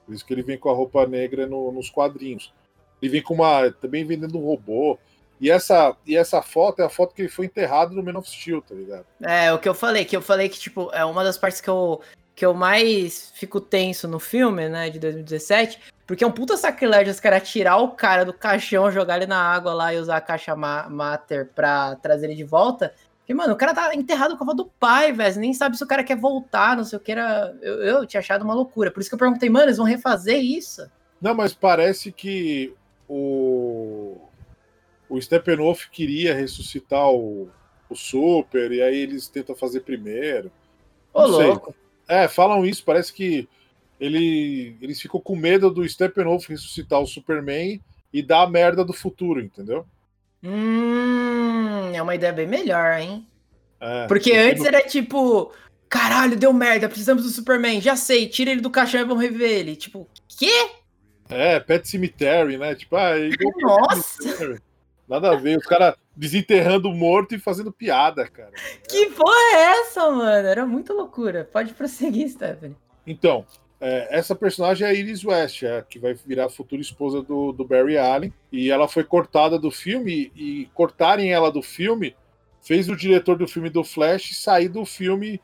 [0.09, 2.51] Por isso que ele vem com a roupa negra no, nos quadrinhos.
[2.99, 3.69] Ele vem com uma.
[3.69, 4.97] também vendendo um robô.
[5.39, 8.27] E essa, e essa foto é a foto que ele foi enterrado no Man of
[8.27, 9.05] Steel, tá ligado?
[9.21, 11.69] É, o que eu falei, que eu falei que, tipo, é uma das partes que
[11.69, 12.01] eu,
[12.35, 17.13] que eu mais fico tenso no filme, né, de 2017, porque é um puta sacrilégio
[17.13, 20.21] os caras tirar o cara do caixão, jogar ele na água lá e usar a
[20.21, 22.93] caixa ma mater pra trazer ele de volta.
[23.29, 25.39] Porque, mano, o cara tá enterrado com a avó do pai, velho.
[25.39, 27.55] Nem sabe se o cara quer voltar, não sei o que era.
[27.61, 28.89] Eu, eu tinha achado uma loucura.
[28.89, 30.89] Por isso que eu perguntei, mano, eles vão refazer isso?
[31.21, 32.73] Não, mas parece que
[33.07, 34.17] o.
[35.07, 37.49] O Steppenwolf queria ressuscitar o,
[37.87, 40.51] o Super, e aí eles tentam fazer primeiro.
[41.13, 41.75] Ô, louco.
[42.07, 43.47] É, falam isso, parece que
[43.99, 47.79] ele, eles ficam com medo do Steppenwolf ressuscitar o Superman
[48.11, 49.85] e dar a merda do futuro, entendeu?
[50.43, 53.27] Hum, é uma ideia bem melhor, hein?
[53.79, 55.51] É, Porque antes era tipo,
[55.87, 59.51] caralho, deu merda, precisamos do Superman, já sei, tira ele do caixão e vamos rever
[59.51, 59.75] ele.
[59.75, 60.69] Tipo, quê?
[61.29, 62.75] É, Pet Cemetery, né?
[62.75, 63.13] Tipo, ah,
[63.61, 64.61] Nossa!
[65.07, 68.51] Nada a ver, os caras desenterrando o morto e fazendo piada, cara.
[68.87, 70.47] Que porra é essa, mano?
[70.47, 71.49] Era muito loucura.
[71.51, 72.75] Pode prosseguir, Stephanie.
[73.07, 73.45] Então,
[73.81, 77.51] é, essa personagem é a Iris West, é, que vai virar a futura esposa do,
[77.51, 78.33] do Barry Allen.
[78.51, 82.15] E ela foi cortada do filme, e cortarem ela do filme
[82.61, 85.41] fez o diretor do filme do Flash sair do filme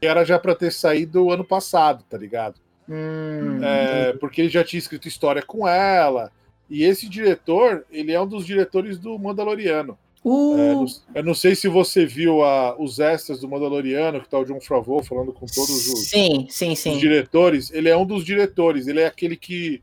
[0.00, 2.60] que era já para ter saído ano passado, tá ligado?
[2.88, 3.62] Hum.
[3.62, 6.30] É, porque ele já tinha escrito história com ela.
[6.70, 9.98] E esse diretor, ele é um dos diretores do Mandaloriano.
[10.24, 10.86] Uh.
[11.14, 14.44] É, eu não sei se você viu a, os extras do Mandaloriano, que tá o
[14.44, 16.92] John Favreau falando com todos os, sim, sim, sim.
[16.92, 17.70] os diretores.
[17.70, 19.82] Ele é um dos diretores, ele é aquele que,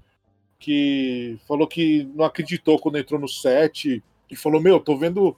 [0.59, 5.35] que falou que não acreditou quando entrou no set e falou: Meu, tô vendo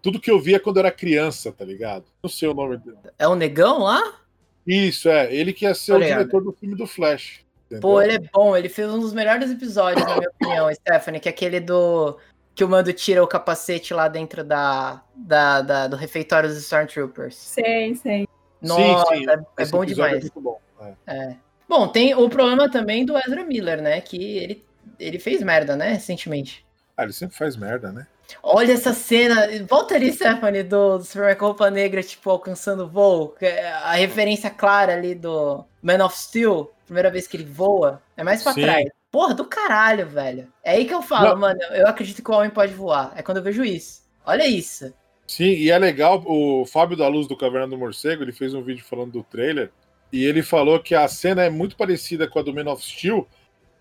[0.00, 2.04] tudo que eu via quando era criança, tá ligado?
[2.22, 2.96] Não sei o nome dele.
[3.18, 4.20] É o Negão lá?
[4.66, 5.32] Isso, é.
[5.34, 7.40] Ele que ia ser Olha, o diretor do filme do Flash.
[7.66, 7.80] Entendeu?
[7.82, 8.56] Pô, ele é bom.
[8.56, 12.18] Ele fez um dos melhores episódios, na minha opinião, Stephanie, que é aquele do
[12.58, 17.36] que o Mando tira o capacete lá dentro da, da, da do refeitório dos Stormtroopers.
[17.36, 18.26] Sei, sei.
[18.60, 19.30] Nossa, sim, sim.
[19.30, 20.26] é, é bom demais.
[20.26, 20.60] É bom.
[20.80, 20.94] É.
[21.06, 21.36] é.
[21.68, 24.00] Bom, tem o problema também do Ezra Miller, né?
[24.00, 24.64] Que ele,
[24.98, 26.66] ele fez merda, né, recentemente.
[26.96, 28.08] Ah, ele sempre faz merda, né?
[28.42, 29.46] Olha essa cena.
[29.64, 33.36] Volta ali, Stephanie, do, do Superman com roupa negra, tipo, alcançando voo.
[33.40, 38.02] É a referência clara ali do Man of Steel, primeira vez que ele voa.
[38.16, 38.62] É mais pra Sim.
[38.62, 38.97] trás.
[39.10, 40.52] Porra, do caralho, velho.
[40.62, 41.38] É aí que eu falo, Não.
[41.38, 43.12] mano, eu acredito que o homem pode voar.
[43.16, 44.02] É quando eu vejo isso.
[44.24, 44.92] Olha isso.
[45.26, 48.62] Sim, e é legal, o Fábio da Luz do Caverna do Morcego, ele fez um
[48.62, 49.70] vídeo falando do trailer,
[50.10, 53.28] e ele falou que a cena é muito parecida com a do Man of Steel,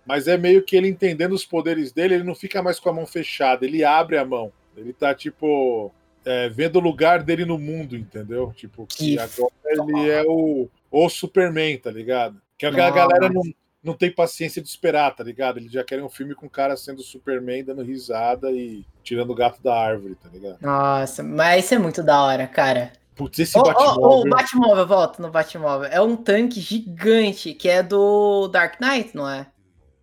[0.06, 2.94] mas é meio que ele entendendo os poderes dele, ele não fica mais com a
[2.94, 4.52] mão fechada, ele abre a mão.
[4.76, 5.92] Ele tá, tipo,
[6.26, 8.54] é, vendo o lugar dele no mundo, entendeu?
[8.56, 12.42] Tipo, que, que agora ele é o, o Superman, tá ligado?
[12.58, 13.42] Que a galera não,
[13.84, 15.58] não tem paciência de esperar, tá ligado?
[15.60, 19.36] Eles já querem um filme com o cara sendo Superman, dando risada e tirando o
[19.36, 20.58] gato da árvore, tá ligado?
[20.62, 22.92] Nossa, mas isso é muito da hora, cara.
[23.16, 24.04] Putz, esse oh, Batmóvel...
[24.04, 25.90] Oh, oh, o Batmóvel, volta no Batmóvel.
[25.90, 29.48] É um tanque gigante, que é do Dark Knight, não é?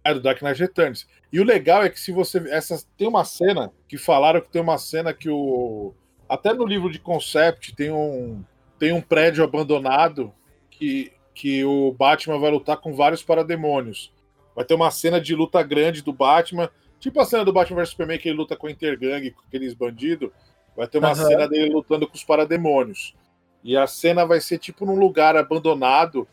[0.02, 1.06] É, do Dark Knight Returns.
[1.32, 2.38] E o legal é que se você.
[2.50, 5.94] Essa, tem uma cena que falaram que tem uma cena que o.
[6.28, 8.42] Até no livro de concept tem um,
[8.78, 10.32] tem um prédio abandonado
[10.70, 14.12] que, que o Batman vai lutar com vários parademônios.
[14.54, 16.70] Vai ter uma cena de luta grande do Batman,
[17.00, 19.74] tipo a cena do Batman vs Superman que ele luta com a Intergang, com aqueles
[19.74, 20.30] bandidos.
[20.76, 21.14] Vai ter uma uhum.
[21.14, 23.14] cena dele lutando com os parademônios.
[23.62, 26.28] E a cena vai ser tipo num lugar abandonado.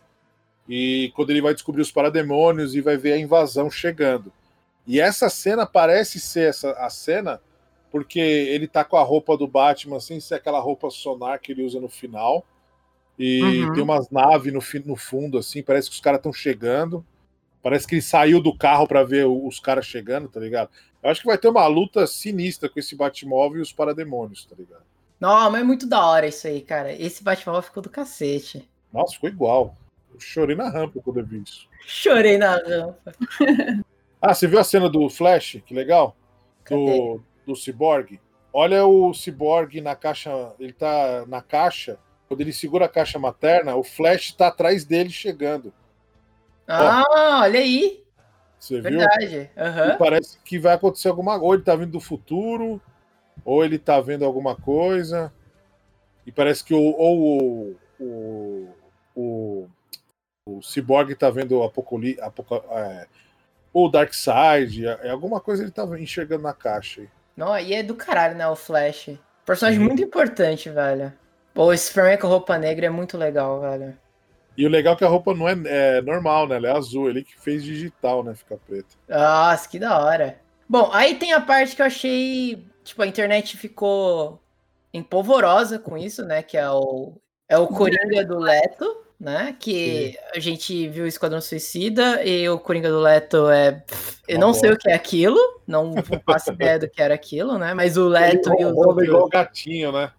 [0.70, 4.32] E quando ele vai descobrir os parademônios e vai ver a invasão chegando.
[4.86, 7.42] E essa cena parece ser essa, a cena
[7.92, 11.64] porque ele tá com a roupa do Batman, sem ser aquela roupa sonar que ele
[11.64, 12.46] usa no final.
[13.24, 13.74] E uhum.
[13.74, 17.06] tem umas naves no, no fundo, assim, parece que os caras estão chegando.
[17.62, 20.72] Parece que ele saiu do carro para ver os caras chegando, tá ligado?
[21.04, 24.56] Eu acho que vai ter uma luta sinistra com esse Batmóvel e os parademônios, tá
[24.58, 24.82] ligado?
[25.20, 26.92] Não, mas é muito da hora isso aí, cara.
[26.92, 28.68] Esse Batmóvel ficou do cacete.
[28.92, 29.78] Nossa, ficou igual.
[30.12, 31.68] Eu chorei na rampa quando eu vi isso.
[31.86, 33.14] Chorei na rampa.
[34.24, 35.64] Ah, você viu a cena do Flash?
[35.66, 36.16] Que legal.
[36.70, 38.20] Do, do Cyborg.
[38.54, 40.54] Olha o Cyborg na caixa.
[40.60, 41.98] Ele tá na caixa.
[42.32, 45.74] Quando ele segura a caixa materna, o Flash tá atrás dele chegando.
[46.66, 48.06] Ah, Ó, olha aí.
[48.58, 49.28] Você Verdade.
[49.28, 49.40] viu?
[49.42, 49.98] Uhum.
[49.98, 51.46] parece que vai acontecer alguma coisa.
[51.46, 52.82] Ou ele tá vindo do futuro,
[53.44, 55.30] ou ele tá vendo alguma coisa.
[56.26, 58.70] E parece que o, ou o, o,
[59.14, 59.70] o,
[60.46, 62.22] o Cyborg tá vendo o Apocalipse.
[62.22, 63.08] Apocal, é,
[63.74, 67.10] ou Darkseid, é, é alguma coisa ele tava enxergando na caixa aí.
[67.36, 69.10] Não, e é do caralho, né, o Flash.
[69.46, 69.86] Personagem Sim.
[69.86, 71.12] muito importante, velho.
[71.54, 73.98] Pô, esse Superman com roupa negra é muito legal, velho.
[74.58, 76.58] E o legal é que a roupa não é, é, normal, né?
[76.58, 77.10] Ela é azul.
[77.10, 78.34] Ele que fez digital, né?
[78.36, 78.96] Fica preta.
[79.08, 80.40] Nossa, que da hora.
[80.68, 82.66] Bom, aí tem a parte que eu achei.
[82.84, 84.42] Tipo, a internet ficou
[84.94, 86.44] empolvorosa com isso, né?
[86.44, 87.14] Que é o,
[87.48, 89.56] é o Coringa do Leto né?
[89.60, 90.18] Que Sim.
[90.36, 93.84] a gente viu o Esquadrão Suicida e o Coringa do Leto é.
[94.28, 95.38] Eu não sei o que é aquilo,
[95.68, 95.94] não
[96.26, 97.76] faço ideia do que era aquilo, né?
[97.76, 99.04] Mas o Leto Ele e o.
[99.04, 100.12] igual gatinho, né?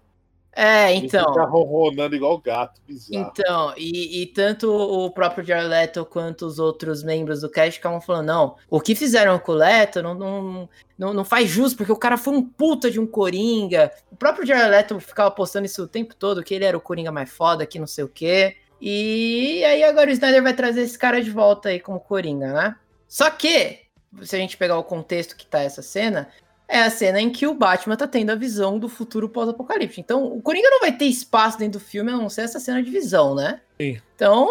[0.54, 1.20] É, então.
[1.20, 3.30] Ele fica ronronando igual gato, bizarro.
[3.30, 8.00] Então, e, e, tanto o próprio Jared Leto quanto os outros membros do cast ficavam
[8.00, 10.68] falando, não, o que fizeram com o Leto não, não,
[10.98, 13.90] não, não faz justo, porque o cara foi um puta de um Coringa.
[14.10, 17.10] O próprio Jared Leto ficava postando isso o tempo todo, que ele era o Coringa
[17.10, 18.56] mais foda, que não sei o quê.
[18.78, 22.76] E aí agora o Snyder vai trazer esse cara de volta aí como Coringa, né?
[23.08, 23.82] Só que,
[24.22, 26.28] se a gente pegar o contexto que tá essa cena,
[26.72, 30.00] é a cena em que o Batman tá tendo a visão do futuro pós-apocalipse.
[30.00, 32.82] Então, o Coringa não vai ter espaço dentro do filme a não ser essa cena
[32.82, 33.60] de visão, né?
[33.78, 34.00] Sim.
[34.16, 34.48] Então,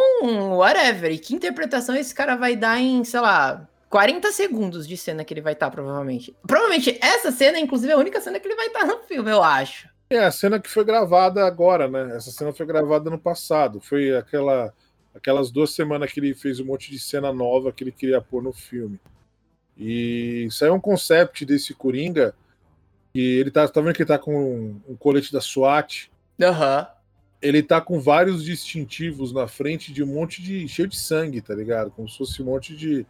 [0.55, 1.11] whatever.
[1.11, 5.33] E que interpretação esse cara vai dar em, sei lá, 40 segundos de cena que
[5.33, 6.35] ele vai estar, tá, provavelmente.
[6.45, 9.31] Provavelmente essa cena, inclusive, é a única cena que ele vai estar tá no filme,
[9.31, 9.89] eu acho.
[10.07, 12.15] É a cena que foi gravada agora, né?
[12.15, 13.81] Essa cena foi gravada no passado.
[13.81, 14.71] Foi aquela,
[15.15, 18.43] aquelas duas semanas que ele fez um monte de cena nova que ele queria pôr
[18.43, 18.99] no filme.
[19.77, 22.35] E isso aí é um concept desse Coringa.
[23.13, 26.11] E ele tá, tá vendo que ele tá com um, um colete da SWAT.
[26.41, 26.79] Aham.
[26.79, 27.01] Uhum.
[27.41, 30.67] Ele tá com vários distintivos na frente de um monte de.
[30.67, 31.89] cheio de sangue, tá ligado?
[31.89, 33.03] Como se fosse um monte de,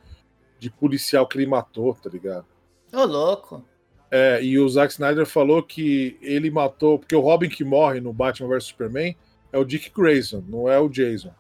[0.58, 2.46] de policial que ele matou, tá ligado?
[2.94, 3.64] Ô, louco.
[4.10, 6.98] É, e o Zack Snyder falou que ele matou.
[6.98, 9.16] Porque o Robin que morre no Batman vs Superman
[9.52, 11.34] é o Dick Grayson, não é o Jason.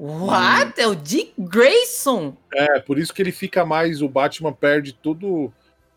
[0.00, 0.80] What?
[0.80, 2.34] É o Dick Grayson?
[2.54, 4.00] É, por isso que ele fica mais.
[4.00, 5.52] O Batman perde todo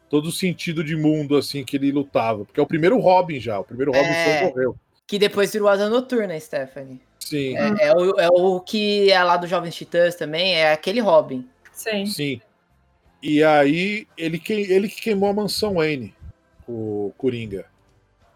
[0.09, 2.43] todo o sentido de mundo assim que ele lutava.
[2.43, 3.57] Porque é o primeiro Robin já.
[3.57, 4.75] O primeiro Robin é, foi morreu.
[5.07, 7.01] Que depois virou Asa Noturna, Stephanie.
[7.17, 7.57] Sim.
[7.57, 11.47] É, é, o, é o que é lá do Jovens Titãs também, é aquele Robin.
[11.71, 12.05] Sim.
[12.05, 12.41] Sim.
[13.21, 16.13] E aí ele, que, ele que queimou a mansão Wayne,
[16.67, 17.65] o Coringa.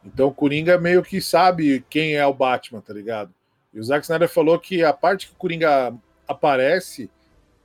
[0.03, 3.33] Então o Coringa meio que sabe quem é o Batman, tá ligado?
[3.73, 5.93] E o Zack Snyder falou que a parte que o Coringa
[6.27, 7.09] aparece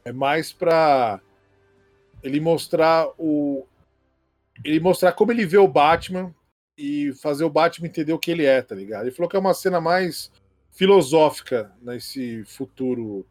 [0.05, 1.21] é mais para
[2.23, 3.67] ele mostrar o
[4.65, 6.33] ele mostrar como ele vê o Batman
[6.77, 9.05] e fazer o Batman entender o que ele é, tá ligado?
[9.05, 10.31] Ele falou que é uma cena mais
[10.71, 13.27] filosófica nesse futuro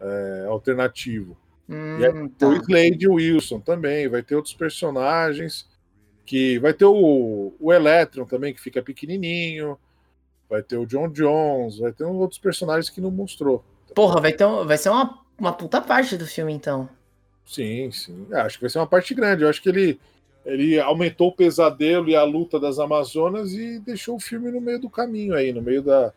[0.00, 1.36] é, alternativo.
[1.68, 2.48] Hum, e aí, tá.
[2.48, 5.68] o Slade Wilson também, vai ter outros personagens
[6.24, 9.78] que vai ter o, o Electron também que fica pequenininho,
[10.48, 13.64] vai ter o John Jones, vai ter outros personagens que não mostrou.
[13.94, 16.88] Porra, vai, ter vai ser uma, uma puta parte do filme, então.
[17.44, 18.26] Sim, sim.
[18.30, 19.42] É, acho que vai ser uma parte grande.
[19.42, 19.98] Eu acho que ele,
[20.44, 24.78] ele aumentou o pesadelo e a luta das Amazonas e deixou o filme no meio
[24.78, 26.12] do caminho aí, no meio da,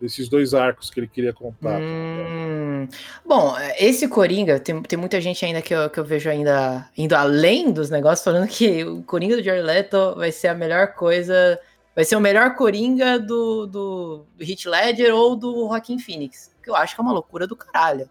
[0.00, 1.80] desses dois arcos que ele queria contar.
[1.80, 2.86] Hum,
[3.24, 7.14] bom, esse Coringa, tem, tem muita gente ainda que eu, que eu vejo ainda indo
[7.14, 11.58] além dos negócios, falando que o Coringa do Jared Leto vai ser a melhor coisa
[11.96, 16.54] vai ser o melhor Coringa do, do, Heath Ledger ou do Joaquin Phoenix.
[16.62, 18.10] Que eu acho que é uma loucura do caralho.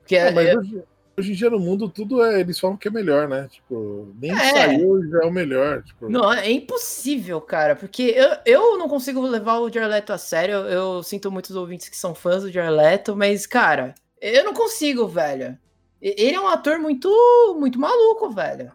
[0.00, 0.56] Porque é, mas é...
[0.56, 0.82] Hoje,
[1.18, 2.40] hoje, em dia no mundo tudo é.
[2.40, 3.46] Eles falam que é melhor, né?
[3.50, 4.50] Tipo, nem é.
[4.50, 5.82] saiu já é o melhor.
[5.82, 6.08] Tipo...
[6.08, 7.76] Não, é impossível, cara.
[7.76, 10.54] Porque eu, eu não consigo levar o Jared Leto a sério.
[10.54, 14.54] Eu, eu sinto muitos ouvintes que são fãs do Jared Leto, mas, cara, eu não
[14.54, 15.58] consigo, velho.
[16.00, 17.10] Ele é um ator muito,
[17.58, 18.72] muito maluco, velho.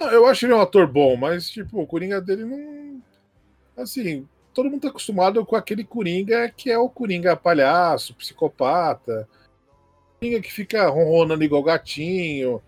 [0.00, 2.87] Eu acho ele um ator bom, mas, tipo, o Coringa dele não
[3.78, 9.28] assim, todo mundo tá acostumado com aquele Coringa que é o Coringa palhaço, psicopata.
[10.18, 12.60] Coringa que fica ronronando igual gatinho,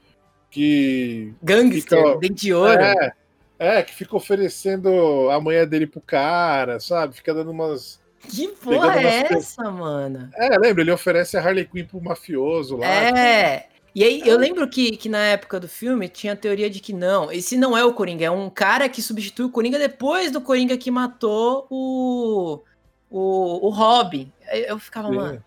[0.50, 1.32] que.
[1.42, 2.80] Gangster, fica, dente de ouro.
[2.80, 3.12] É,
[3.58, 7.14] é, que fica oferecendo a mulher dele pro cara, sabe?
[7.14, 8.00] Fica dando umas.
[8.28, 10.30] Que porra é essa, mano?
[10.34, 10.82] É, lembra?
[10.82, 12.86] Ele oferece a Harley Quinn pro mafioso lá.
[12.86, 13.68] É.
[13.94, 16.92] E aí, eu lembro que, que na época do filme tinha a teoria de que
[16.92, 20.40] não, esse não é o Coringa, é um cara que substitui o Coringa depois do
[20.40, 22.60] Coringa que matou o,
[23.10, 24.32] o, o Robin.
[24.48, 25.16] Eu ficava, Sim.
[25.16, 25.44] mano,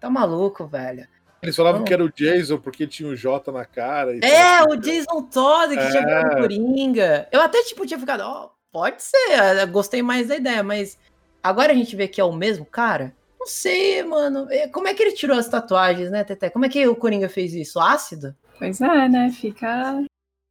[0.00, 1.06] tá maluco, velho.
[1.42, 4.16] Eles falavam que era o Jason porque tinha o J na cara.
[4.24, 5.90] é, o Jason Todd que é.
[5.90, 7.28] tinha virado Coringa.
[7.30, 10.98] Eu até, tipo, tinha ficado, ó, oh, pode ser, gostei mais da ideia, mas
[11.42, 13.14] agora a gente vê que é o mesmo cara.
[13.46, 14.48] Não sei, mano.
[14.50, 16.50] É, como é que ele tirou as tatuagens, né, Tete?
[16.50, 17.78] Como é que o Coringa fez isso?
[17.78, 18.34] Ácido?
[18.58, 19.30] Pois é, né?
[19.30, 20.02] Fica.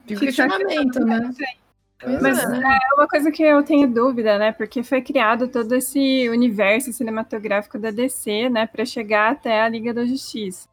[0.08, 1.30] Fica questionamento, né?
[2.22, 2.58] Mas é.
[2.58, 4.54] é uma coisa que eu tenho dúvida, né?
[4.54, 8.66] Porque foi criado todo esse universo cinematográfico da DC, né?
[8.66, 10.70] Para chegar até a Liga da Justiça.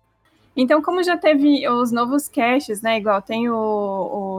[0.54, 2.98] Então, como já teve os novos casts, né?
[2.98, 3.54] Igual tem o,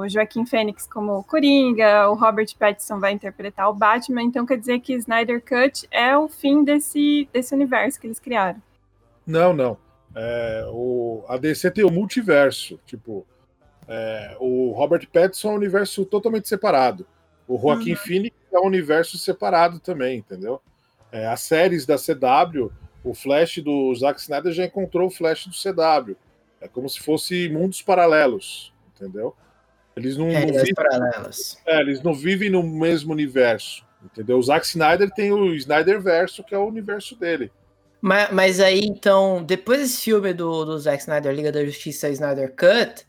[0.01, 4.79] o Joaquim Fênix como Coringa, o Robert Pattinson vai interpretar o Batman, então quer dizer
[4.79, 8.61] que Snyder Cut é o fim desse, desse universo que eles criaram.
[9.25, 9.77] Não, não.
[10.15, 12.79] É, o, a DC tem o multiverso.
[12.85, 13.25] Tipo,
[13.87, 17.07] é, o Robert Pattinson é um universo totalmente separado.
[17.47, 17.97] O Joaquim uhum.
[17.97, 20.61] Phoenix é um universo separado também, entendeu?
[21.11, 22.71] É, as séries da CW
[23.03, 26.15] o Flash do Zack Snyder já encontrou o Flash do CW.
[26.61, 29.35] É como se fosse mundos paralelos, entendeu?
[29.95, 31.57] Eles não, é, não vivem, paralelos.
[31.65, 34.37] É, eles não vivem no mesmo universo, Entendeu?
[34.37, 37.51] O Zack Snyder tem o Snyder Verso, que é o universo dele.
[38.01, 42.53] Mas, mas aí, então, depois desse filme do, do Zack Snyder, Liga da Justiça Snyder
[42.53, 43.05] Cut,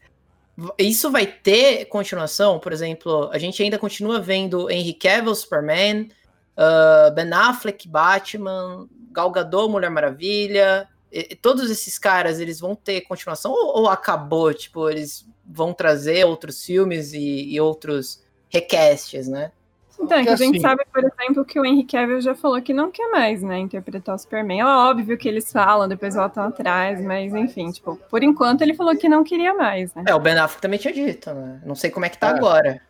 [0.78, 2.60] isso vai ter continuação?
[2.60, 6.08] Por exemplo, a gente ainda continua vendo Henry Cavill, Superman,
[6.56, 13.02] uh, Ben Affleck, Batman, Gal Gadot, Mulher Maravilha, e, todos esses caras, eles vão ter
[13.02, 14.52] continuação ou, ou, acabou?
[14.52, 19.52] Tipo, eles vão trazer outros filmes e, e outros recasts, né?
[20.00, 20.60] Então, é que a gente assim...
[20.60, 24.16] sabe, por exemplo, que o Henry Cavill já falou que não quer mais, né, interpretar
[24.16, 24.60] o Superman.
[24.60, 28.96] É óbvio que eles falam, depois voltam atrás, mas enfim, tipo, por enquanto ele falou
[28.96, 30.04] que não queria mais, né?
[30.08, 31.60] É, o Ben Affleck também tinha dito, né?
[31.64, 32.30] Não sei como é que tá é.
[32.30, 32.80] agora.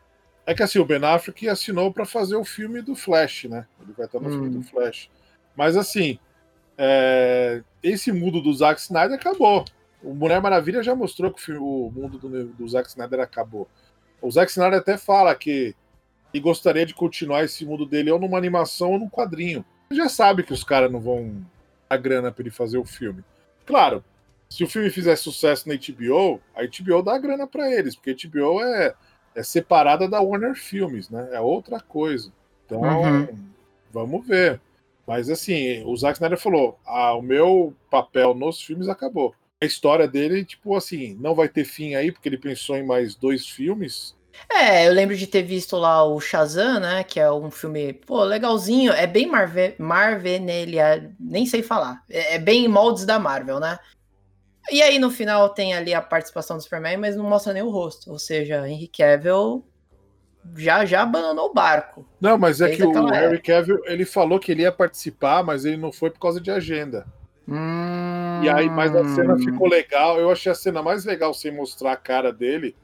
[0.46, 3.66] É que assim, o Ben Affleck assinou para fazer o filme do Flash, né?
[3.82, 4.32] Ele vai estar no hum.
[4.32, 5.10] filme do Flash.
[5.56, 6.18] Mas assim,
[6.76, 7.62] é...
[7.82, 9.64] esse mundo do Zack Snyder acabou.
[10.02, 13.66] O Mulher Maravilha já mostrou que o mundo do, do Zack Snyder acabou.
[14.20, 15.74] O Zack Snyder até fala que
[16.34, 19.64] e gostaria de continuar esse mundo dele ou numa animação ou num quadrinho.
[19.88, 21.46] Ele já sabe que os caras não vão
[21.88, 23.22] a grana para ele fazer o filme.
[23.64, 24.04] Claro,
[24.50, 28.28] se o filme fizer sucesso na HBO, a HBO dá grana para eles, porque a
[28.28, 28.94] HBO é,
[29.34, 31.30] é separada da Warner Filmes, né?
[31.32, 32.32] É outra coisa.
[32.64, 33.28] Então, uhum.
[33.92, 34.60] vamos ver.
[35.06, 39.34] Mas assim, o Zack Snyder falou: ah, o meu papel nos filmes acabou.
[39.60, 43.14] A história dele, tipo assim, não vai ter fim aí, porque ele pensou em mais
[43.14, 44.14] dois filmes.
[44.50, 47.04] É, eu lembro de ter visto lá o Shazam, né?
[47.04, 48.92] Que é um filme, pô, legalzinho.
[48.92, 50.76] É bem Marvel, Marvel nele,
[51.18, 52.02] nem sei falar.
[52.10, 53.78] É, é, bem moldes da Marvel, né?
[54.70, 57.70] E aí no final tem ali a participação do Superman, mas não mostra nem o
[57.70, 58.10] rosto.
[58.10, 59.64] Ou seja, Henry Cavill
[60.56, 62.06] já já abandonou o barco.
[62.20, 65.76] Não, mas é que o Henry Cavill, ele falou que ele ia participar, mas ele
[65.76, 67.06] não foi por causa de agenda.
[67.46, 68.42] Hum...
[68.42, 70.18] E aí, mas a cena ficou legal.
[70.18, 72.74] Eu achei a cena mais legal sem mostrar a cara dele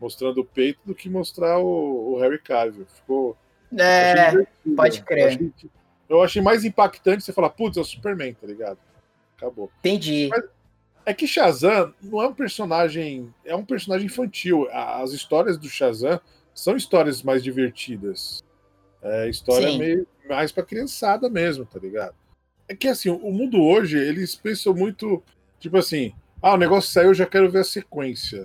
[0.00, 2.86] mostrando o peito do que mostrar o, o Harry Cavill.
[2.86, 3.36] Ficou.
[3.76, 4.46] É,
[4.76, 5.22] pode crer.
[5.22, 5.70] Eu achei,
[6.08, 8.78] eu achei, mais impactante você falar, putz, é o Superman, tá ligado?
[9.36, 9.70] Acabou.
[9.80, 10.28] Entendi.
[10.30, 10.44] Mas
[11.06, 13.32] é que Shazam não é um personagem.
[13.44, 14.68] É um personagem infantil.
[14.72, 16.20] As histórias do Shazam
[16.52, 18.42] são histórias mais divertidas.
[19.00, 19.78] É história Sim.
[19.78, 22.14] meio mais pra criançada mesmo, tá ligado?
[22.68, 25.22] É que assim, o mundo hoje, eles pensam muito,
[25.60, 26.12] tipo assim,
[26.42, 28.44] ah, o negócio saiu, eu já quero ver a sequência.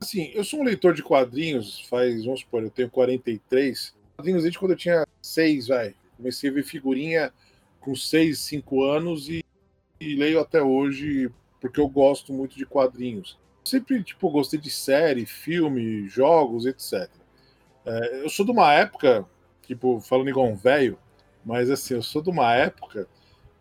[0.00, 3.94] Assim, eu sou um leitor de quadrinhos, faz, vamos supor, eu tenho 43.
[4.16, 5.94] Quadrinhos desde quando eu tinha 6, vai.
[6.16, 7.32] Comecei a ver figurinha
[7.78, 9.44] com 6, 5 anos e,
[10.00, 11.30] e leio até hoje
[11.60, 13.38] porque eu gosto muito de quadrinhos.
[13.64, 17.08] Sempre, tipo, gostei de série, filme, jogos, etc.
[17.84, 19.24] É, eu sou de uma época,
[19.66, 20.98] tipo, falando igual um velho,
[21.44, 23.06] mas assim, eu sou de uma época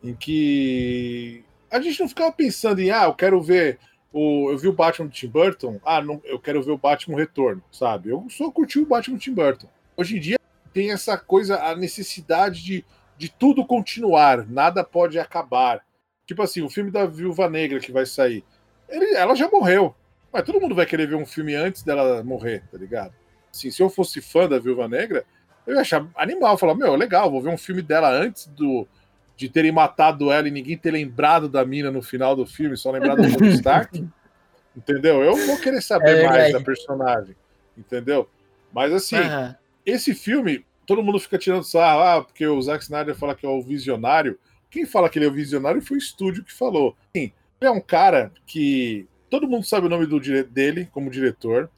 [0.04, 3.80] em que a gente não ficava pensando em, ah, eu quero ver
[4.12, 7.18] o, eu vi o Batman do Tim Burton, ah, não, eu quero ver o Batman
[7.18, 8.10] Retorno, sabe?
[8.10, 9.68] Eu só curti o Batman do Tim Burton.
[9.96, 10.40] Hoje em dia
[10.74, 12.86] tem essa coisa, a necessidade de,
[13.18, 15.84] de tudo continuar, nada pode acabar.
[16.30, 18.44] Tipo assim, o filme da Viúva Negra que vai sair,
[18.88, 19.96] ele, ela já morreu,
[20.32, 23.16] mas todo mundo vai querer ver um filme antes dela morrer, tá ligado?
[23.52, 25.26] Assim, se eu fosse fã da Viúva Negra,
[25.66, 28.88] eu ia achar animal, falar, meu, legal, vou ver um filme dela antes do,
[29.36, 32.92] de terem matado ela e ninguém ter lembrado da mina no final do filme, só
[32.92, 34.08] lembrado do Stark.
[34.78, 35.24] entendeu?
[35.24, 37.36] Eu vou querer saber é mais da personagem,
[37.76, 38.30] entendeu?
[38.72, 39.56] Mas assim, uhum.
[39.84, 43.50] esse filme, todo mundo fica tirando sarro, ah, porque o Zack Snyder fala que é
[43.50, 44.38] o visionário.
[44.70, 46.96] Quem fala que ele é o visionário foi o estúdio que falou.
[47.16, 51.70] Sim, ele é um cara que todo mundo sabe o nome do, dele como diretor,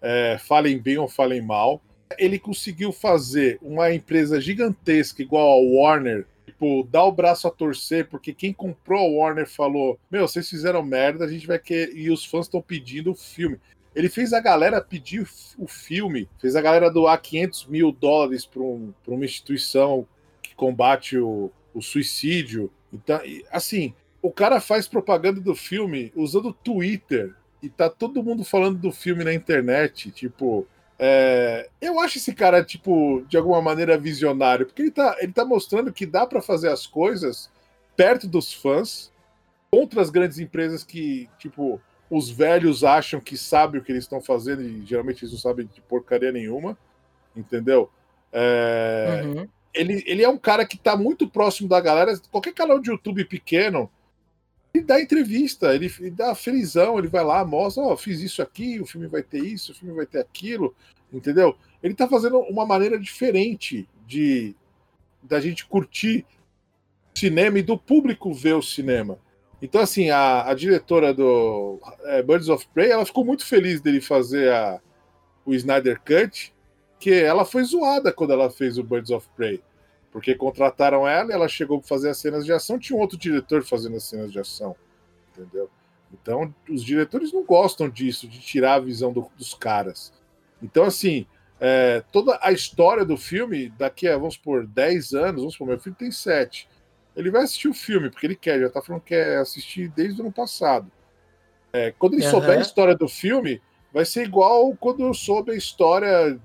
[0.00, 1.82] é, falem bem ou falem mal.
[2.18, 6.26] Ele conseguiu fazer uma empresa gigantesca igual a Warner
[6.60, 10.82] tipo, dar o braço a torcer, porque quem comprou a Warner falou: Meu, vocês fizeram
[10.82, 11.96] merda, a gente vai querer.
[11.96, 13.58] E os fãs estão pedindo o filme.
[13.94, 15.26] Ele fez a galera pedir
[15.58, 20.06] o filme, fez a galera doar 500 mil dólares para um, uma instituição
[20.40, 22.70] que combate o, o suicídio.
[22.92, 23.20] Então,
[23.50, 28.90] assim, o cara faz propaganda do filme usando Twitter e tá todo mundo falando do
[28.90, 30.66] filme na internet, tipo,
[30.98, 35.44] é, eu acho esse cara, tipo, de alguma maneira visionário, porque ele tá, ele tá
[35.44, 37.50] mostrando que dá para fazer as coisas
[37.96, 39.12] perto dos fãs,
[39.70, 41.80] contra as grandes empresas que, tipo,
[42.10, 45.66] os velhos acham que sabem o que eles estão fazendo e geralmente eles não sabem
[45.66, 46.76] de porcaria nenhuma,
[47.36, 47.88] entendeu?
[48.32, 49.48] É, uhum.
[49.74, 52.18] Ele, ele é um cara que tá muito próximo da galera.
[52.30, 53.90] Qualquer canal de YouTube pequeno,
[54.74, 58.42] ele dá entrevista, ele, ele dá felizão, ele vai lá, mostra, ó, oh, fiz isso
[58.42, 60.74] aqui, o filme vai ter isso, o filme vai ter aquilo,
[61.12, 61.56] entendeu?
[61.82, 64.54] Ele tá fazendo uma maneira diferente de
[65.22, 66.24] da gente curtir
[67.14, 69.18] cinema e do público ver o cinema.
[69.60, 74.00] Então, assim, a, a diretora do é, Birds of Prey, ela ficou muito feliz dele
[74.00, 74.80] fazer a,
[75.44, 76.54] o Snyder Cut,
[77.00, 79.60] que ela foi zoada quando ela fez o Birds of Prey.
[80.12, 83.64] Porque contrataram ela, ela chegou para fazer as cenas de ação, tinha um outro diretor
[83.64, 84.76] fazendo as cenas de ação,
[85.32, 85.70] entendeu?
[86.12, 90.12] Então, os diretores não gostam disso, de tirar a visão do, dos caras.
[90.60, 91.26] Então, assim,
[91.60, 95.78] é, toda a história do filme, daqui a, vamos por 10 anos, vamos supor, meu
[95.78, 96.68] filho tem 7.
[97.16, 100.20] Ele vai assistir o filme, porque ele quer, já tá falando que quer assistir desde
[100.20, 100.90] o ano passado.
[101.72, 102.30] É, quando ele uhum.
[102.30, 103.62] souber a história do filme,
[103.92, 106.38] vai ser igual quando eu soube a história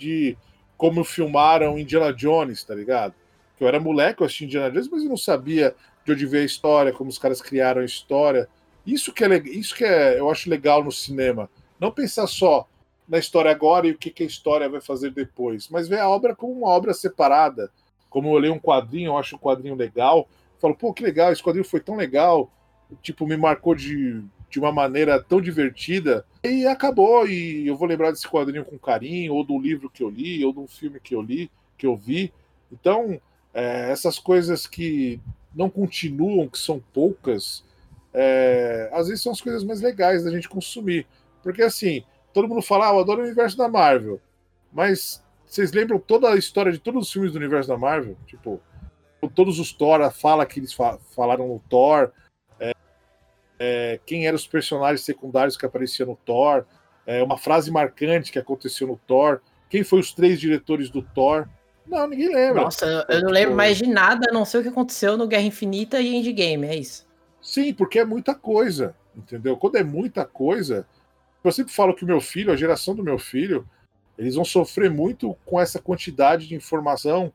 [0.00, 0.36] de
[0.76, 3.14] como filmaram Indiana Jones, tá ligado?
[3.60, 5.74] Eu era moleque, eu assisti Indiana Jones, mas eu não sabia
[6.04, 8.48] de onde veio a história, como os caras criaram a história.
[8.86, 11.50] Isso que é, isso que é, eu acho legal no cinema.
[11.78, 12.66] Não pensar só
[13.06, 16.08] na história agora e o que, que a história vai fazer depois, mas ver a
[16.08, 17.70] obra como uma obra separada.
[18.08, 20.26] Como eu leio um quadrinho, eu acho um quadrinho legal,
[20.58, 22.50] falo, pô, que legal, esse quadrinho foi tão legal,
[23.02, 28.10] tipo, me marcou de, de uma maneira tão divertida, e acabou, e eu vou lembrar
[28.10, 31.14] desse quadrinho com carinho, ou do livro que eu li, ou de um filme que
[31.14, 32.32] eu li, que eu vi.
[32.70, 33.20] Então,
[33.54, 35.20] é, essas coisas que
[35.54, 37.64] não continuam, que são poucas,
[38.12, 41.06] é, às vezes são as coisas mais legais da gente consumir.
[41.42, 42.02] Porque assim,
[42.32, 44.20] todo mundo fala, ah, eu adoro o universo da Marvel.
[44.72, 48.16] Mas vocês lembram toda a história de todos os filmes do universo da Marvel?
[48.26, 48.60] Tipo,
[49.34, 52.12] todos os Thor, a fala que eles falaram no Thor,
[53.60, 56.64] é, quem eram os personagens secundários que apareciam no Thor,
[57.06, 61.46] é, uma frase marcante que aconteceu no Thor, quem foi os três diretores do Thor.
[61.86, 62.62] Não, ninguém lembra.
[62.62, 65.42] Nossa, eu não lembro mais de nada, a não sei o que aconteceu no Guerra
[65.42, 67.06] Infinita e Endgame, é isso.
[67.42, 69.56] Sim, porque é muita coisa, entendeu?
[69.58, 70.86] Quando é muita coisa,
[71.44, 73.68] eu sempre falo que o meu filho, a geração do meu filho,
[74.16, 77.30] eles vão sofrer muito com essa quantidade de informação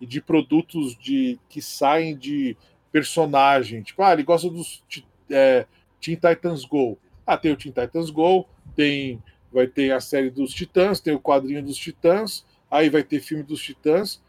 [0.00, 2.56] e de produtos de que saem de
[2.90, 3.82] personagem.
[3.82, 4.82] Tipo, ah, ele gosta dos
[5.30, 5.66] é,
[6.00, 6.98] Teen Titans Go.
[7.26, 11.20] Ah, tem o Teen Titans Go, tem vai ter a série dos Titãs, tem o
[11.20, 14.22] quadrinho dos Titãs, aí vai ter filme dos Titãs.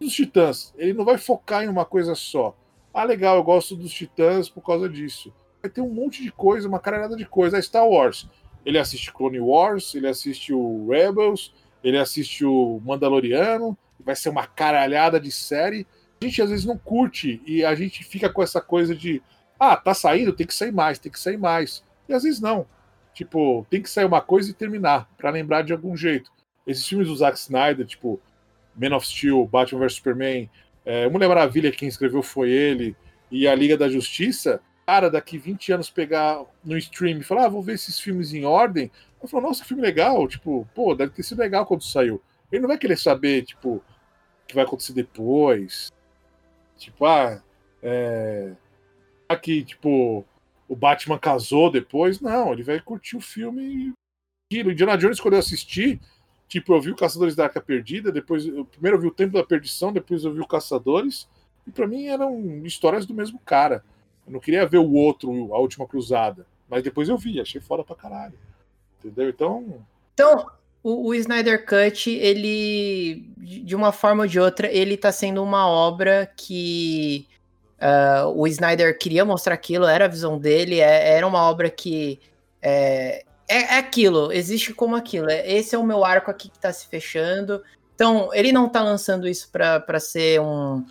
[0.00, 2.56] Dos Titãs, ele não vai focar em uma coisa só.
[2.92, 5.32] Ah, legal, eu gosto dos Titãs por causa disso.
[5.62, 7.58] Vai ter um monte de coisa, uma caralhada de coisa.
[7.58, 8.28] A Star Wars.
[8.64, 11.52] Ele assiste Clone Wars, ele assiste o Rebels,
[11.82, 13.76] ele assiste o Mandaloriano.
[13.98, 15.86] Vai ser uma caralhada de série.
[16.20, 19.22] A gente às vezes não curte e a gente fica com essa coisa de
[19.60, 21.84] ah, tá saindo, tem que sair mais, tem que sair mais.
[22.08, 22.66] E às vezes não.
[23.12, 26.32] Tipo, tem que sair uma coisa e terminar, para lembrar de algum jeito.
[26.66, 28.18] Esses filmes do Zack Snyder, tipo
[28.74, 30.48] Man of Steel, Batman vs Superman,
[30.84, 32.96] é, Mulher Maravilha, quem escreveu foi ele,
[33.30, 37.48] e a Liga da Justiça, cara, daqui 20 anos pegar no stream e falar, ah,
[37.48, 38.90] vou ver esses filmes em ordem,
[39.22, 42.22] eu falo, nossa, que filme legal, tipo, pô, deve ter sido legal quando saiu.
[42.50, 43.82] Ele não vai querer saber, tipo, o
[44.46, 45.92] que vai acontecer depois.
[46.78, 47.42] Tipo, ah,
[47.82, 48.52] é.
[49.30, 50.24] Aqui, tipo,
[50.68, 52.20] o Batman casou depois.
[52.20, 53.94] Não, ele vai curtir o filme
[54.52, 54.58] e.
[54.58, 56.00] Indiana Jones, quando eu assisti,
[56.50, 58.44] Tipo, eu vi o Caçadores da Arca Perdida, depois.
[58.44, 61.28] Eu, primeiro eu vi o Templo da Perdição, depois eu vi o Caçadores.
[61.64, 63.84] E para mim eram histórias do mesmo cara.
[64.26, 66.44] Eu não queria ver o outro, a última cruzada.
[66.68, 68.36] Mas depois eu vi, achei foda pra caralho.
[68.98, 69.28] Entendeu?
[69.28, 69.86] Então.
[70.12, 70.50] Então,
[70.82, 73.30] o, o Snyder Cut, ele.
[73.38, 77.28] De uma forma ou de outra, ele tá sendo uma obra que.
[77.80, 82.20] Uh, o Snyder queria mostrar aquilo, era a visão dele, é, era uma obra que
[82.60, 85.28] é, é, é, aquilo, existe como aquilo.
[85.28, 87.62] É, esse é o meu arco aqui que tá se fechando.
[87.94, 90.84] Então, ele não tá lançando isso para ser um,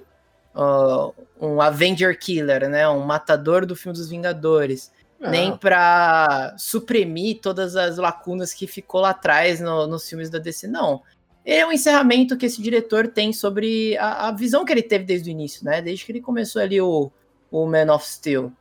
[0.55, 2.87] uh, um Avenger Killer, né?
[2.89, 4.91] Um matador do filme dos Vingadores.
[5.19, 5.29] Não.
[5.31, 10.67] Nem para suprimir todas as lacunas que ficou lá atrás no, nos filmes da DC.
[10.67, 11.01] Não.
[11.51, 15.29] É um encerramento que esse diretor tem sobre a, a, visão que ele teve desde
[15.29, 15.81] o início, né?
[15.81, 17.11] Desde que ele começou ali o,
[17.49, 18.53] o Man of Steel.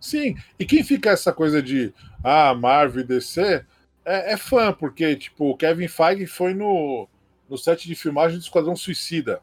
[0.00, 1.94] Sim, e quem fica essa coisa de
[2.24, 3.64] ah, Marvel e DC
[4.04, 7.08] é, é, fã, porque tipo, o Kevin Feige foi no,
[7.48, 9.40] no set de filmagem do Esquadrão Suicida.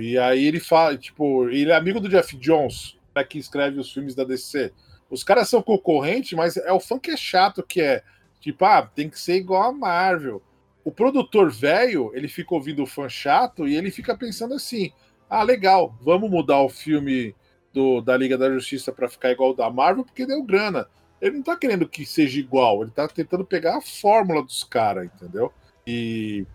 [0.00, 3.92] E aí ele fala, tipo, ele é amigo do Jeff Jones, né, que escreve os
[3.92, 4.72] filmes da DC.
[5.08, 8.02] Os caras são concorrentes, mas é o fã que é chato, que é
[8.40, 10.42] tipo, ah, tem que ser igual a Marvel.
[10.86, 14.92] O produtor velho, ele fica ouvindo o fã chato e ele fica pensando assim:
[15.28, 17.34] ah, legal, vamos mudar o filme
[17.72, 20.86] do, da Liga da Justiça para ficar igual da Marvel porque deu grana.
[21.20, 25.06] Ele não tá querendo que seja igual, ele tá tentando pegar a fórmula dos caras,
[25.06, 25.52] entendeu?
[25.84, 26.46] E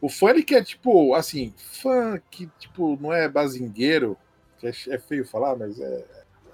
[0.00, 4.16] o fã ele quer, tipo, assim, fã que, tipo, não é bazingueiro,
[4.58, 6.04] que é, é feio falar, mas é.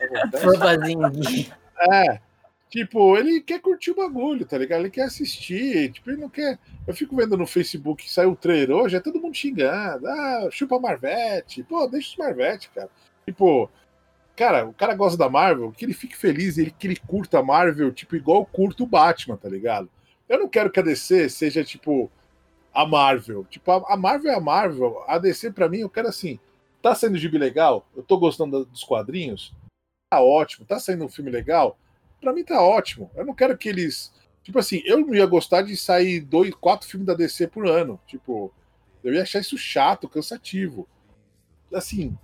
[0.01, 1.55] é fã bazingueiro.
[1.93, 2.19] É.
[2.69, 4.81] Tipo, ele quer curtir o bagulho, tá ligado?
[4.81, 5.93] Ele quer assistir.
[5.93, 6.59] Tipo, ele não quer.
[6.87, 10.07] Eu fico vendo no Facebook que saiu o trailer hoje, é todo mundo xingando.
[10.07, 11.63] Ah, chupa Marvete.
[11.63, 12.91] Pô, deixa os Marvete, cara.
[13.25, 13.71] Tipo,
[14.37, 17.43] Cara, o cara gosta da Marvel, que ele fique feliz, ele, que ele curta a
[17.43, 19.89] Marvel, tipo, igual eu curto o Batman, tá ligado?
[20.29, 22.11] Eu não quero que a DC seja, tipo,
[22.75, 23.45] a Marvel.
[23.45, 25.03] Tipo, a, Marvel é a Marvel.
[25.07, 26.39] A DC, para mim, eu quero assim.
[26.83, 27.87] tá saindo gibi legal?
[27.97, 29.55] Eu tô gostando dos quadrinhos?
[30.11, 30.67] Tá ótimo.
[30.67, 31.79] Tá saindo um filme legal?
[32.21, 33.11] Pra mim tá ótimo.
[33.15, 34.13] Eu não quero que eles.
[34.43, 38.01] Tipo assim, eu não ia gostar de sair dois, quatro filmes da DC por ano.
[38.07, 38.53] Tipo,
[39.03, 40.89] eu ia achar isso chato, cansativo.
[41.73, 42.17] Assim,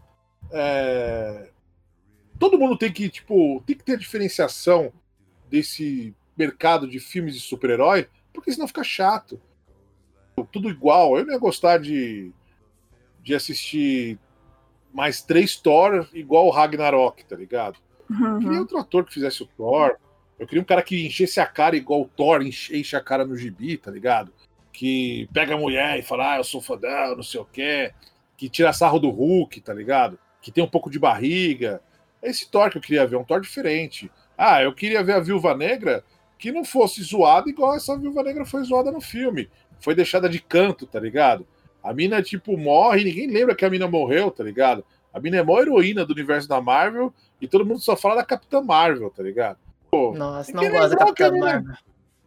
[0.50, 1.50] é...
[2.38, 4.92] todo mundo tem que, tipo, tem que ter a diferenciação
[5.50, 9.40] desse mercado de filmes de super-herói, porque senão fica chato.
[10.50, 11.18] Tudo igual.
[11.18, 12.32] Eu não ia gostar de,
[13.22, 14.18] de assistir
[14.92, 17.78] mais três Thor igual o Ragnarok, tá ligado?
[18.12, 18.34] Uhum.
[18.34, 19.96] Eu queria outro ator que fizesse o Thor.
[20.38, 23.36] Eu queria um cara que enchesse a cara igual o Thor enche, a cara no
[23.36, 24.32] gibi, tá ligado?
[24.72, 27.92] Que pega a mulher e fala, ah, eu sou fodão, não sei o quê.
[28.36, 30.18] Que tira sarro do Hulk, tá ligado?
[30.40, 31.80] Que tem um pouco de barriga.
[32.20, 34.10] É esse Thor que eu queria ver, um Thor diferente.
[34.36, 36.04] Ah, eu queria ver a Viúva Negra
[36.38, 39.48] que não fosse zoada igual essa Viúva Negra foi zoada no filme.
[39.78, 41.46] Foi deixada de canto, tá ligado?
[41.82, 44.84] A mina, tipo, morre, ninguém lembra que a mina morreu, tá ligado?
[45.12, 48.16] A mina é a maior heroína do universo da Marvel e todo mundo só fala
[48.16, 49.58] da Capitã Marvel, tá ligado?
[49.90, 51.74] Pô, Nossa, não gosto da Capitã Marvel.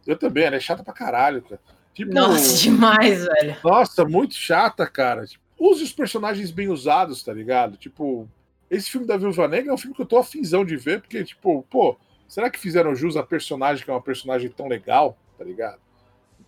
[0.06, 1.60] Eu também, ela é chata pra caralho, cara.
[1.92, 3.56] Tipo, Nossa, demais, velho.
[3.64, 5.26] Nossa, muito chata, cara.
[5.26, 7.76] Tipo, use os personagens bem usados, tá ligado?
[7.76, 8.28] Tipo,
[8.70, 11.24] esse filme da Viúva Negra é um filme que eu tô afinzão de ver, porque,
[11.24, 11.96] tipo, pô,
[12.28, 15.80] será que fizeram jus a personagem que é uma personagem tão legal, tá ligado?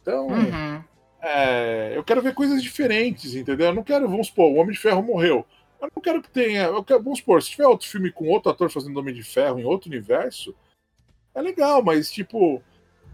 [0.01, 0.83] Então, uhum.
[1.21, 3.67] É, eu quero ver coisas diferentes, entendeu?
[3.67, 5.45] Eu não quero, vamos supor, o Homem de Ferro morreu.
[5.81, 6.65] Eu não quero que tenha.
[6.65, 9.59] Eu quero, vamos supor, se tiver outro filme com outro ator fazendo Homem de Ferro
[9.59, 10.55] em outro universo,
[11.35, 12.63] é legal, mas tipo.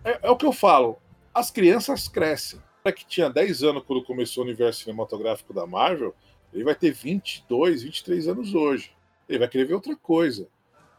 [0.04, 0.98] É, é o que eu falo.
[1.32, 2.60] As crianças crescem.
[2.84, 6.14] O que tinha 10 anos quando começou o universo cinematográfico da Marvel,
[6.52, 8.92] ele vai ter 22, 23 anos hoje.
[9.28, 10.46] Ele vai querer ver outra coisa.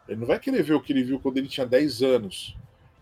[0.08, 2.58] Ele não vai querer ver o que ele viu quando ele tinha 10 anos.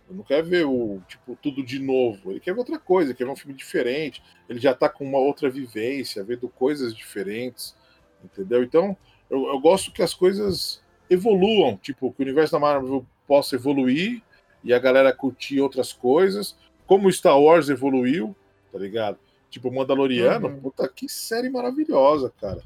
[0.08, 2.32] Ele não quer ver o tipo tudo de novo.
[2.32, 4.22] Ele quer ver outra coisa, quer ver um filme diferente.
[4.48, 7.76] Ele já está com uma outra vivência, vendo coisas diferentes,
[8.24, 8.64] entendeu?
[8.64, 8.96] Então,
[9.30, 14.22] eu, eu gosto que as coisas evoluam, tipo, que o universo da Marvel possa evoluir
[14.64, 16.56] e a galera curtir outras coisas,
[16.86, 18.36] como Star Wars evoluiu,
[18.72, 19.18] tá ligado?
[19.50, 20.60] Tipo, Mandaloriano, uhum.
[20.62, 22.62] puta, que série maravilhosa, cara.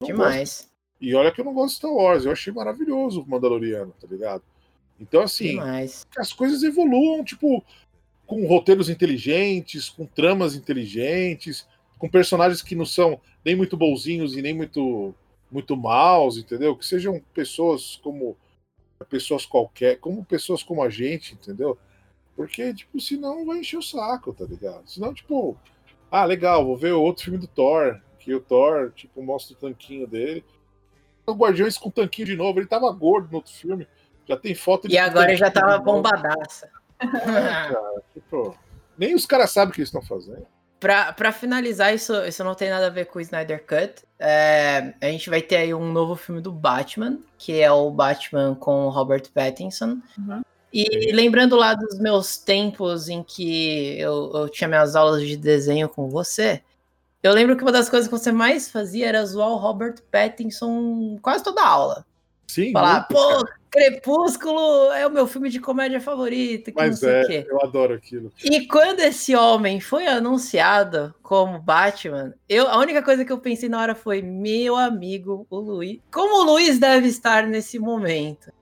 [0.00, 0.62] Não Demais.
[0.62, 0.68] Gosto.
[1.00, 4.06] E olha que eu não gosto de Star Wars, eu achei maravilhoso o Mandaloriano, tá
[4.10, 4.42] ligado?
[4.98, 6.04] Então, assim, Demais.
[6.10, 7.64] que as coisas evoluam, tipo,
[8.26, 11.66] com roteiros inteligentes, com tramas inteligentes,
[11.98, 15.14] com personagens que não são nem muito bonzinhos e nem muito
[15.50, 16.76] muito maus, entendeu?
[16.76, 18.36] Que sejam pessoas como
[19.08, 21.78] pessoas qualquer, como pessoas como a gente, entendeu?
[22.36, 24.88] Porque, tipo, senão vai encher o saco, tá ligado?
[24.88, 25.56] Senão, tipo,
[26.10, 30.06] ah, legal, vou ver outro filme do Thor, que o Thor, tipo, mostra o tanquinho
[30.06, 30.44] dele.
[31.26, 33.86] O Guardiões com o tanquinho de novo, ele tava gordo no outro filme.
[34.26, 34.94] Já tem foto de.
[34.94, 36.70] E agora já tava bombadaça.
[37.00, 38.56] É, cara, tipo,
[38.96, 40.46] nem os caras sabem o que eles estão fazendo.
[40.80, 44.04] Pra, pra finalizar, isso, isso não tem nada a ver com o Snyder Cut.
[44.18, 48.54] É, a gente vai ter aí um novo filme do Batman, que é o Batman
[48.54, 49.98] com o Robert Pattinson.
[50.16, 50.42] Uhum.
[50.72, 55.88] E lembrando lá dos meus tempos em que eu, eu, tinha minhas aulas de desenho
[55.88, 56.62] com você,
[57.22, 61.18] eu lembro que uma das coisas que você mais fazia era zoar o Robert Pattinson
[61.20, 62.06] quase toda a aula.
[62.46, 62.72] Sim.
[62.72, 63.57] Falar, muito, pô, cara.
[63.70, 66.72] Crepúsculo é o meu filme de comédia favorito.
[66.74, 68.32] Mas é, eu adoro aquilo.
[68.42, 73.68] E quando esse homem foi anunciado como Batman, eu, a única coisa que eu pensei
[73.68, 76.00] na hora foi: meu amigo, o Luiz.
[76.10, 78.52] Como o Luiz deve estar nesse momento?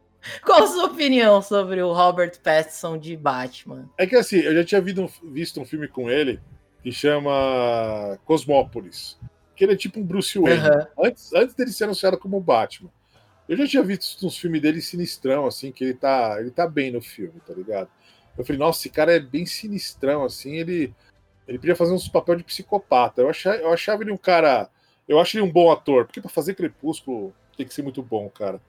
[0.44, 3.88] Qual a sua opinião sobre o Robert Pattinson de Batman?
[3.96, 6.40] É que assim, eu já tinha visto um, filme com ele
[6.82, 9.18] que chama Cosmópolis.
[9.54, 10.60] Que ele é tipo um Bruce Wayne.
[10.60, 11.06] Uhum.
[11.06, 12.90] Antes, antes dele ser anunciado como Batman.
[13.48, 16.90] Eu já tinha visto uns filmes dele sinistrão, assim, que ele tá, ele tá bem
[16.90, 17.88] no filme, tá ligado?
[18.36, 20.92] Eu falei, nossa, esse cara é bem sinistrão, assim, ele,
[21.46, 23.22] ele podia fazer uns papel de psicopata.
[23.22, 24.68] Eu achava, eu achava ele um cara.
[25.08, 28.28] Eu acho ele um bom ator, porque para fazer Crepúsculo tem que ser muito bom,
[28.28, 28.60] cara.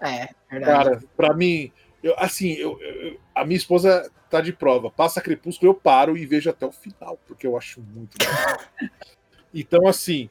[0.24, 0.64] é verdade.
[0.64, 1.70] Cara, pra mim,
[2.02, 4.90] eu, assim, eu, eu, a minha esposa tá de prova.
[4.90, 8.88] Passa Crepúsculo, eu paro e vejo até o final, porque eu acho muito bom.
[9.54, 10.30] então, assim,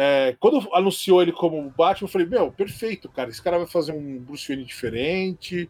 [0.00, 3.30] é, quando anunciou ele como Batman, eu falei, meu, perfeito, cara.
[3.30, 5.68] Esse cara vai fazer um Bruce Wayne diferente,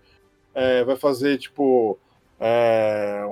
[0.54, 1.98] é, vai fazer, tipo.
[2.38, 3.26] É,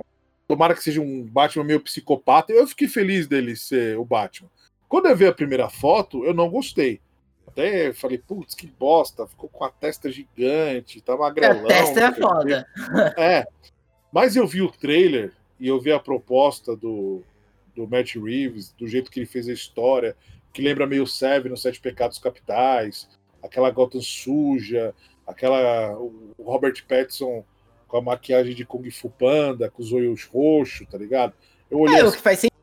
[0.49, 2.51] tomara que seja um Batman meio psicopata.
[2.51, 4.49] Eu fiquei feliz dele ser o Batman.
[4.89, 6.99] Quando eu vi a primeira foto, eu não gostei.
[7.47, 11.67] Até falei, putz, que bosta, ficou com a testa gigante, tá magrelão.
[11.67, 12.67] A testa é foda.
[13.19, 13.47] É.
[14.11, 17.23] Mas eu vi o trailer e eu vi a proposta do,
[17.75, 20.17] do Matt Reeves, do jeito que ele fez a história
[20.57, 23.07] que lembra meio Seven nos Sete Pecados Capitais,
[23.43, 24.95] aquela Gotham suja,
[25.27, 27.45] aquela o Robert Pattinson
[27.87, 31.35] com a maquiagem de Kung Fu Panda, com os olhos roxos, tá ligado?
[31.71, 32.57] Eu olhei é, assim, o que faz sentido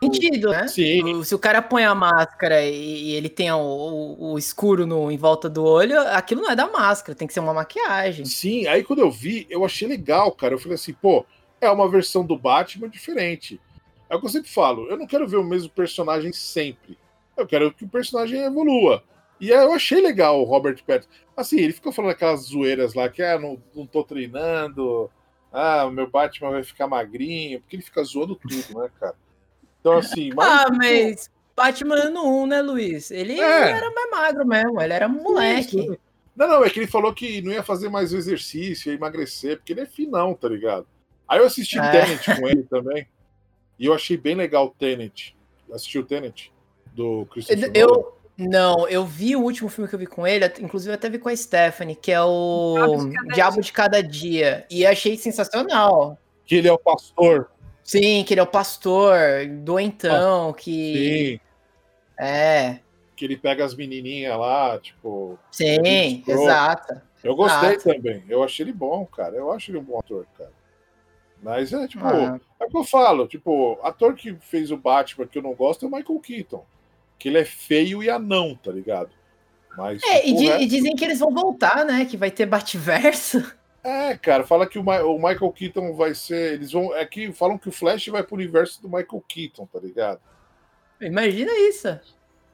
[0.00, 0.68] Sentido, né?
[0.68, 1.24] Sim.
[1.24, 5.18] Se o cara põe a máscara e ele tem o, o, o, escuro no, em
[5.18, 8.24] volta do olho, aquilo não é da máscara, tem que ser uma maquiagem.
[8.24, 10.54] Sim, aí quando eu vi, eu achei legal, cara.
[10.54, 11.26] Eu falei assim, pô,
[11.60, 13.60] é uma versão do Batman diferente.
[14.08, 16.96] É o que eu sempre falo, eu não quero ver o mesmo personagem sempre.
[17.36, 19.02] Eu quero que o personagem evolua.
[19.40, 21.10] E eu achei legal o Robert Pattinson.
[21.36, 25.10] Assim, ele ficou falando aquelas zoeiras lá, que ah, não, não tô treinando,
[25.52, 29.16] ah, o meu Batman vai ficar magrinho, porque ele fica zoando tudo, né, cara?
[29.80, 30.30] Então, assim.
[30.36, 33.10] Mas, ah, tipo, mas Batman ano 1, né, Luiz?
[33.10, 33.70] Ele é.
[33.70, 35.98] era mais magro mesmo, ele era moleque.
[36.34, 39.58] Não, não, é que ele falou que não ia fazer mais o exercício, ia emagrecer,
[39.58, 40.86] porque ele é finão, tá ligado?
[41.28, 41.90] Aí eu assisti é.
[41.90, 43.06] Tenet com ele também.
[43.78, 45.36] E eu achei bem legal o Tenet.
[45.70, 46.52] Assistiu o Tenet?
[46.94, 50.44] Do Christopher eu, eu Não, eu vi o último filme que eu vi com ele,
[50.60, 52.96] inclusive até vi com a Stephanie, que é o
[53.34, 54.66] Diabo de Cada Dia.
[54.70, 56.18] E achei sensacional.
[56.44, 57.50] Que ele é o pastor.
[57.82, 59.16] Sim, que ele é o pastor
[59.60, 61.38] doentão, ah, que.
[61.38, 62.24] Sim.
[62.24, 62.78] É.
[63.16, 65.38] Que ele pega as menininhas lá, tipo.
[65.50, 67.00] Sim, exato.
[67.22, 67.94] Eu gostei exato.
[67.94, 68.24] também.
[68.28, 69.36] Eu achei ele bom, cara.
[69.36, 70.50] Eu acho ele um bom ator, cara.
[71.42, 72.40] Mas é tipo, ah.
[72.60, 75.84] é o que eu falo, tipo, ator que fez o Batman que eu não gosto
[75.84, 76.64] é o Michael Keaton.
[77.22, 79.10] Que ele é feio e anão, tá ligado?
[79.76, 80.62] Mas, é, e, resto...
[80.62, 82.04] e, dizem que eles vão voltar, né?
[82.04, 83.40] Que vai ter Batverso.
[83.84, 86.54] É, cara, fala que o, Ma o, Michael Keaton vai ser.
[86.54, 86.92] Eles vão.
[86.96, 90.20] É que falam que o Flash vai pro universo do Michael Keaton, tá ligado?
[91.00, 91.88] Imagina isso.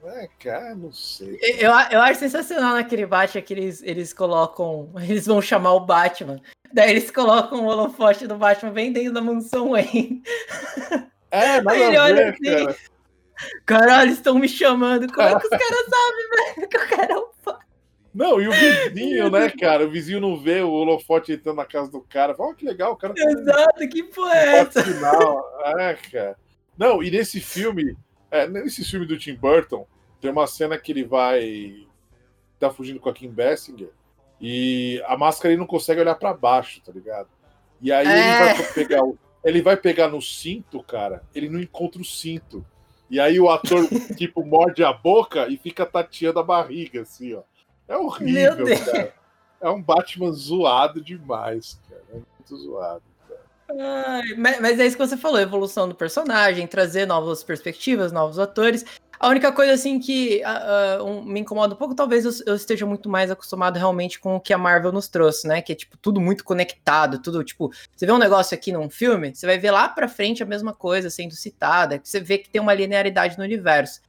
[0.04, 1.38] É, cara, não sei.
[1.58, 4.90] Eu, eu acho sensacional naquele Batman que eles, eles colocam.
[5.00, 6.42] Eles vão chamar o Batman.
[6.74, 10.22] Daí eles colocam o holofote do Batman bem dentro da mansão Wayne.
[11.30, 12.88] É, mas ele olha assim.
[13.64, 13.86] Cara.
[13.86, 15.12] Caralho, estão me chamando.
[15.12, 16.68] Como é que os caras sabem, velho?
[16.68, 17.28] Que o cara é um
[18.18, 19.86] não, e o vizinho, né, cara?
[19.86, 22.34] O vizinho não vê o holofote entrando na casa do cara.
[22.34, 23.14] Fala, oh, que legal, o cara.
[23.14, 24.82] Tá Exato, que porra é essa?
[24.82, 25.44] Final.
[25.78, 26.36] É, cara.
[26.76, 27.96] Não, e nesse filme,
[28.28, 29.86] é, nesse filme do Tim Burton,
[30.20, 31.86] tem uma cena que ele vai.
[32.58, 33.90] tá fugindo com a Kim Basinger
[34.40, 37.28] e a máscara ele não consegue olhar para baixo, tá ligado?
[37.80, 38.50] E aí é.
[38.50, 42.66] ele vai pegar o, ele vai pegar no cinto, cara, ele não encontra o cinto.
[43.10, 43.86] E aí o ator,
[44.16, 47.42] tipo, morde a boca e fica tateando a barriga, assim, ó.
[47.86, 49.14] É horrível, cara.
[49.60, 52.02] É um Batman zoado demais, cara.
[52.10, 53.02] É muito zoado.
[53.70, 58.38] Ai, mas, mas é isso que você falou, evolução do personagem, trazer novas perspectivas, novos
[58.38, 58.84] atores.
[59.20, 62.86] A única coisa, assim, que uh, um, me incomoda um pouco, talvez eu, eu, esteja
[62.86, 65.60] muito mais acostumado realmente com o que a Marvel nos trouxe, né?
[65.60, 67.72] Que é, tipo, tudo muito conectado, tudo, tipo...
[67.96, 70.72] Você vê um negócio aqui num filme, você vai ver lá pra frente a mesma
[70.72, 74.00] coisa sendo citada, você vê que tem uma linearidade no universo.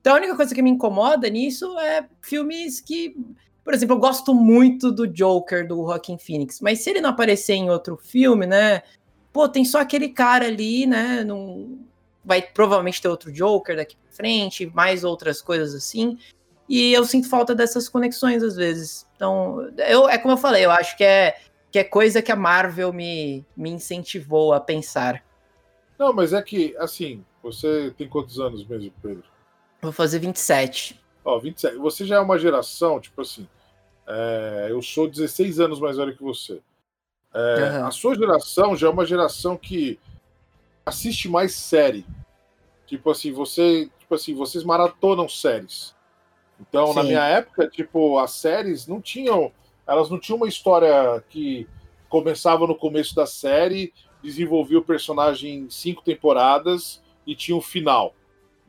[0.00, 3.14] Então a única coisa que me incomoda nisso é filmes que.
[3.64, 7.52] Por exemplo, eu gosto muito do Joker do Joaquin Phoenix, mas se ele não aparecer
[7.54, 8.82] em outro filme, né?
[9.30, 11.22] Pô, tem só aquele cara ali, né?
[11.24, 11.78] Não...
[12.28, 16.18] Vai provavelmente ter outro Joker daqui pra frente, mais outras coisas assim.
[16.68, 19.08] E eu sinto falta dessas conexões às vezes.
[19.16, 21.38] Então, eu, é como eu falei, eu acho que é,
[21.70, 25.24] que é coisa que a Marvel me, me incentivou a pensar.
[25.98, 29.24] Não, mas é que, assim, você tem quantos anos mesmo, Pedro?
[29.80, 31.00] Vou fazer 27.
[31.24, 31.76] Ó, 27.
[31.78, 33.48] Você já é uma geração, tipo assim.
[34.06, 36.60] É, eu sou 16 anos mais velho que você.
[37.32, 37.86] É, uhum.
[37.86, 39.98] A sua geração já é uma geração que
[40.88, 42.04] assiste mais série.
[42.86, 45.94] Tipo assim, você, tipo assim, vocês maratonam séries.
[46.60, 46.94] Então, Sim.
[46.94, 49.52] na minha época, tipo, as séries não tinham,
[49.86, 51.68] elas não tinham uma história que
[52.08, 53.92] começava no começo da série,
[54.22, 58.14] desenvolvia o personagem em cinco temporadas e tinha um final.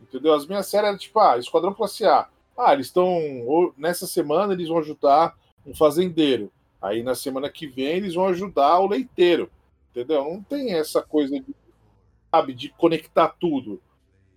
[0.01, 0.33] Entendeu?
[0.33, 2.27] As minhas séries eram tipo, ah, Esquadrão Classe A.
[2.57, 3.73] Ah, eles estão.
[3.77, 5.35] Nessa semana eles vão ajudar
[5.65, 6.51] um fazendeiro.
[6.81, 9.49] Aí na semana que vem eles vão ajudar o leiteiro.
[9.91, 10.23] Entendeu?
[10.23, 11.55] Não tem essa coisa de,
[12.31, 13.81] sabe, de conectar tudo.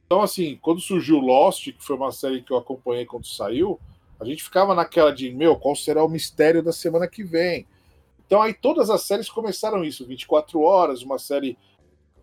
[0.07, 3.81] Então, assim, quando surgiu Lost, que foi uma série que eu acompanhei quando saiu,
[4.21, 7.67] a gente ficava naquela de, meu, qual será o mistério da semana que vem?
[8.33, 11.59] Então aí todas as séries começaram isso, 24 horas, uma série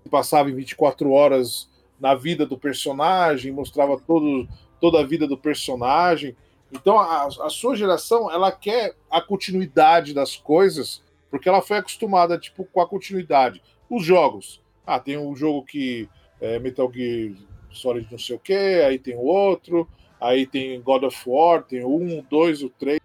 [0.02, 1.70] que passava em 24 horas
[2.00, 4.48] na vida do personagem, mostrava todo,
[4.82, 6.36] toda a vida do personagem.
[6.72, 12.40] Então a, a sua geração ela quer a continuidade das coisas porque ela foi acostumada
[12.40, 13.62] tipo com a continuidade.
[13.88, 14.60] Os jogos,
[14.96, 16.10] ah, tem um jogo que
[16.42, 17.34] é Metal Gear
[17.72, 19.88] Solid não sei o que, aí tem o outro,
[20.20, 23.00] aí tem God of War, tem o um, dois, o três.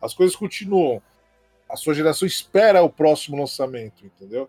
[0.00, 1.02] As coisas continuam.
[1.68, 4.48] A sua geração espera o próximo lançamento, entendeu?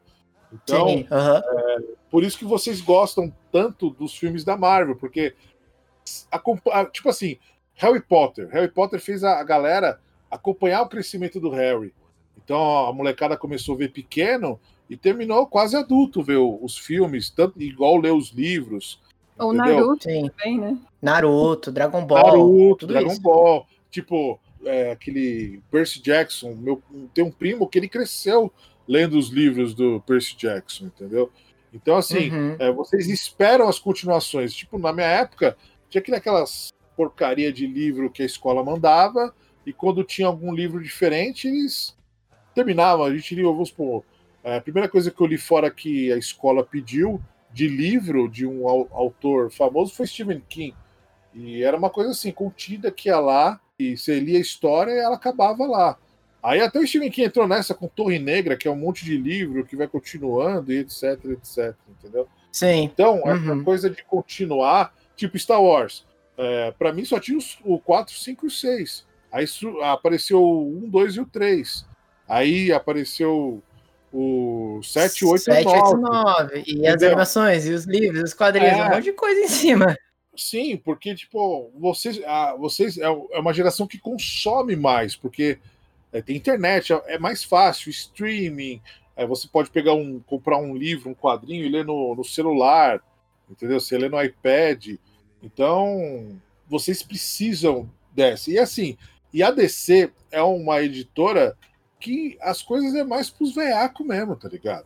[0.54, 1.44] Então, Sim, uh -huh.
[1.44, 1.78] é,
[2.10, 5.36] por isso que vocês gostam tanto dos filmes da Marvel, porque
[6.32, 6.42] a,
[6.72, 7.38] a, tipo assim,
[7.76, 10.00] Harry Potter, Harry Potter fez a, a, galera
[10.30, 11.94] acompanhar o crescimento do Harry.
[12.38, 14.60] Então a molecada começou a ver pequeno
[14.90, 19.00] e terminou quase adulto ver os filmes, tanto igual ler os livros.
[19.38, 19.76] Ou entendeu?
[19.76, 20.78] Naruto também, né?
[21.02, 22.26] Naruto, Dragon Ball.
[22.26, 23.22] Naruto, Dragon isso.
[23.22, 23.68] Ball.
[23.90, 26.56] Tipo, é, aquele Percy Jackson.
[26.56, 26.82] Meu,
[27.14, 28.52] tem um primo que ele cresceu
[28.88, 31.32] lendo os livros do Percy Jackson, entendeu?
[31.74, 32.56] Então, assim, uhum.
[32.58, 34.54] é, vocês esperam as continuações.
[34.54, 35.56] Tipo, na minha época,
[35.90, 39.34] tinha aquelas porcaria de livro que a escola mandava,
[39.66, 41.96] e quando tinha algum livro diferente, eles
[42.54, 43.06] terminavam.
[43.06, 44.04] A gente lia, vamos supor,
[44.58, 47.22] a primeira coisa que eu li fora que a escola pediu
[47.52, 50.76] de livro de um autor famoso foi Stephen King.
[51.34, 54.98] E era uma coisa assim, contida que ia lá, e você lia a história e
[55.00, 55.98] ela acabava lá.
[56.42, 59.18] Aí até o Stephen King entrou nessa com Torre Negra, que é um monte de
[59.18, 62.28] livro que vai continuando e etc, etc, entendeu?
[62.52, 62.84] Sim.
[62.84, 63.62] Então, uhum.
[63.62, 66.06] a coisa de continuar, tipo Star Wars.
[66.38, 69.06] É, para mim só tinha os, o 4, 5 e o 6.
[69.32, 69.46] Aí
[69.84, 71.86] apareceu o 1, 2 e o 3.
[72.28, 73.62] Aí apareceu
[74.12, 75.80] o 7, 8 7, e 9.
[75.80, 76.64] 8, 9.
[76.68, 78.84] E as animações, e os livros, os quadrinhos, é.
[78.84, 79.96] um monte de coisa em cima.
[80.36, 85.60] Sim, porque, tipo, vocês, ah, vocês é, é uma geração que consome mais, porque
[86.12, 88.82] é, tem internet, é, é, mais fácil, streaming,
[89.16, 93.02] é, você pode pegar um, comprar um livro, um quadrinho e ler no, no celular,
[93.50, 93.80] entendeu?
[93.80, 94.96] Você lê no iPad.
[95.44, 98.50] Então, vocês precisam dessa.
[98.50, 98.98] E assim,
[99.34, 101.58] e a DC é uma editora
[102.00, 104.86] que as coisas é mais pros veiacos mesmo, tá ligado?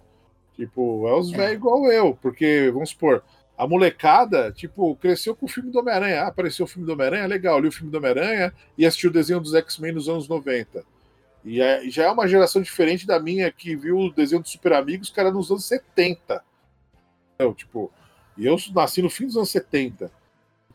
[0.56, 1.38] Tipo, é os é.
[1.38, 3.23] velhos igual eu, porque, vamos supor,
[3.57, 6.23] a molecada, tipo, cresceu com o filme do Homem-Aranha.
[6.23, 9.11] Ah, apareceu o filme do Homem-Aranha, legal, li o filme do Homem-Aranha e assisti o
[9.11, 10.84] desenho dos X-Men nos anos 90.
[11.45, 14.73] E é, já é uma geração diferente da minha que viu o desenho dos Super
[14.73, 16.44] Amigos, que era nos anos 70.
[17.35, 17.91] Então, tipo,
[18.38, 20.11] e eu nasci no fim dos anos 70.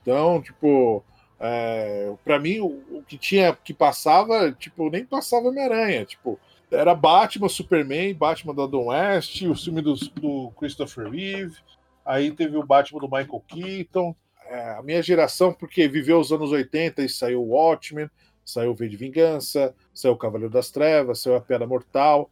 [0.01, 1.03] Então, tipo,
[1.41, 6.05] é, para mim, o, o, que tinha que passava, tipo, nem passava Homem-Aranha.
[6.05, 6.39] Tipo,
[6.71, 11.57] era Batman, Superman, Batman do Adam West, o filme do, do Christopher Reeve,
[12.05, 14.15] aí teve o Batman do Michael Keaton.
[14.47, 18.11] É, a minha geração, porque viveu os anos 80 e saiu o Watchmen,
[18.45, 22.31] saiu o V de Vingança, saiu o Cavaleiro das Trevas, saiu a Pedra Mortal.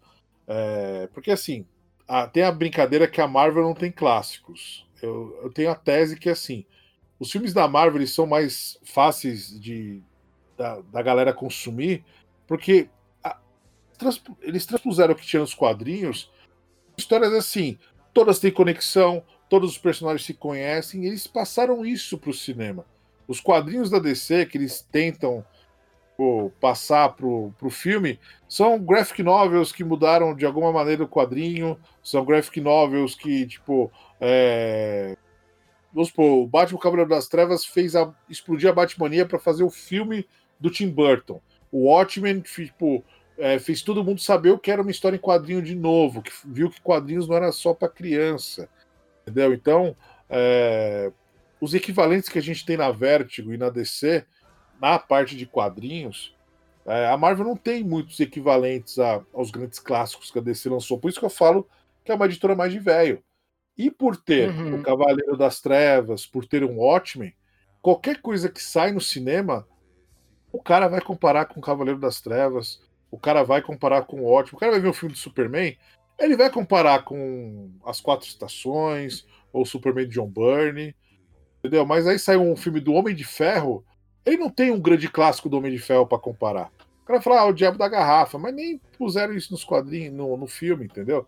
[0.49, 1.67] É, porque assim,
[2.09, 4.87] a, tem a brincadeira que a Marvel não tem clássicos.
[5.01, 6.65] Eu, eu tenho a tese que assim
[7.19, 10.03] os filmes da Marvel eles são mais fáceis de
[10.57, 12.05] da, da galera consumir,
[12.47, 12.89] porque
[13.23, 13.39] a,
[13.99, 16.31] trans, eles transpuseram o que tinha nos quadrinhos,
[16.97, 17.79] histórias assim,
[18.13, 22.87] todas têm conexão, todos os personagens se conhecem, eles passaram isso para o cinema.
[23.29, 25.45] Os quadrinhos da DC que eles tentam
[26.17, 28.19] pô, passar pro, pro filme
[28.49, 33.91] são graphic novels que mudaram de alguma maneira o quadrinho, são graphic novels que, tipo,
[34.21, 35.17] é,
[35.97, 39.71] vamos supor, o Batman Cavaleiro das Trevas fez a, explodir a Batmania para fazer o
[39.71, 40.29] filme
[40.61, 41.41] do Tim Burton.
[41.73, 43.03] O Watchmen tipo,
[43.39, 46.31] é, fez todo mundo saber o que era uma história em quadrinho de novo, que
[46.45, 48.69] viu que quadrinhos não era só para criança.
[49.23, 49.55] Entendeu?
[49.55, 49.97] Então,
[50.29, 51.11] é,
[51.59, 54.23] os equivalentes que a gente tem na Vertigo e na DC,
[54.79, 56.37] na parte de quadrinhos,
[56.85, 60.99] é, a Marvel não tem muitos equivalentes a, aos grandes clássicos que a DC lançou.
[60.99, 61.67] Por isso que eu falo
[62.05, 63.25] que é uma editora mais de velho.
[63.77, 64.77] E por ter uhum.
[64.77, 67.35] o Cavaleiro das Trevas, por ter um Watchmen,
[67.83, 69.67] qualquer coisa que sai no cinema,
[70.51, 72.81] o cara vai comparar com o Cavaleiro das Trevas,
[73.11, 75.77] o cara vai comparar com o Watchmen, o cara vai ver um filme do Superman,
[76.19, 80.97] ele vai comparar com As Quatro Estações, ou Superman de John Byrne,
[81.59, 81.85] entendeu?
[81.85, 83.85] Mas aí sai um filme do Homem de Ferro,
[84.25, 86.73] ele não tem um grande clássico do Homem de Ferro para comparar.
[87.03, 90.37] O cara fala, ah, o Diabo da Garrafa, mas nem puseram isso nos quadrinhos, no,
[90.37, 91.27] no filme, entendeu?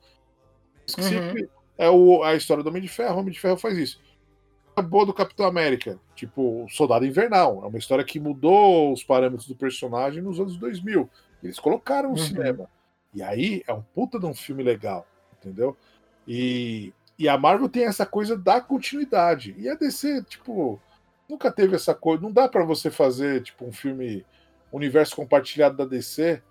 [0.98, 3.14] Uhum é o, a história do Homem de Ferro.
[3.14, 4.00] O Homem de Ferro faz isso.
[4.74, 9.48] A boa do Capitão América, tipo Soldado Invernal, é uma história que mudou os parâmetros
[9.48, 11.08] do personagem nos anos 2000.
[11.42, 12.24] Eles colocaram no uhum.
[12.24, 12.70] cinema.
[13.14, 15.06] E aí é um puta de um filme legal,
[15.38, 15.76] entendeu?
[16.26, 19.54] E, e a Marvel tem essa coisa da continuidade.
[19.56, 20.80] E a DC, tipo,
[21.28, 22.22] nunca teve essa coisa.
[22.22, 24.24] Não dá para você fazer, tipo, um filme
[24.72, 26.42] universo compartilhado da DC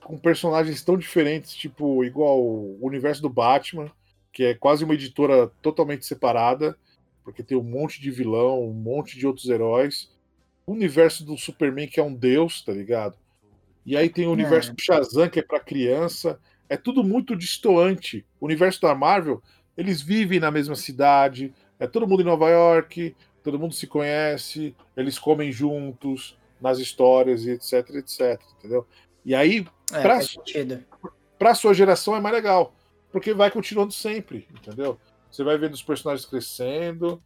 [0.00, 3.90] com personagens tão diferentes, tipo, igual o universo do Batman
[4.32, 6.76] que é quase uma editora totalmente separada,
[7.22, 10.10] porque tem um monte de vilão, um monte de outros heróis.
[10.66, 13.16] O universo do Superman, que é um deus, tá ligado?
[13.84, 14.74] E aí tem o universo é.
[14.74, 16.40] do Shazam, que é para criança.
[16.68, 18.24] É tudo muito distoante.
[18.40, 19.42] O universo da Marvel,
[19.76, 24.74] eles vivem na mesma cidade, é todo mundo em Nova York, todo mundo se conhece,
[24.96, 28.86] eles comem juntos nas histórias e etc, etc, entendeu?
[29.24, 30.20] E aí, é, para
[31.38, 32.72] para sua geração é mais legal
[33.12, 34.98] porque vai continuando sempre, entendeu?
[35.30, 37.22] Você vai vendo os personagens crescendo.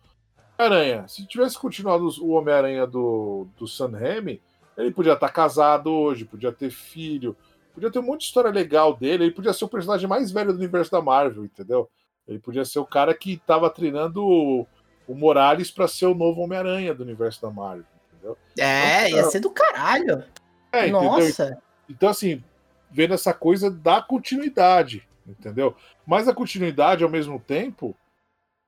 [0.59, 4.43] Aranha, se tivesse continuado o Homem-Aranha do, do Sam Raimi,
[4.77, 7.37] ele podia estar casado hoje, podia ter filho.
[7.73, 9.25] Podia ter um monte de história legal dele.
[9.25, 11.89] Ele podia ser o personagem mais velho do universo da Marvel, entendeu?
[12.27, 14.67] Ele podia ser o cara que tava treinando o,
[15.07, 18.37] o Morales para ser o novo Homem-Aranha do universo da Marvel, entendeu?
[18.59, 20.25] É, então, ia ser do caralho.
[20.73, 21.45] É, Nossa.
[21.45, 21.63] Entendeu?
[21.89, 22.43] Então, assim,
[22.91, 25.75] vendo essa coisa da continuidade, entendeu?
[26.07, 27.97] Mas a continuidade, ao mesmo tempo,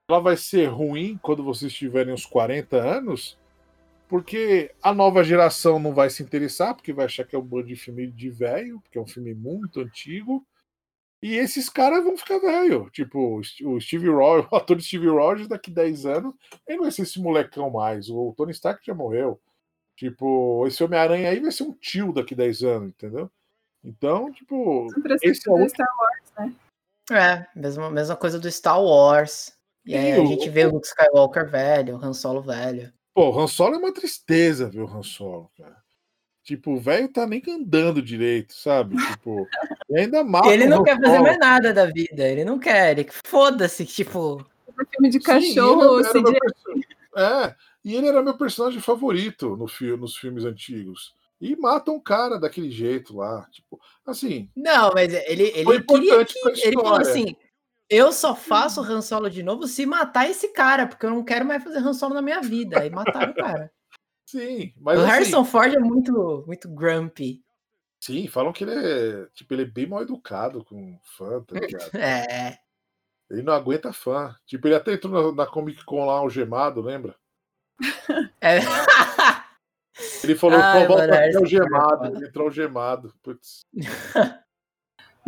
[0.09, 3.39] ela vai ser ruim quando vocês tiverem uns 40 anos,
[4.09, 7.67] porque a nova geração não vai se interessar, porque vai achar que é um bando
[7.67, 10.47] de filme de velho, porque é um filme muito antigo.
[11.23, 12.89] E esses caras vão ficar velho.
[12.91, 16.35] Tipo, o Steve Rogers, o ator Steve Rogers, daqui 10 anos,
[16.67, 18.09] ele vai ser esse molecão mais.
[18.09, 19.41] O Tony Stark já morreu.
[19.97, 23.31] Tipo, esse Homem-Aranha aí vai ser um tio daqui 10 anos, entendeu?
[23.85, 24.87] Então, tipo.
[25.23, 26.55] Esse é o Star Wars, né?
[27.11, 29.53] É, mesma, mesma coisa do Star Wars.
[29.85, 32.93] E, aí a gente vê o Luke Skywalker velho, o Han Solo velho.
[33.15, 35.77] Pô, o Han Solo é uma tristeza ver o Han Solo, cara.
[36.45, 38.97] Tipo, o velho tá nem andando direito, sabe?
[39.19, 39.47] Tipo,
[39.95, 40.51] ainda mal.
[40.51, 44.45] Ele não quer fazer mais nada da vida, ele não quer, ele foda-se, tipo.
[44.69, 46.23] Um filme de cachorro, Sim,
[47.17, 51.15] É, e ele era meu personagem favorito no nos filmes antigos.
[51.41, 53.47] E matam um cara daquele jeito lá.
[53.51, 54.51] Tipo, assim.
[54.57, 56.39] Não, mas ele, ele queria que.
[56.65, 57.37] Ele falou assim:
[57.89, 61.47] eu só faço Han Solo de novo se matar esse cara, porque eu não quero
[61.47, 62.81] mais fazer Han Solo na minha vida.
[62.81, 63.73] Aí mataram o cara.
[64.27, 64.99] Sim, mas.
[64.99, 67.43] O assim, Harrison Ford é muito, muito grumpy.
[68.01, 69.27] Sim, falam que ele é.
[69.35, 71.95] Tipo, ele é bem mal educado com fã, tá ligado?
[71.95, 72.59] É.
[73.31, 74.37] Ele não aguenta fã.
[74.45, 77.15] Tipo, ele até entrou na, na Comic Con lá algemado, lembra?
[78.41, 78.59] É.
[80.23, 82.17] Ele falou, Ai, pô, volta aqui algemado.
[82.17, 83.13] Ele entrou algemado.
[83.23, 83.61] Putz.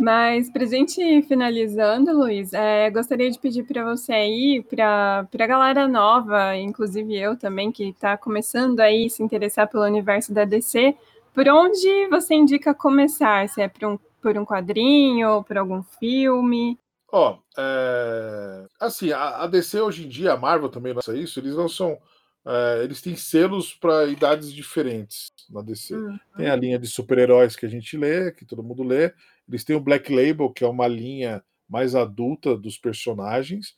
[0.01, 5.47] Mas, para a gente finalizando, Luiz, é, gostaria de pedir para você aí, para a
[5.47, 10.95] galera nova, inclusive eu também, que está começando aí se interessar pelo universo da DC,
[11.33, 13.47] por onde você indica começar?
[13.47, 16.79] Se é por um, por um quadrinho, por algum filme?
[17.11, 18.65] Ó, é...
[18.79, 21.97] assim, a, a, DC hoje em dia, a Marvel também lança isso, eles não são.
[22.45, 25.95] É, eles têm selos para idades diferentes na DC.
[25.95, 26.19] Uhum.
[26.35, 29.13] Tem a linha de super-heróis que a gente lê, que todo mundo lê,
[29.47, 33.75] eles têm o Black Label, que é uma linha mais adulta dos personagens.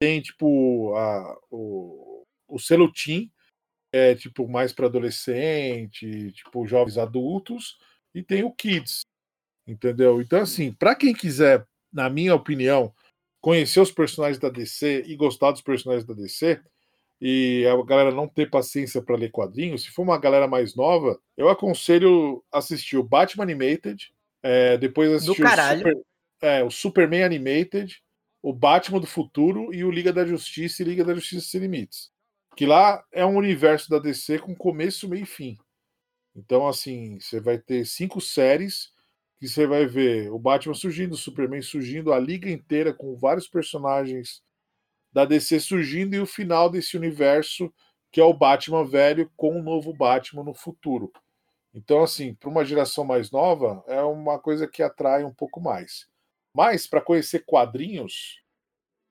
[0.00, 3.30] Tem, tipo, a, o, o selo Teen,
[3.92, 7.78] é tipo mais para adolescente, tipo jovens adultos,
[8.14, 9.02] e tem o Kids,
[9.66, 10.20] entendeu?
[10.20, 12.92] Então, assim, para quem quiser, na minha opinião,
[13.40, 16.60] conhecer os personagens da DC e gostar dos personagens da DC,
[17.24, 21.20] e a galera não ter paciência para ler quadrinhos, se for uma galera mais nova,
[21.36, 24.12] eu aconselho assistir o Batman Animated,
[24.42, 25.82] é, depois caralho.
[25.82, 26.02] O, Super,
[26.42, 28.02] é, o Superman Animated,
[28.42, 32.10] o Batman do Futuro e o Liga da Justiça e Liga da Justiça Sem Limites.
[32.56, 35.56] Que lá é um universo da DC com começo, meio e fim.
[36.34, 38.90] Então, assim, você vai ter cinco séries
[39.38, 43.46] que você vai ver o Batman surgindo, o Superman surgindo, a liga inteira com vários
[43.46, 44.42] personagens
[45.12, 47.72] da DC surgindo e o final desse universo
[48.12, 51.10] que é o Batman velho com o novo Batman no futuro.
[51.74, 56.06] Então, assim, para uma geração mais nova, é uma coisa que atrai um pouco mais.
[56.54, 58.42] Mas, para conhecer quadrinhos,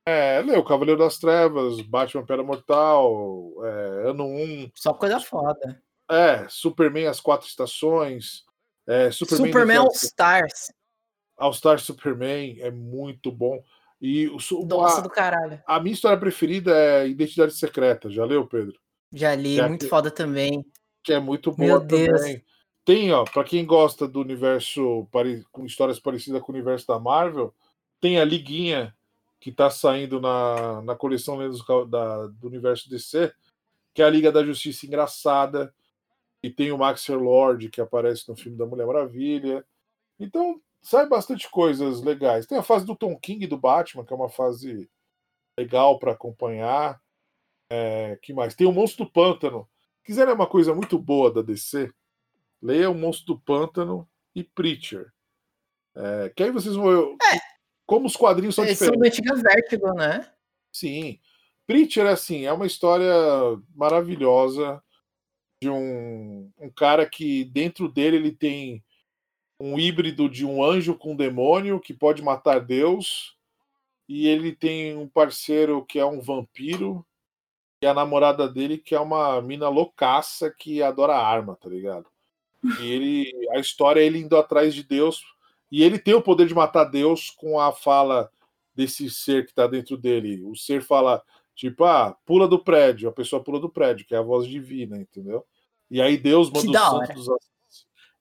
[0.08, 4.72] é, o Cavaleiro das Trevas, Batman Pera Mortal, é, Ano 1.
[4.76, 5.82] Só coisa foda.
[6.10, 8.46] É, Superman As Quatro Estações.
[8.88, 10.72] É, Superman, Superman All Stars.
[11.38, 13.64] All Stars Superman é muito bom.
[14.02, 15.62] E o, Nossa, a, do caralho.
[15.68, 18.10] A minha história preferida é Identidade Secreta.
[18.10, 18.80] Já leu, Pedro?
[19.14, 20.66] Já li, Já muito que, foda também.
[21.04, 22.08] Que é muito boa Meu também.
[22.08, 22.42] Deus.
[22.84, 25.08] Tem, ó, para quem gosta do universo
[25.52, 27.54] com histórias parecidas com o universo da Marvel,
[28.00, 28.96] tem a Liguinha
[29.40, 31.38] que está saindo na, na coleção
[31.88, 33.32] da, do universo DC,
[33.94, 35.74] que é a Liga da Justiça engraçada,
[36.42, 39.64] e tem o Max Lord que aparece no filme da Mulher Maravilha.
[40.20, 42.46] Então, sai bastante coisas legais.
[42.46, 44.90] Tem a fase do Tom King do Batman, que é uma fase
[45.58, 47.02] legal para acompanhar.
[47.70, 48.56] É, que mais?
[48.56, 49.70] Tem o Monstro do Pântano.
[50.04, 51.92] Quiserem uma coisa muito boa da DC,
[52.62, 55.12] Leia O Monstro do Pântano e Preacher.
[55.96, 57.18] É, que aí vocês vão.
[57.22, 57.40] É.
[57.86, 59.16] Como os quadrinhos são Eles diferentes.
[59.16, 60.32] São do antiga Vertigo, né?
[60.72, 61.20] Sim.
[61.68, 63.14] Preacher, assim, é uma história
[63.76, 64.82] maravilhosa
[65.62, 68.84] de um, um cara que dentro dele ele tem
[69.62, 73.38] um híbrido de um anjo com um demônio que pode matar Deus.
[74.10, 77.06] E ele tem um parceiro que é um vampiro.
[77.84, 82.08] E a namorada dele que é uma mina loucaça que adora arma, tá ligado?
[82.80, 85.24] E ele, a história é ele indo atrás de Deus
[85.72, 88.30] e ele tem o poder de matar Deus com a fala
[88.76, 90.44] desse ser que está dentro dele.
[90.44, 91.24] O ser fala
[91.56, 94.98] tipo, ah, pula do prédio, a pessoa pula do prédio, que é a voz divina,
[94.98, 95.46] entendeu?
[95.90, 97.28] E aí Deus manda o santo dos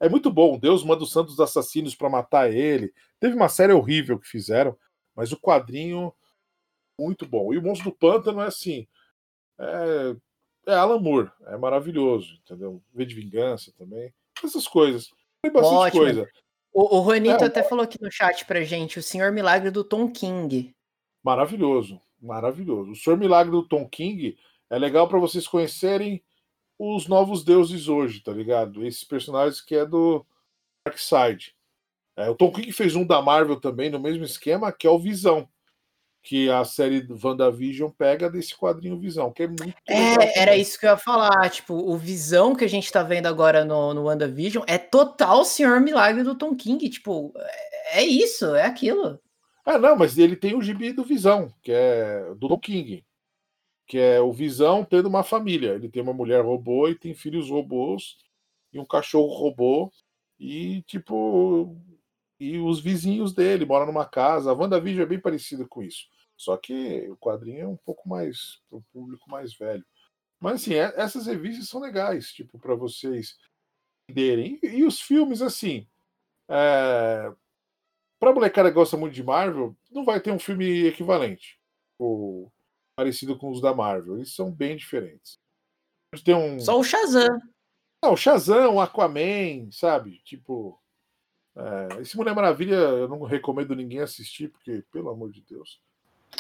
[0.00, 0.58] É muito bom.
[0.58, 2.92] Deus manda os santos assassinos para matar ele.
[3.20, 4.76] Teve uma série horrível que fizeram,
[5.14, 6.12] mas o quadrinho
[6.98, 7.52] muito bom.
[7.52, 8.88] E o Monstro do Pântano é assim.
[9.58, 10.16] É,
[10.66, 12.82] é Alan Moore, é maravilhoso, entendeu?
[12.94, 14.12] V de Vingança também.
[14.42, 15.10] Essas coisas.
[15.42, 16.02] Tem bastante Ótimo.
[16.02, 16.28] coisa.
[16.72, 19.84] O, o Juanito é, até falou aqui no chat pra gente, o Senhor Milagre do
[19.84, 20.74] Tom King.
[21.22, 22.92] Maravilhoso, maravilhoso.
[22.92, 24.38] O Senhor Milagre do Tom King
[24.70, 26.22] é legal para vocês conhecerem
[26.80, 28.86] os novos deuses hoje, tá ligado?
[28.86, 30.24] Esses personagens que é do
[30.82, 31.54] Dark Side.
[32.16, 34.98] É, o Tom King fez um da Marvel também, no mesmo esquema, que é o
[34.98, 35.46] Visão.
[36.22, 39.74] Que a série WandaVision pega desse quadrinho Visão, que é muito.
[39.86, 41.50] É, era isso que eu ia falar.
[41.50, 45.80] Tipo, o Visão que a gente tá vendo agora no, no WandaVision é total Senhor
[45.80, 46.88] Milagre do Tom King.
[46.88, 49.20] Tipo, é, é isso, é aquilo.
[49.66, 53.04] Ah, não, mas ele tem o gibi do Visão, que é do Tom King
[53.90, 55.74] que é o Visão tendo uma família.
[55.74, 58.18] Ele tem uma mulher robô e tem filhos robôs
[58.72, 59.92] e um cachorro robô
[60.38, 61.76] e tipo
[62.38, 64.52] e os vizinhos dele moram numa casa.
[64.52, 66.06] A WandaVision é bem parecida com isso.
[66.36, 69.84] Só que o quadrinho é um pouco mais para o público mais velho.
[70.38, 73.36] Mas assim, é, essas revistas são legais, tipo, para vocês
[74.08, 74.60] entenderem.
[74.62, 75.84] E, e, os filmes, assim,
[76.48, 77.32] é...
[78.20, 81.58] para molecada que gosta muito de Marvel, não vai ter um filme equivalente.
[81.98, 82.48] O
[83.00, 84.16] parecido com os da Marvel.
[84.16, 85.38] Eles são bem diferentes.
[86.22, 86.60] Tem um...
[86.60, 87.38] Só o Shazam.
[88.04, 90.20] Não, o Shazam, o Aquaman, sabe?
[90.22, 90.78] Tipo.
[91.56, 92.02] É...
[92.02, 95.80] esse Mulher Maravilha eu não recomendo ninguém assistir, porque, pelo amor de Deus.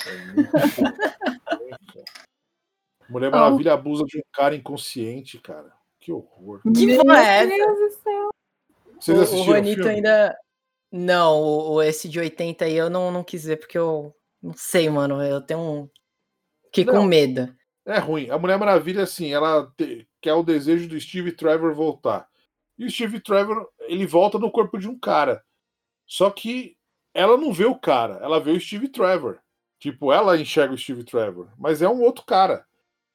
[0.06, 0.50] É muito...
[3.08, 3.74] Mulher Maravilha oh.
[3.74, 5.72] abusa de um cara inconsciente, cara.
[5.98, 6.60] Que horror.
[6.62, 8.30] Que porra é essa?
[9.00, 10.38] Vocês assistiram o Juanito ainda.
[10.92, 14.90] Não, o, esse de 80 aí eu não, não quis ver, porque eu não sei,
[14.90, 15.22] mano.
[15.22, 15.88] Eu tenho um
[16.72, 17.54] que com medo.
[17.84, 18.30] É ruim.
[18.30, 22.28] A Mulher Maravilha, assim, ela te, quer o desejo do Steve Trevor voltar.
[22.78, 25.42] E o Steve Trevor, ele volta no corpo de um cara.
[26.06, 26.76] Só que
[27.12, 29.38] ela não vê o cara, ela vê o Steve Trevor.
[29.78, 32.66] Tipo, ela enxerga o Steve Trevor, mas é um outro cara.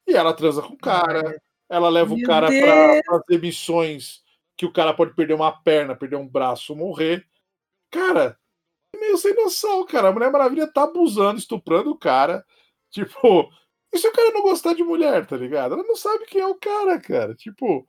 [0.07, 4.23] E ela transa com o cara, ela leva Meu o cara para fazer missões
[4.57, 7.25] que o cara pode perder uma perna, perder um braço, morrer.
[7.91, 8.37] Cara,
[8.93, 10.09] é meio sem noção, cara.
[10.09, 12.45] A Mulher Maravilha tá abusando, estuprando o cara.
[12.95, 13.51] Tipo,
[13.93, 15.73] e se o cara não gostar de mulher, tá ligado?
[15.73, 17.35] Ela não sabe quem é o cara, cara.
[17.35, 17.85] Tipo,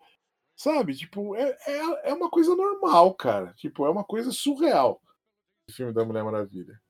[0.56, 0.96] sabe?
[0.96, 3.54] Tipo, é, é, é uma coisa normal, cara.
[3.54, 5.00] Tipo, é uma coisa surreal.
[5.70, 6.80] O filme da Mulher Maravilha.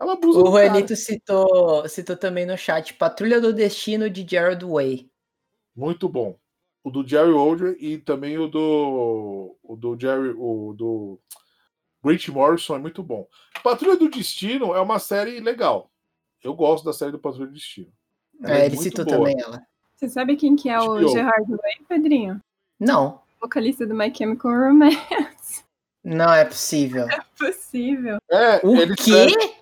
[0.00, 5.10] Ela abusa o Juanito citou, citou também no chat Patrulha do Destino de Jared Way.
[5.74, 6.38] Muito bom.
[6.82, 9.58] O do Jerry Older e também o do.
[9.62, 10.34] O do Jerry.
[10.36, 11.20] O do.
[12.02, 13.28] Great Morrison é muito bom.
[13.62, 15.90] Patrulha do Destino é uma série legal.
[16.46, 17.92] Eu gosto da série do Patrulha do Destino.
[18.40, 19.16] Ela é, é ele citou boa.
[19.16, 19.60] também ela.
[19.96, 21.08] Você sabe quem que é o HBO.
[21.08, 22.40] Gerard Way, Pedrinho?
[22.78, 23.20] Não.
[23.38, 25.64] O vocalista do My Chemical Romance.
[26.04, 27.08] Não é possível.
[27.10, 28.18] É possível.
[28.30, 29.10] É, o ele quê?
[29.10, 29.56] Escreve...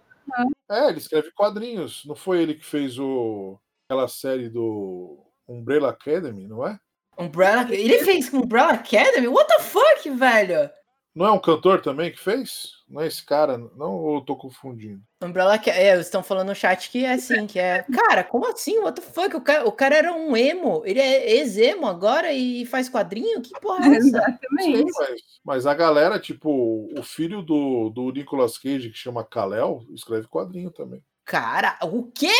[0.70, 2.04] É, ele escreve quadrinhos.
[2.04, 3.58] Não foi ele que fez o...
[3.88, 5.16] aquela série do
[5.48, 6.78] Umbrella Academy, não é?
[7.16, 7.66] Umbrella...
[7.72, 9.26] Ele fez Umbrella Academy?
[9.26, 10.70] What the fuck, velho?
[11.14, 12.82] Não é um cantor também que fez?
[12.88, 13.92] Não é esse cara, não?
[13.92, 15.00] Ou eu tô confundindo?
[15.22, 17.84] Umbrella que é, estão falando no chat que é assim, que é.
[17.84, 18.80] Cara, como assim?
[18.80, 19.36] What the fuck?
[19.36, 23.40] O cara, o cara era um emo, ele é ex-emo agora e faz quadrinho?
[23.40, 24.08] Que porra é essa?
[24.08, 24.92] Exatamente.
[24.98, 30.26] mas, mas, a galera, tipo, o filho do, do Nicolas Cage, que chama Kalel, escreve
[30.26, 31.00] quadrinho também.
[31.24, 32.34] Cara, o quê?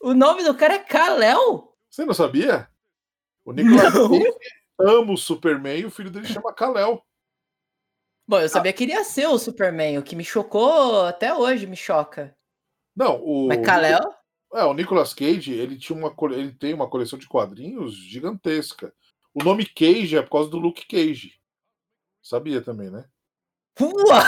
[0.00, 1.74] O nome do cara é Kalel?
[1.90, 2.68] Você não sabia?
[3.44, 4.34] O Nicolas Cage
[4.80, 7.02] ama o Superman e o filho dele chama Kalel.
[8.28, 11.76] Bom, eu sabia que iria ser o Superman, o que me chocou até hoje, me
[11.76, 12.36] choca.
[12.94, 13.48] Não, o.
[13.48, 14.02] Mas Kal-El?
[14.52, 18.92] É, o Nicolas Cage, ele, tinha uma, ele tem uma coleção de quadrinhos gigantesca.
[19.32, 21.40] O nome Cage é por causa do Luke Cage.
[22.22, 23.08] Sabia também, né?
[23.80, 24.26] What?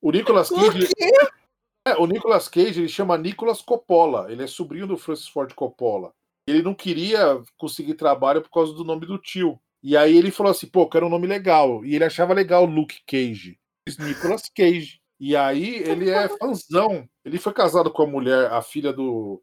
[0.00, 0.86] O Nicolas Cage.
[0.86, 4.30] O, é, o Nicolas Cage ele chama Nicolas Coppola.
[4.30, 6.14] Ele é sobrinho do Francis Ford Coppola.
[6.46, 9.60] Ele não queria conseguir trabalho por causa do nome do tio.
[9.86, 11.84] E aí ele falou assim, pô, quero um nome legal.
[11.84, 13.56] E ele achava legal Luke Cage.
[14.00, 15.00] Nicolas Cage.
[15.20, 17.08] E aí ele é fãzão.
[17.24, 19.40] Ele foi casado com a mulher, a filha do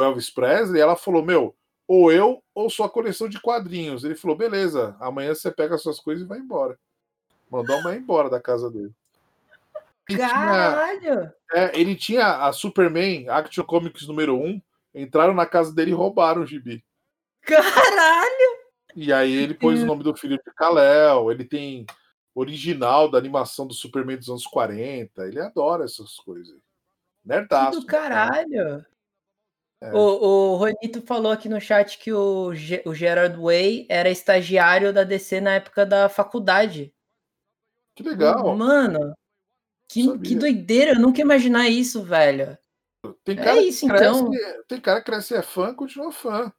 [0.00, 1.54] Elvis Presley, e ela falou: Meu,
[1.86, 4.04] ou eu ou sua coleção de quadrinhos.
[4.04, 6.78] Ele falou: Beleza, amanhã você pega as suas coisas e vai embora.
[7.50, 8.94] Mandou a mãe embora da casa dele.
[10.08, 11.00] Ele Caralho!
[11.00, 14.62] Tinha, é, ele tinha a Superman Action Comics número 1.
[14.94, 16.82] Entraram na casa dele e roubaram o gibi.
[17.42, 18.57] Caralho!
[18.96, 21.86] E aí ele pôs o nome do filho de Kal-El, ele tem
[22.34, 26.58] original da animação do Superman dos anos 40, ele adora essas coisas.
[27.24, 27.80] Nerdaço.
[27.80, 28.84] Do caralho!
[29.80, 29.92] É.
[29.92, 32.50] O, o Ronito falou aqui no chat que o,
[32.84, 36.92] o Gerard Way era estagiário da DC na época da faculdade.
[37.94, 38.56] Que legal.
[38.56, 39.14] Mano,
[39.88, 42.58] que, que doideira, eu nunca ia imaginar isso, velho.
[43.24, 44.30] Tem é cara, é isso, cresce, então.
[44.66, 46.52] tem cara que cresce é fã, continua fã.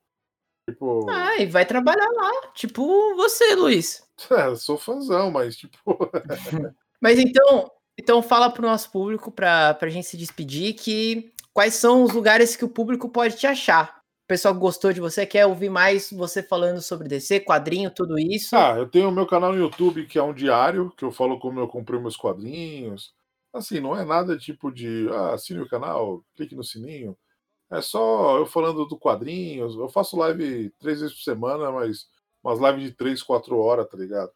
[0.69, 1.09] Tipo...
[1.09, 2.31] Ah, e vai trabalhar lá.
[2.53, 4.07] Tipo você, Luiz.
[4.31, 5.81] É, sou fãzão, mas tipo.
[6.99, 12.03] mas então, então fala pro nosso público, pra, pra gente se despedir, que quais são
[12.03, 13.99] os lugares que o público pode te achar.
[14.25, 18.19] O pessoal que gostou de você, quer ouvir mais você falando sobre DC, quadrinho, tudo
[18.19, 18.55] isso?
[18.57, 21.39] Ah, eu tenho o meu canal no YouTube, que é um diário, que eu falo
[21.39, 23.13] como eu comprei meus quadrinhos.
[23.53, 27.17] Assim, não é nada tipo de, ah, assine o canal, clique no sininho.
[27.71, 29.75] É só eu falando do quadrinhos.
[29.75, 32.09] Eu faço live três vezes por semana, mas
[32.43, 34.31] umas lives de três, quatro horas, tá ligado?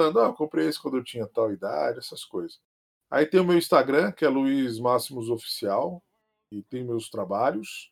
[0.00, 2.60] Falando, ah, comprei esse quando eu tinha tal idade, essas coisas.
[3.10, 6.02] Aí tem o meu Instagram, que é Luiz Máximos Oficial,
[6.50, 7.90] e tem meus trabalhos.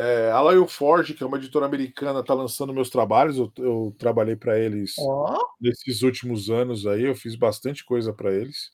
[0.00, 3.36] É, a Lion Forge, que é uma editora americana, está lançando meus trabalhos.
[3.36, 5.36] Eu, eu trabalhei para eles oh.
[5.60, 8.72] nesses últimos anos aí, eu fiz bastante coisa para eles.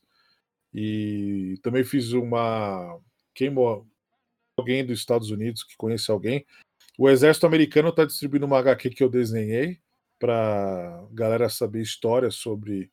[0.73, 2.99] E também fiz uma.
[3.33, 3.85] Queimou
[4.61, 6.45] alguém dos Estados Unidos que conhece alguém.
[6.97, 9.79] O Exército Americano está distribuindo uma HQ que eu desenhei
[10.19, 12.91] para galera saber história sobre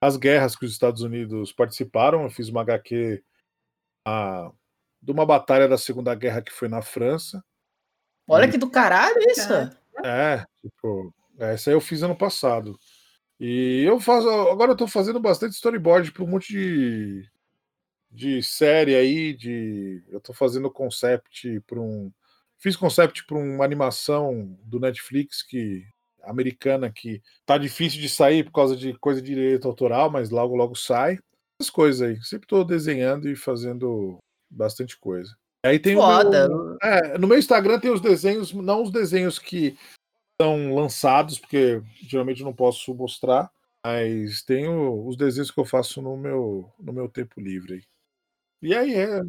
[0.00, 2.24] as guerras que os Estados Unidos participaram.
[2.24, 3.22] Eu fiz uma HQ
[4.06, 4.50] a,
[5.00, 7.42] de uma batalha da Segunda Guerra que foi na França.
[8.28, 9.52] Olha e, que do caralho isso!
[10.04, 12.78] É, tipo, essa aí eu fiz ano passado.
[13.38, 14.28] E eu faço.
[14.28, 17.30] Agora eu tô fazendo bastante storyboard para um monte de,
[18.16, 19.34] de série aí.
[19.34, 22.10] De, eu tô fazendo concept para um.
[22.58, 25.84] Fiz concept para uma animação do Netflix que
[26.22, 30.56] americana que tá difícil de sair por causa de coisa de direito autoral, mas logo
[30.56, 31.18] logo sai.
[31.60, 32.22] Essas coisas aí.
[32.22, 34.18] Sempre tô desenhando e fazendo
[34.50, 35.36] bastante coisa.
[35.64, 36.48] Aí tem Foda.
[36.48, 39.76] Meu, é, no meu Instagram tem os desenhos, não os desenhos que
[40.40, 43.50] são lançados, porque geralmente eu não posso mostrar,
[43.84, 47.84] mas tenho os desenhos que eu faço no meu, no meu tempo livre.
[48.62, 49.20] E aí é,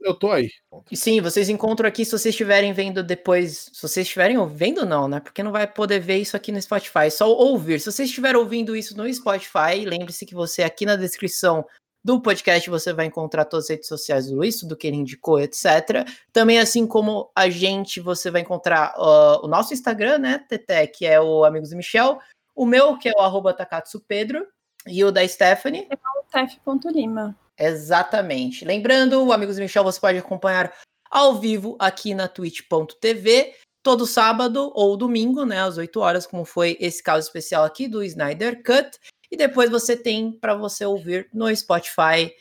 [0.00, 0.50] eu tô aí.
[0.90, 3.70] E sim, vocês encontram aqui se vocês estiverem vendo depois.
[3.72, 5.20] Se vocês estiverem ouvindo, não, né?
[5.20, 7.80] Porque não vai poder ver isso aqui no Spotify, só ouvir.
[7.80, 11.64] Se vocês estiverem ouvindo isso no Spotify, lembre-se que você aqui na descrição
[12.04, 15.40] do podcast você vai encontrar todas as redes sociais do Luiz, do que ele indicou,
[15.40, 16.08] etc.
[16.32, 21.04] Também, assim como a gente, você vai encontrar uh, o nosso Instagram, né, Teté, que
[21.04, 22.18] é o Amigos do Michel,
[22.54, 24.46] o meu, que é o arroba Takatsu Pedro,
[24.86, 25.86] e o da Stephanie.
[25.90, 27.36] É o tef.lima.
[27.58, 28.64] Exatamente.
[28.64, 30.72] Lembrando, Amigos Michel, você pode acompanhar
[31.10, 36.76] ao vivo aqui na twitch.tv, todo sábado ou domingo, né, às 8 horas, como foi
[36.78, 38.98] esse caso especial aqui do Snyder Cut.
[39.30, 42.32] E depois você tem para você ouvir no Spotify,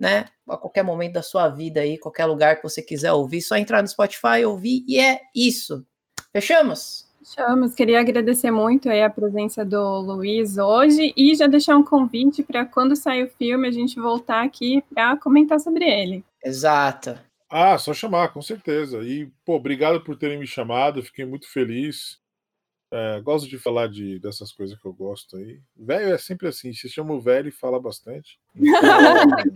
[0.00, 0.26] né?
[0.48, 3.82] A qualquer momento da sua vida aí, qualquer lugar que você quiser ouvir, só entrar
[3.82, 5.84] no Spotify, ouvir e é isso.
[6.32, 7.07] Fechamos?
[7.28, 7.74] Fechamos.
[7.74, 12.64] Queria agradecer muito aí a presença do Luiz hoje e já deixar um convite para
[12.64, 16.24] quando sair o filme a gente voltar aqui para comentar sobre ele.
[16.42, 17.18] Exato.
[17.50, 19.02] Ah, só chamar, com certeza.
[19.02, 22.18] E, pô, obrigado por terem me chamado, fiquei muito feliz.
[22.90, 25.60] É, gosto de falar de, dessas coisas que eu gosto aí.
[25.76, 28.38] Velho é sempre assim, se chama o velho e fala bastante.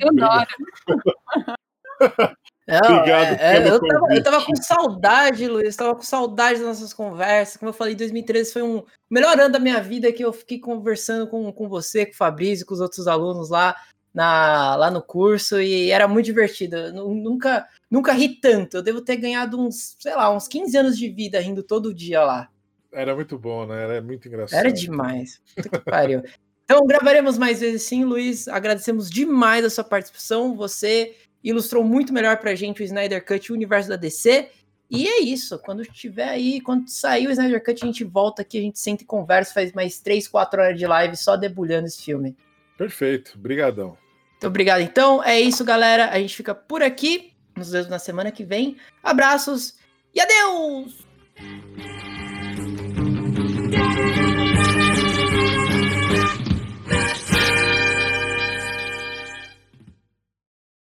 [1.99, 2.27] Então,
[2.66, 3.40] Não, Obrigado.
[3.40, 5.74] É, é, eu, tava, eu, tava, com saudade, Luiz.
[5.74, 7.56] Tava com saudade das nossas conversas.
[7.56, 11.26] Como eu falei, 2013 foi um melhor ano da minha vida que eu fiquei conversando
[11.26, 13.74] com, com você, com o Fabrício, com os outros alunos lá,
[14.14, 16.76] na, lá no curso e era muito divertido.
[16.76, 18.76] Eu nunca, nunca ri tanto.
[18.76, 22.22] Eu devo ter ganhado uns, sei lá, uns 15 anos de vida rindo todo dia
[22.22, 22.48] lá.
[22.93, 23.82] Era muito bom, né?
[23.82, 24.60] Era muito engraçado.
[24.60, 25.40] Era demais.
[25.56, 26.22] Puta que pariu.
[26.64, 28.47] Então, gravaremos mais vezes sim, Luiz.
[28.48, 30.55] Agradecemos demais a sua participação.
[30.55, 34.48] Você ilustrou muito melhor pra gente o Snyder Cut e o universo da DC.
[34.90, 35.59] E é isso.
[35.59, 39.02] Quando tiver aí, quando sair o Snyder Cut, a gente volta aqui, a gente senta
[39.02, 42.36] e conversa, faz mais 3, 4 horas de live só debulhando esse filme.
[42.77, 43.32] Perfeito.
[43.36, 43.97] Obrigadão.
[44.32, 44.81] Muito obrigado.
[44.81, 46.10] Então, é isso, galera.
[46.10, 47.32] A gente fica por aqui.
[47.56, 48.77] Nos vemos na semana que vem.
[49.02, 49.77] Abraços
[50.14, 51.06] e adeus!